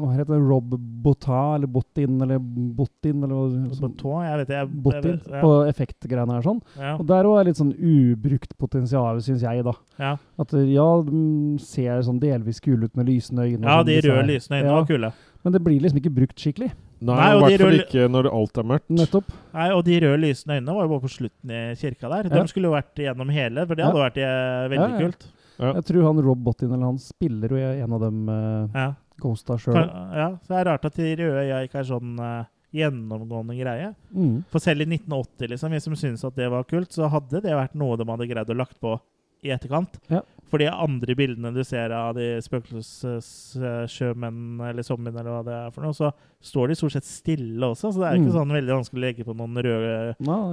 [0.00, 0.38] Hva heter det?
[0.48, 0.70] Rob
[1.04, 5.40] Botta, eller Bottin, eller Botin eller tå, jeg vet jeg, jeg, Bottin, vet- ja.
[5.44, 6.60] på effektgreiene her sånn.
[6.78, 6.94] Ja.
[6.96, 9.72] Og der òg er litt sånn ubrukt potensial, syns jeg, da.
[10.00, 10.16] Ja.
[10.40, 13.62] At ja, de ser sånn delvis kule ut med lysende øyne.
[13.62, 14.80] ja, sånn, de røde lysende øynene Ja.
[14.80, 15.12] var kule.
[15.44, 16.72] Men det blir liksom ikke brukt skikkelig.
[17.00, 18.88] Nei, Nei, i og hvert fall ikke når alt er mørkt.
[18.90, 19.24] Nettopp.
[19.54, 22.24] Nei, og de røde lysende øynene var jo bare på slutten i kirka der.
[22.28, 22.42] Ja.
[22.42, 23.90] De skulle jo vært gjennom hele, for det Ja.
[23.92, 25.06] hadde vært eh, veldig Ja, ja.
[25.06, 25.26] kult.
[25.58, 25.72] Ja.
[25.74, 28.92] Jeg tror han Rob Bottin eller han spiller jo en av dem uh, Ja.
[29.18, 29.74] Ghosta sjøl.
[30.14, 33.88] Ja, så det er rart at de røde øya ikke er sånn uh, gjennomgående greie.
[34.14, 34.44] Mm.
[34.52, 37.50] For selv i 1980, liksom, vi som syntes at det var kult, så hadde det
[37.56, 38.94] vært noe de hadde greid å lagt på
[39.42, 39.98] i etterkant.
[40.10, 40.22] Ja.
[40.50, 45.70] For de andre bildene du ser av de spøkelsessjømennene eller zombiene, eller hva det er
[45.74, 46.08] for noe, så
[46.44, 48.38] står de stort sett stille også, så det er ikke Mm.
[48.38, 49.94] sånn veldig vanskelig å legge på noen røde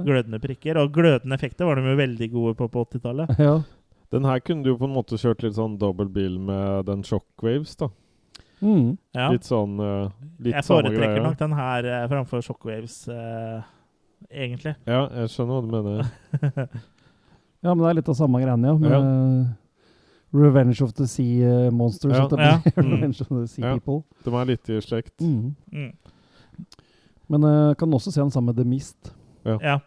[0.06, 0.74] glødende prikker.
[0.82, 3.28] Og glødende effekter var de jo veldig gode på på 80-tallet.
[3.38, 3.56] Ja.
[4.14, 7.02] Den her kunne du jo på en måte kjørt litt sånn dobbel bil med den
[7.06, 7.88] Shockwaves, da.
[8.62, 8.96] Mm.
[9.12, 9.28] Ja.
[9.34, 10.08] Litt sånn uh,
[10.40, 13.60] Litt Jeg foretrekker nok den her uh, framfor Shockwaves, uh,
[14.30, 14.76] egentlig.
[14.88, 16.10] Ja, jeg skjønner hva du mener.
[17.66, 18.80] ja, men det er litt av samme greiene, ja.
[18.80, 19.54] Med Ja.
[20.36, 22.16] Revenge of the Sea Monsters.
[22.16, 22.26] Ja.
[22.28, 22.56] det Ja.
[22.76, 22.92] Revenge Mm.
[22.92, 23.74] Revenge of the Sea Ja.
[23.78, 24.02] People.
[24.24, 25.20] De er litt i slekt.
[25.20, 25.54] Mm.
[25.72, 25.92] Mm.
[27.28, 29.14] Men uh, kan også se den sammen med The Mist.
[29.44, 29.78] Ja.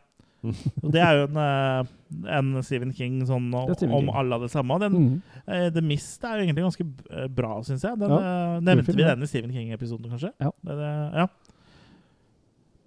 [0.44, 0.54] Mm.
[0.84, 1.90] Og det er jo en, eh,
[2.38, 4.16] en Stephen King sånn Stephen om King.
[4.22, 4.78] alle av det samme.
[4.80, 5.22] Den, Mm.
[5.48, 8.00] uh, The Mist er jo egentlig ganske eh, bra, syns jeg.
[8.00, 8.20] Den, Ja,
[8.56, 9.14] uh, nevnte vi ja.
[9.16, 10.32] den i Stephen King-episoden, kanskje?
[10.40, 10.52] Ja.
[10.64, 11.28] Det, det, ja.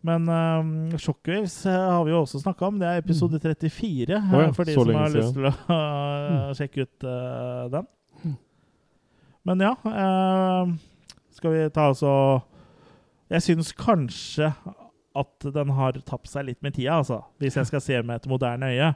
[0.02, 2.78] Men um, Shockwaves har vi jo også snakka om.
[2.80, 5.52] Det er episode 34, Å ja, eh, for de så som har lyst til å
[5.70, 7.06] uh, sjekke ut
[7.76, 7.86] den.
[9.44, 9.72] Men ja
[11.34, 12.44] Skal vi ta oss og
[13.32, 14.52] Jeg syns kanskje
[15.16, 17.22] at den har tapt seg litt med tida, altså.
[17.42, 18.92] Hvis jeg skal se med et moderne øye.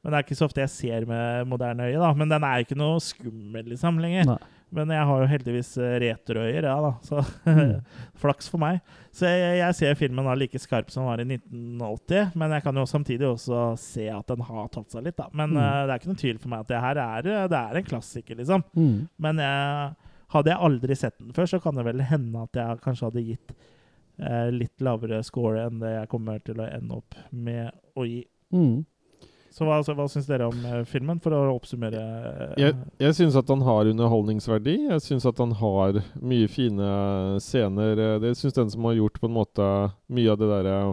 [0.00, 2.12] Men det er ikke så ofte jeg ser med moderne øye, da.
[2.16, 4.24] Men den er ikke noe skummel liksom lenger.
[4.32, 4.38] Nei.
[4.72, 6.92] Men jeg har jo heldigvis eh, retroøyer, ja da.
[7.02, 7.80] Så Mm.
[8.22, 8.78] flaks for meg.
[9.12, 12.62] Så jeg, jeg ser filmen da like skarp som den var i 1980, men jeg
[12.62, 15.26] kan jo samtidig også se at den har tatt seg litt, da.
[15.34, 15.58] Men Mm.
[15.58, 17.88] uh, det er ikke noen tvil for meg at det her er, det er en
[17.90, 18.64] klassiker, liksom.
[18.78, 19.08] Mm.
[19.26, 19.90] Men jeg,
[20.30, 23.26] hadde jeg aldri sett den før, så kan det vel hende at jeg kanskje hadde
[23.26, 23.66] gitt eh,
[24.52, 28.24] litt lavere score enn det jeg kommer til å ende opp med å gi.
[28.52, 28.82] Mm.
[29.50, 31.98] Så hva, så hva syns dere om eh, filmen, for å oppsummere?
[31.98, 34.76] eh, Jeg, jeg syns at han har underholdningsverdi.
[34.92, 36.90] Jeg syns at han har mye fine
[37.42, 37.98] scener.
[37.98, 39.66] Eh, Det syns den som har gjort på en måte
[40.06, 40.76] mye av det derre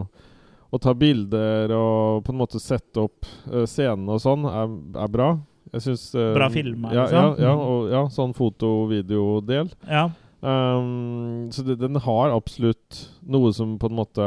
[0.74, 4.74] å ta bilder og på en måte sette opp uh, scenene og sånn, er,
[5.04, 5.28] er bra.
[5.72, 7.30] Jeg syns eh, Bra filma, ja, liksom?
[7.38, 9.70] Ja, ja, og, ja sånn foto-videodel.
[9.86, 10.08] ja.
[10.40, 14.26] Um, så det, den har absolutt noe som på en måte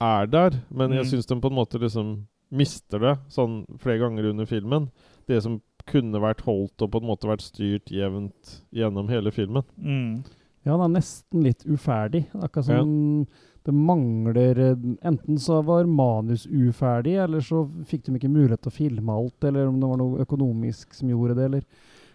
[0.00, 1.10] er der, men jeg Mm.
[1.10, 4.90] syns den på en måte liksom mister det sånn flere ganger under filmen.
[5.26, 9.62] Det som kunne vært holdt og på en måte vært styrt jevnt gjennom hele filmen.
[9.78, 10.24] Mm.
[10.64, 12.26] Ja, den er nesten litt uferdig.
[12.34, 13.26] Akkurat som
[13.64, 14.58] det mangler
[15.02, 19.44] Enten så var manus uferdig, eller så fikk de ikke mulighet til å filme alt,
[19.44, 21.64] eller om det var noe økonomisk som gjorde det, eller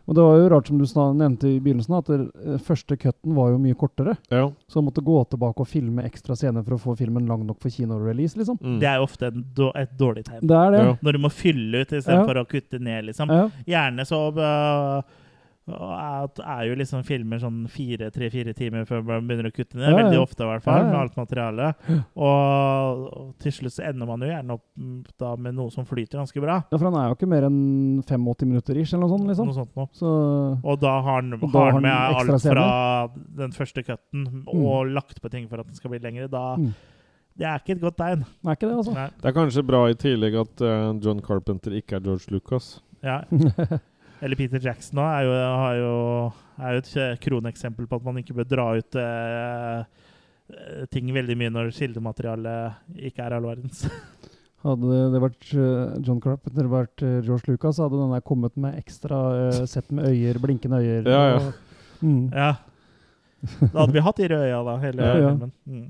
[0.05, 0.85] Og det var jo rart, som du
[1.17, 4.15] nevnte i begynnelsen, at det, eh, første cutten var jo mye kortere.
[4.29, 4.51] Ja.
[4.67, 7.59] Så du måtte gå tilbake og filme ekstra scener for å få filmen lang nok
[7.59, 8.59] for kinorelease, liksom.
[8.61, 8.79] Mm.
[8.79, 9.43] Det er jo ofte en
[9.75, 10.45] et dårlig tegn.
[10.45, 10.83] Det er det.
[10.85, 10.95] Ja.
[11.01, 12.43] Når du må fylle ut istedenfor Ja.
[12.43, 13.29] å kutte ned, liksom.
[13.29, 13.49] Ja.
[13.65, 14.31] Gjerne så
[15.65, 19.87] at er jo liksom filmer sånn fire, tre-fire timer før man begynner å kutte ned.
[19.87, 20.03] Ja, ja.
[20.03, 21.87] Veldig ofte, i hvert fall, Ja, med alt materialet.
[22.13, 25.87] Og, og til slutt så ender man jo gjerne opp mm, da med noe som
[25.89, 26.59] flyter ganske bra.
[26.69, 27.57] ja, for han er jo ikke mer enn
[28.05, 29.49] 85 minutter ish, eller noe sånt, liksom.
[29.49, 29.89] Noe sånt noe.
[29.97, 30.11] Så
[30.61, 32.67] Og da har han, da har han med alt fra
[33.41, 36.29] den første cutten og lagt på ting for at den skal bli lengre.
[36.29, 36.69] Da, Mm.
[37.35, 38.21] Det er ikke et godt tegn.
[38.45, 38.93] er ikke det, altså.
[38.95, 39.09] Nei.
[39.19, 42.69] Det er kanskje bra i tillegg at eh, John Carpenter ikke er George Lucas.
[43.03, 43.17] Ja.
[44.23, 45.93] Eller Peter Jackson òg er jo, har jo,
[46.63, 49.79] er jo et eh, kroneksempel på at man ikke bør dra ut eh,
[50.55, 53.83] eh, ting veldig mye når kildematerialet ikke er all verdens.
[54.65, 58.79] Hadde det vært eh, John Carpenter vært eh, George Lucas, hadde den der kommet med
[58.79, 59.19] ekstra
[59.51, 61.05] uh, sett med øyer, blinkende øyer.
[61.11, 61.37] Ja, ja.
[61.43, 61.61] og-
[62.03, 62.25] Mm.
[62.35, 62.49] ja.
[63.71, 65.29] Da hadde vi hatt de røde øya, da, hele Ja, ja.
[65.31, 65.51] filmen.
[65.65, 65.85] Mm.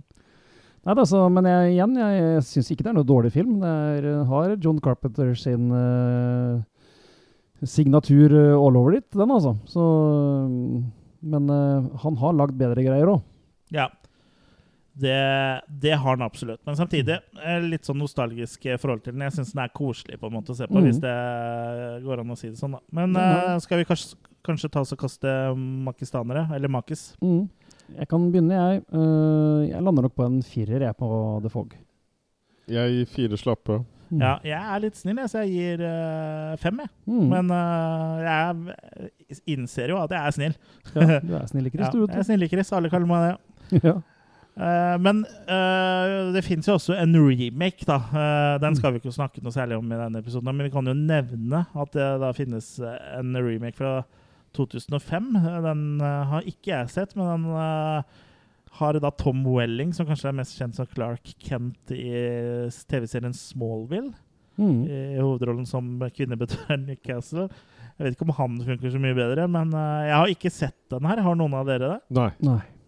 [0.86, 3.56] Nei, da, så, men jeg, igjen, jeg, syns ikke det er noe dårlig film.
[3.64, 6.60] Det er, eh, har John Carpenter sin eh,
[7.70, 9.56] signatur eh, all over it, den altså.
[9.70, 9.84] Så,
[10.50, 10.82] mm,
[11.34, 13.24] men eh, han har lagd bedre greier òg.
[13.74, 13.90] Ja.
[14.96, 15.16] Det,
[15.68, 16.62] det har han absolutt.
[16.64, 19.26] Men samtidig eh, litt sånn nostalgisk eh, forhold til den.
[19.28, 20.88] Jeg syns den er koselig på en måte å se på, mm.
[20.88, 21.16] hvis det
[22.06, 22.78] går an å si det sånn.
[22.78, 22.84] da.
[22.96, 26.46] Men eh, skal vi kanskje, kanskje ta oss og kaste makistanere?
[26.56, 27.10] Eller makis?
[27.20, 27.44] Mm.
[28.00, 28.86] Jeg kan begynne, jeg.
[28.90, 31.10] Uh, jeg lander nok på en firer, jeg, på
[31.44, 31.76] The Fog.
[32.72, 33.84] Jeg gir fire slappe.
[34.10, 34.22] Mm.
[34.22, 36.92] Ja, jeg er litt snill, jeg, så jeg gir uh, fem, jeg.
[37.10, 37.24] Mm.
[37.32, 40.58] Men uh, jeg innser jo at jeg er snill.
[40.96, 42.04] ja, du er snill, Chris, Ja, du.
[42.06, 42.74] jeg er snill i Chris.
[42.78, 43.82] Alle kaller meg det.
[43.90, 43.96] ja.
[44.56, 45.18] Uh, men
[45.52, 47.98] uh, det fins jo også en remake, da.
[48.14, 50.88] Uh, den skal vi ikke snakke noe særlig om i denne episoden, men vi kan
[50.88, 53.98] jo nevne at det da finnes en remake fra
[54.56, 55.26] 2005.
[55.36, 58.06] Eh, Den har ikke jeg sett, men den
[58.80, 62.06] har da Tom Welling, som kanskje er mest kjent som Clark Kent i
[62.90, 64.14] TV-serien Smallville,
[64.56, 64.86] Mm.
[64.88, 67.50] i hovedrollen som kvinnebetøren Newcastle.
[67.98, 70.78] Jeg vet ikke om han funker så mye bedre, men eh, jeg har ikke sett
[70.94, 71.20] den her.
[71.26, 71.98] Har noen av dere det?
[72.16, 72.30] Nei.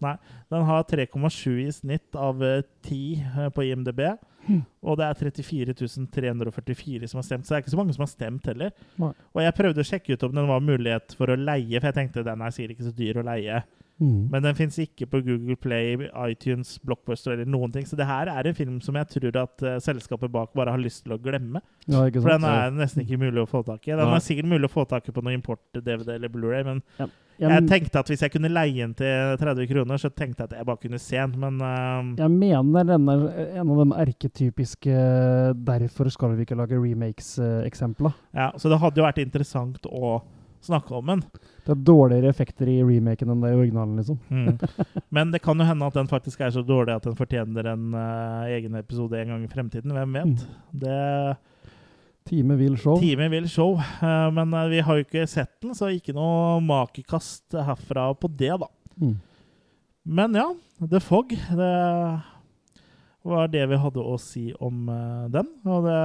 [0.00, 0.14] Nei.
[0.48, 4.00] Den har 3,7 i snitt av eh, 10 eh, på IMDb.
[4.48, 4.62] Hmm.
[4.80, 5.74] Og det er 34
[6.08, 8.72] 344 som har stemt, så det er ikke så mange som har stemt heller.
[9.00, 9.12] Nei.
[9.36, 11.98] Og jeg prøvde å sjekke ut om den var mulighet for å leie, for jeg
[11.98, 13.60] tenkte den er sikkert ikke så dyr å leie.
[13.98, 14.28] Mm.
[14.30, 15.96] Men den fins ikke på Google Play,
[16.30, 17.86] iTunes, Blockbuster eller noen ting.
[17.86, 20.82] Så det her er en film som jeg tror at uh, selskapet bak bare har
[20.82, 21.62] lyst til å glemme.
[21.88, 23.96] Ja, For den er nesten ikke mulig å få tak i.
[23.96, 24.12] Den ja.
[24.14, 26.84] er sikkert mulig å få tak i på noe import-DVD eller Blu-ray, men
[27.38, 30.50] Jeg, jeg tenkte at hvis jeg kunne leie den til 30 kroner, så tenkte jeg
[30.50, 33.22] at jeg bare kunne se den, men uh, jeg mener den er
[33.60, 34.96] en av de erketypiske
[35.54, 38.16] 'derfor skal vi ikke lage remakes'-eksempler.
[38.34, 40.18] Ja, så det hadde jo vært interessant å
[40.64, 41.22] snakke om den.
[41.64, 44.18] Det er dårligere effekter i remaken enn det i originalen, liksom.
[44.32, 44.56] Mm.
[45.14, 47.92] Men det kan jo hende at den faktisk er så dårlig at den fortjener en
[47.94, 49.94] uh, egen episode en gang i fremtiden.
[49.96, 50.48] Hvem vet?
[50.72, 50.98] Det
[52.28, 52.98] Time vil show.
[53.00, 53.78] Time vil show.
[54.02, 58.28] Uh, men uh, vi har jo ikke sett den, så ikke noe makekast herfra på
[58.28, 58.68] det, da.
[59.00, 59.14] Mm.
[60.08, 60.48] Men ja,
[60.80, 61.32] The Fog.
[61.32, 61.72] Det
[63.28, 65.46] var det vi hadde å si om uh, den.
[65.68, 65.98] Og det,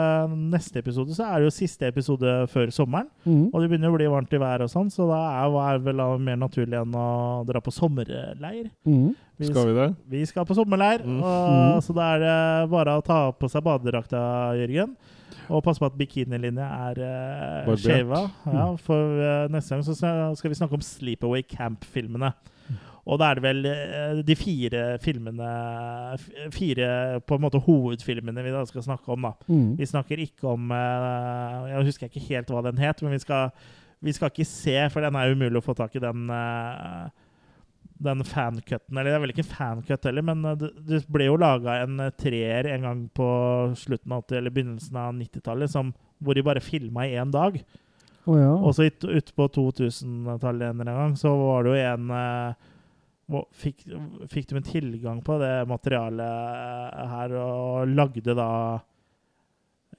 [0.54, 3.10] neste episode så er det jo siste episode før sommeren.
[3.26, 3.48] Mm.
[3.52, 5.84] Og det begynner å bli varmt i været og sånn, så da er, det er
[5.90, 7.08] vel mer naturlig enn å
[7.50, 8.70] dra på sommerleir.
[8.86, 9.12] Mm.
[9.44, 9.90] Skal vi det?
[10.14, 11.20] Vi skal på sommerleir, Mm.
[11.24, 11.82] og, Mm.
[11.82, 14.22] så da er det bare å ta på seg badedrakta,
[14.62, 14.96] Jørgen.
[15.50, 17.82] Og passe på at bikinilinja er uh, Barbert.
[17.84, 18.20] skjeva.
[18.48, 22.30] Ja, for uh, neste gang så skal skal vi snakke om Sleepaway Camp-filmene.
[23.04, 25.48] Og da er det vel eh, de fire filmene
[26.56, 26.88] Fire
[27.28, 29.34] på en måte hovedfilmene vi da skal snakke om, da.
[29.52, 29.74] Mm.
[29.80, 33.52] Vi snakker ikke om eh, Jeg husker ikke helt hva den het, men vi skal,
[34.04, 37.12] vi skal ikke se, for den er umulig å få tak i, den uh,
[38.04, 38.98] den fancutten.
[38.98, 42.02] Eller det er vel ikke en fancut heller, men eh, det, ble jo laga en
[42.04, 43.30] eh, treer en gang på
[43.80, 45.80] slutten av 80- eller begynnelsen av 90-tallet
[46.24, 47.58] hvor de bare filma i én dag.
[48.24, 48.52] Oh, ja.
[48.56, 52.70] Og så ut- utpå 2000-tallet en gang så var det jo en eh,
[53.56, 53.86] Fikk,
[54.30, 58.50] fikk de en tilgang på det materialet eh, her, og lagde da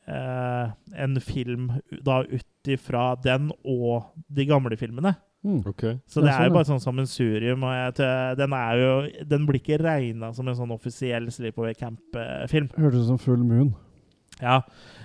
[0.06, 0.74] eh,
[1.06, 1.70] en film
[2.04, 5.14] da ut ifra den og de gamle filmene.
[5.44, 5.60] Mm.
[5.68, 5.98] okay.
[6.08, 7.64] Så det, det er sånn, jo bare sånn sammensurium.
[7.68, 8.10] Og jeg,
[8.40, 8.92] den, er jo,
[9.32, 12.70] den blir ikke regna som en sånn offisiell Sleepaway Camp-film.
[12.76, 13.74] Hørtes ut som Full Moon.
[14.40, 14.62] Ja.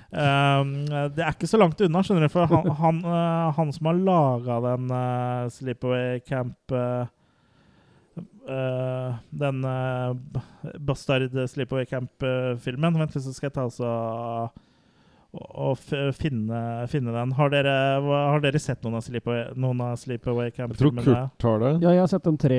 [0.10, 2.34] Um, det er ikke så langt unna, skjønner du.
[2.34, 7.12] For han, han, eh, han som har laga den uh, Sleepaway Camp eh,
[8.50, 10.16] eh, Den uh,
[10.80, 12.98] Bastard Sleepaway Camp-filmen.
[13.00, 13.94] Vent litt, så skal jeg ta altså
[15.30, 17.32] og, og finne, finne den.
[17.38, 21.60] Har dere, har dere sett noen av Sleepaway, noen av Sleepaway Jeg tror Kurt har
[21.62, 21.72] det.
[21.84, 22.58] Ja, jeg har sett de tre,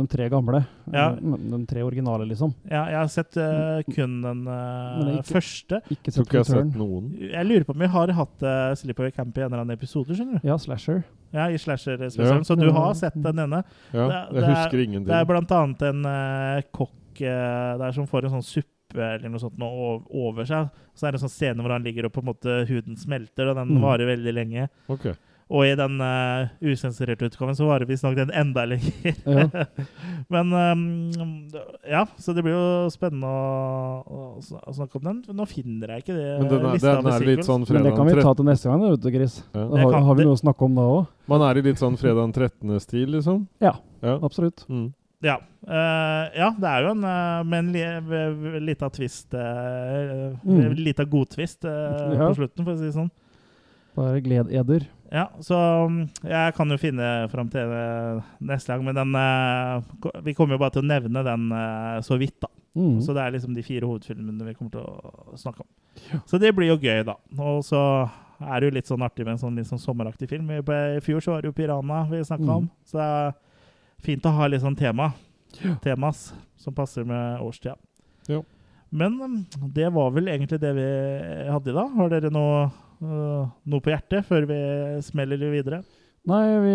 [0.00, 0.64] de tre gamle.
[0.90, 1.12] Ja.
[1.14, 2.54] De, de tre originale, liksom.
[2.66, 5.82] Ja, jeg har sett uh, kun den eh, Men det er ikke- første.
[5.94, 7.10] Ikke Jeg tror sett ikke jeg har sett noen.
[7.22, 10.10] Jeg lurer på om vi har hatt uh, Sleepaway Camp i en eller annen episode,
[10.18, 10.48] skjønner du?
[10.50, 11.04] Ja, Slasher.
[11.32, 12.42] Ja, i slasher spesielt.
[12.42, 12.44] Ja.
[12.44, 13.62] Så du har sett den ene?
[13.94, 15.06] Ja, Det- jeg det er- ingenting.
[15.08, 18.68] Det er blant annet en eh, kokk eh, der som får en sånn suppe
[19.00, 20.68] eller noe sånt noe over seg.
[20.94, 23.48] Så er det en sånn scene hvor han ligger og på en måte huden smelter,
[23.48, 23.82] og den Mm.
[23.82, 24.68] varer veldig lenge.
[24.88, 25.14] Okay.
[25.52, 29.16] Og i den uh, usensurerte utgaven så varer visstnok den enda lenger.
[29.26, 29.64] Ja.
[30.32, 31.48] Men um,
[31.84, 35.18] ja, så det blir jo spennende å, å, å snakke om den.
[35.36, 36.30] Nå finner jeg ikke det.
[36.40, 38.70] Men den er, den er litt sånn fredag Men det kan vi ta til neste
[38.70, 39.36] gang, vet du, Chris.
[39.52, 39.66] Ja.
[39.74, 41.04] Da har, har vi noe å snakke om da òg.
[41.34, 43.44] Man er i litt sånn fredag den 13.-stil, liksom.
[43.60, 44.16] Ja, Ja.
[44.24, 44.64] absolutt.
[44.72, 44.88] Mm.
[45.22, 45.36] Ja.
[45.62, 50.72] Uh, ja, det er jo en uh, med en lita twist uh, Mm.
[50.80, 52.26] Lita godtvist uh, Ja.
[52.28, 53.10] på slutten, for å si det sånn.
[53.94, 54.86] Bare gled eder.
[55.12, 55.54] Ja, så
[55.92, 59.12] mm, jeg kan jo finne fram til det neste gang, men den
[60.24, 61.50] Vi kommer jo bare til å nevne den
[62.02, 62.48] så vidt, da.
[62.74, 63.02] Mm.
[63.04, 65.68] Så det er liksom de fire hovedfilmene vi kommer til å snakke om.
[66.24, 67.18] Så det blir jo gøy, da.
[67.36, 68.08] Og så
[68.40, 70.48] er det jo litt sånn artig med en sånn litt sånn sommeraktig film.
[70.50, 70.62] I
[70.96, 72.56] I fjor så var det jo 'Piranha' vi snakka Mm.
[72.56, 73.34] om, så det er
[74.02, 75.12] fint å ha litt sånn tema.
[75.60, 75.76] Ja.
[75.84, 76.30] Temas
[76.60, 77.76] som passer med årstida.
[78.30, 78.42] Ja.
[78.92, 79.36] Men mm,
[79.72, 80.88] det var vel egentlig det vi
[81.48, 81.96] hadde i dag.
[81.96, 82.66] Har dere noe,
[83.00, 84.60] øh, noe på hjertet før vi
[85.06, 85.82] smeller videre?
[86.22, 86.74] Nei, vi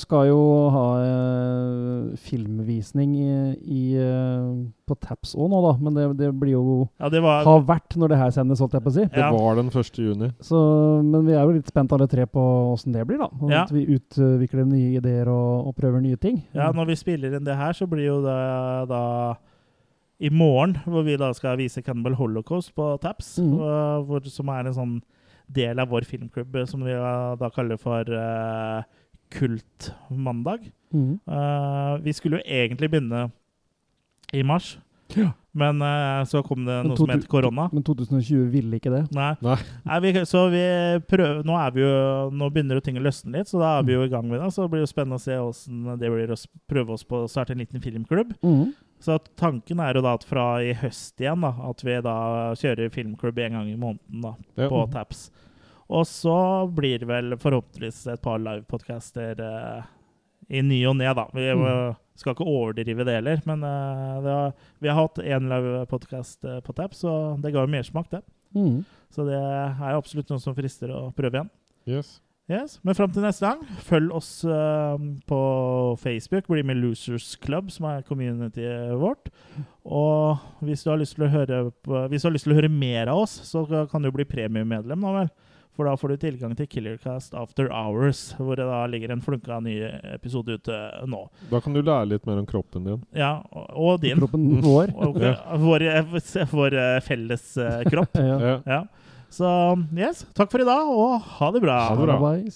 [0.00, 0.38] skal jo
[0.72, 4.46] ha eh, filmvisning i, i, eh,
[4.88, 5.72] på Taps òg nå, da.
[5.84, 6.62] Men det, det blir jo
[6.96, 9.04] Ja, det var har vært når det her sendes, holdt jeg på å si.
[9.12, 9.28] Det Ja.
[9.34, 10.00] var den 1.
[10.00, 10.30] juni.
[10.40, 10.60] Så,
[11.04, 13.28] men vi er jo litt spent alle tre på åssen det blir, da.
[13.36, 13.66] Og Ja.
[13.66, 16.40] At vi utvikler nye ideer og, og prøver nye ting.
[16.56, 18.40] Ja, når vi spiller inn det her, så blir jo det
[18.88, 19.02] da
[20.24, 23.52] i morgen, hvor vi da skal vise Cannibal Holocaust på Taps, mm.
[24.08, 24.96] hvor, som er en sånn
[25.48, 26.94] del av vår filmklubb eh, som vi
[27.40, 28.82] da kaller for uh,
[29.30, 30.70] Kultmandag.
[30.94, 31.18] Mm.
[31.28, 33.28] Uh, vi skulle jo egentlig begynne
[34.34, 34.78] i mars,
[35.16, 35.32] Ja.
[35.54, 37.68] men uh, så kom det noe som het korona.
[37.72, 39.04] Men 2020 ville ikke det.
[39.14, 39.32] Nei.
[39.42, 39.58] Nei.
[39.86, 40.64] Nei, vi, så vi
[41.10, 41.92] prøver Nå er vi jo
[42.34, 44.40] Nå begynner jo ting å løsne litt, så da er vi jo i gang med
[44.42, 44.50] det.
[44.54, 46.40] Så det blir jo spennende å se hvordan det blir å
[46.70, 48.34] prøve oss på å starte en liten filmklubb.
[48.42, 48.74] Mhm.
[49.00, 52.14] Så tanken er jo da at fra i høst igjen, da, at vi da
[52.56, 54.68] kjører filmklubb en gang i måneden da, Ja.
[54.72, 55.30] på Taps.
[55.88, 56.36] Og så
[56.74, 59.82] blir det vel forhåpentligvis et par livepodcaster eh,
[60.50, 61.26] i ny og ne, da.
[61.34, 61.66] Vi Mm.
[61.66, 66.44] eh, skal ikke overdrive det heller, men eh, det har, vi har hatt én livepodkast
[66.44, 68.22] eh, på Taps, og det ga jo mersmak, det.
[68.56, 68.84] Mm.
[69.12, 71.50] Så det er jo absolutt noe som frister å prøve igjen.
[71.86, 72.20] Yes.
[72.46, 72.76] Yes.
[72.86, 74.94] Men fram til neste gang, følg oss uh,
[75.26, 75.38] på
[75.98, 76.46] Facebook.
[76.46, 79.32] Bli med Losers Club, som er communityet vårt.
[79.82, 81.58] Og hvis du har lyst til å høre,
[82.12, 85.02] hvis du har lyst til å høre mer av oss, så kan du bli premiummedlem
[85.08, 85.32] da vel.
[85.76, 89.58] For da får du tilgang til Killercast After Hours, hvor det da ligger en flunka
[89.60, 89.74] ny
[90.14, 91.26] episode ute nå.
[91.50, 93.02] Da kan du lære litt mer om kroppen din.
[93.12, 94.16] Ja, og, og din.
[94.22, 94.94] Kroppen vår.
[94.96, 95.34] Og, Ja.
[95.60, 95.84] vår,
[96.54, 98.16] vår eh, felles uh, kropp.
[98.30, 98.54] Ja.
[98.64, 98.80] Ja.
[99.30, 99.48] Så
[99.96, 101.78] yes, takk for i dag, og ha det bra.
[101.90, 102.18] Ha det bra.
[102.22, 102.50] Bye.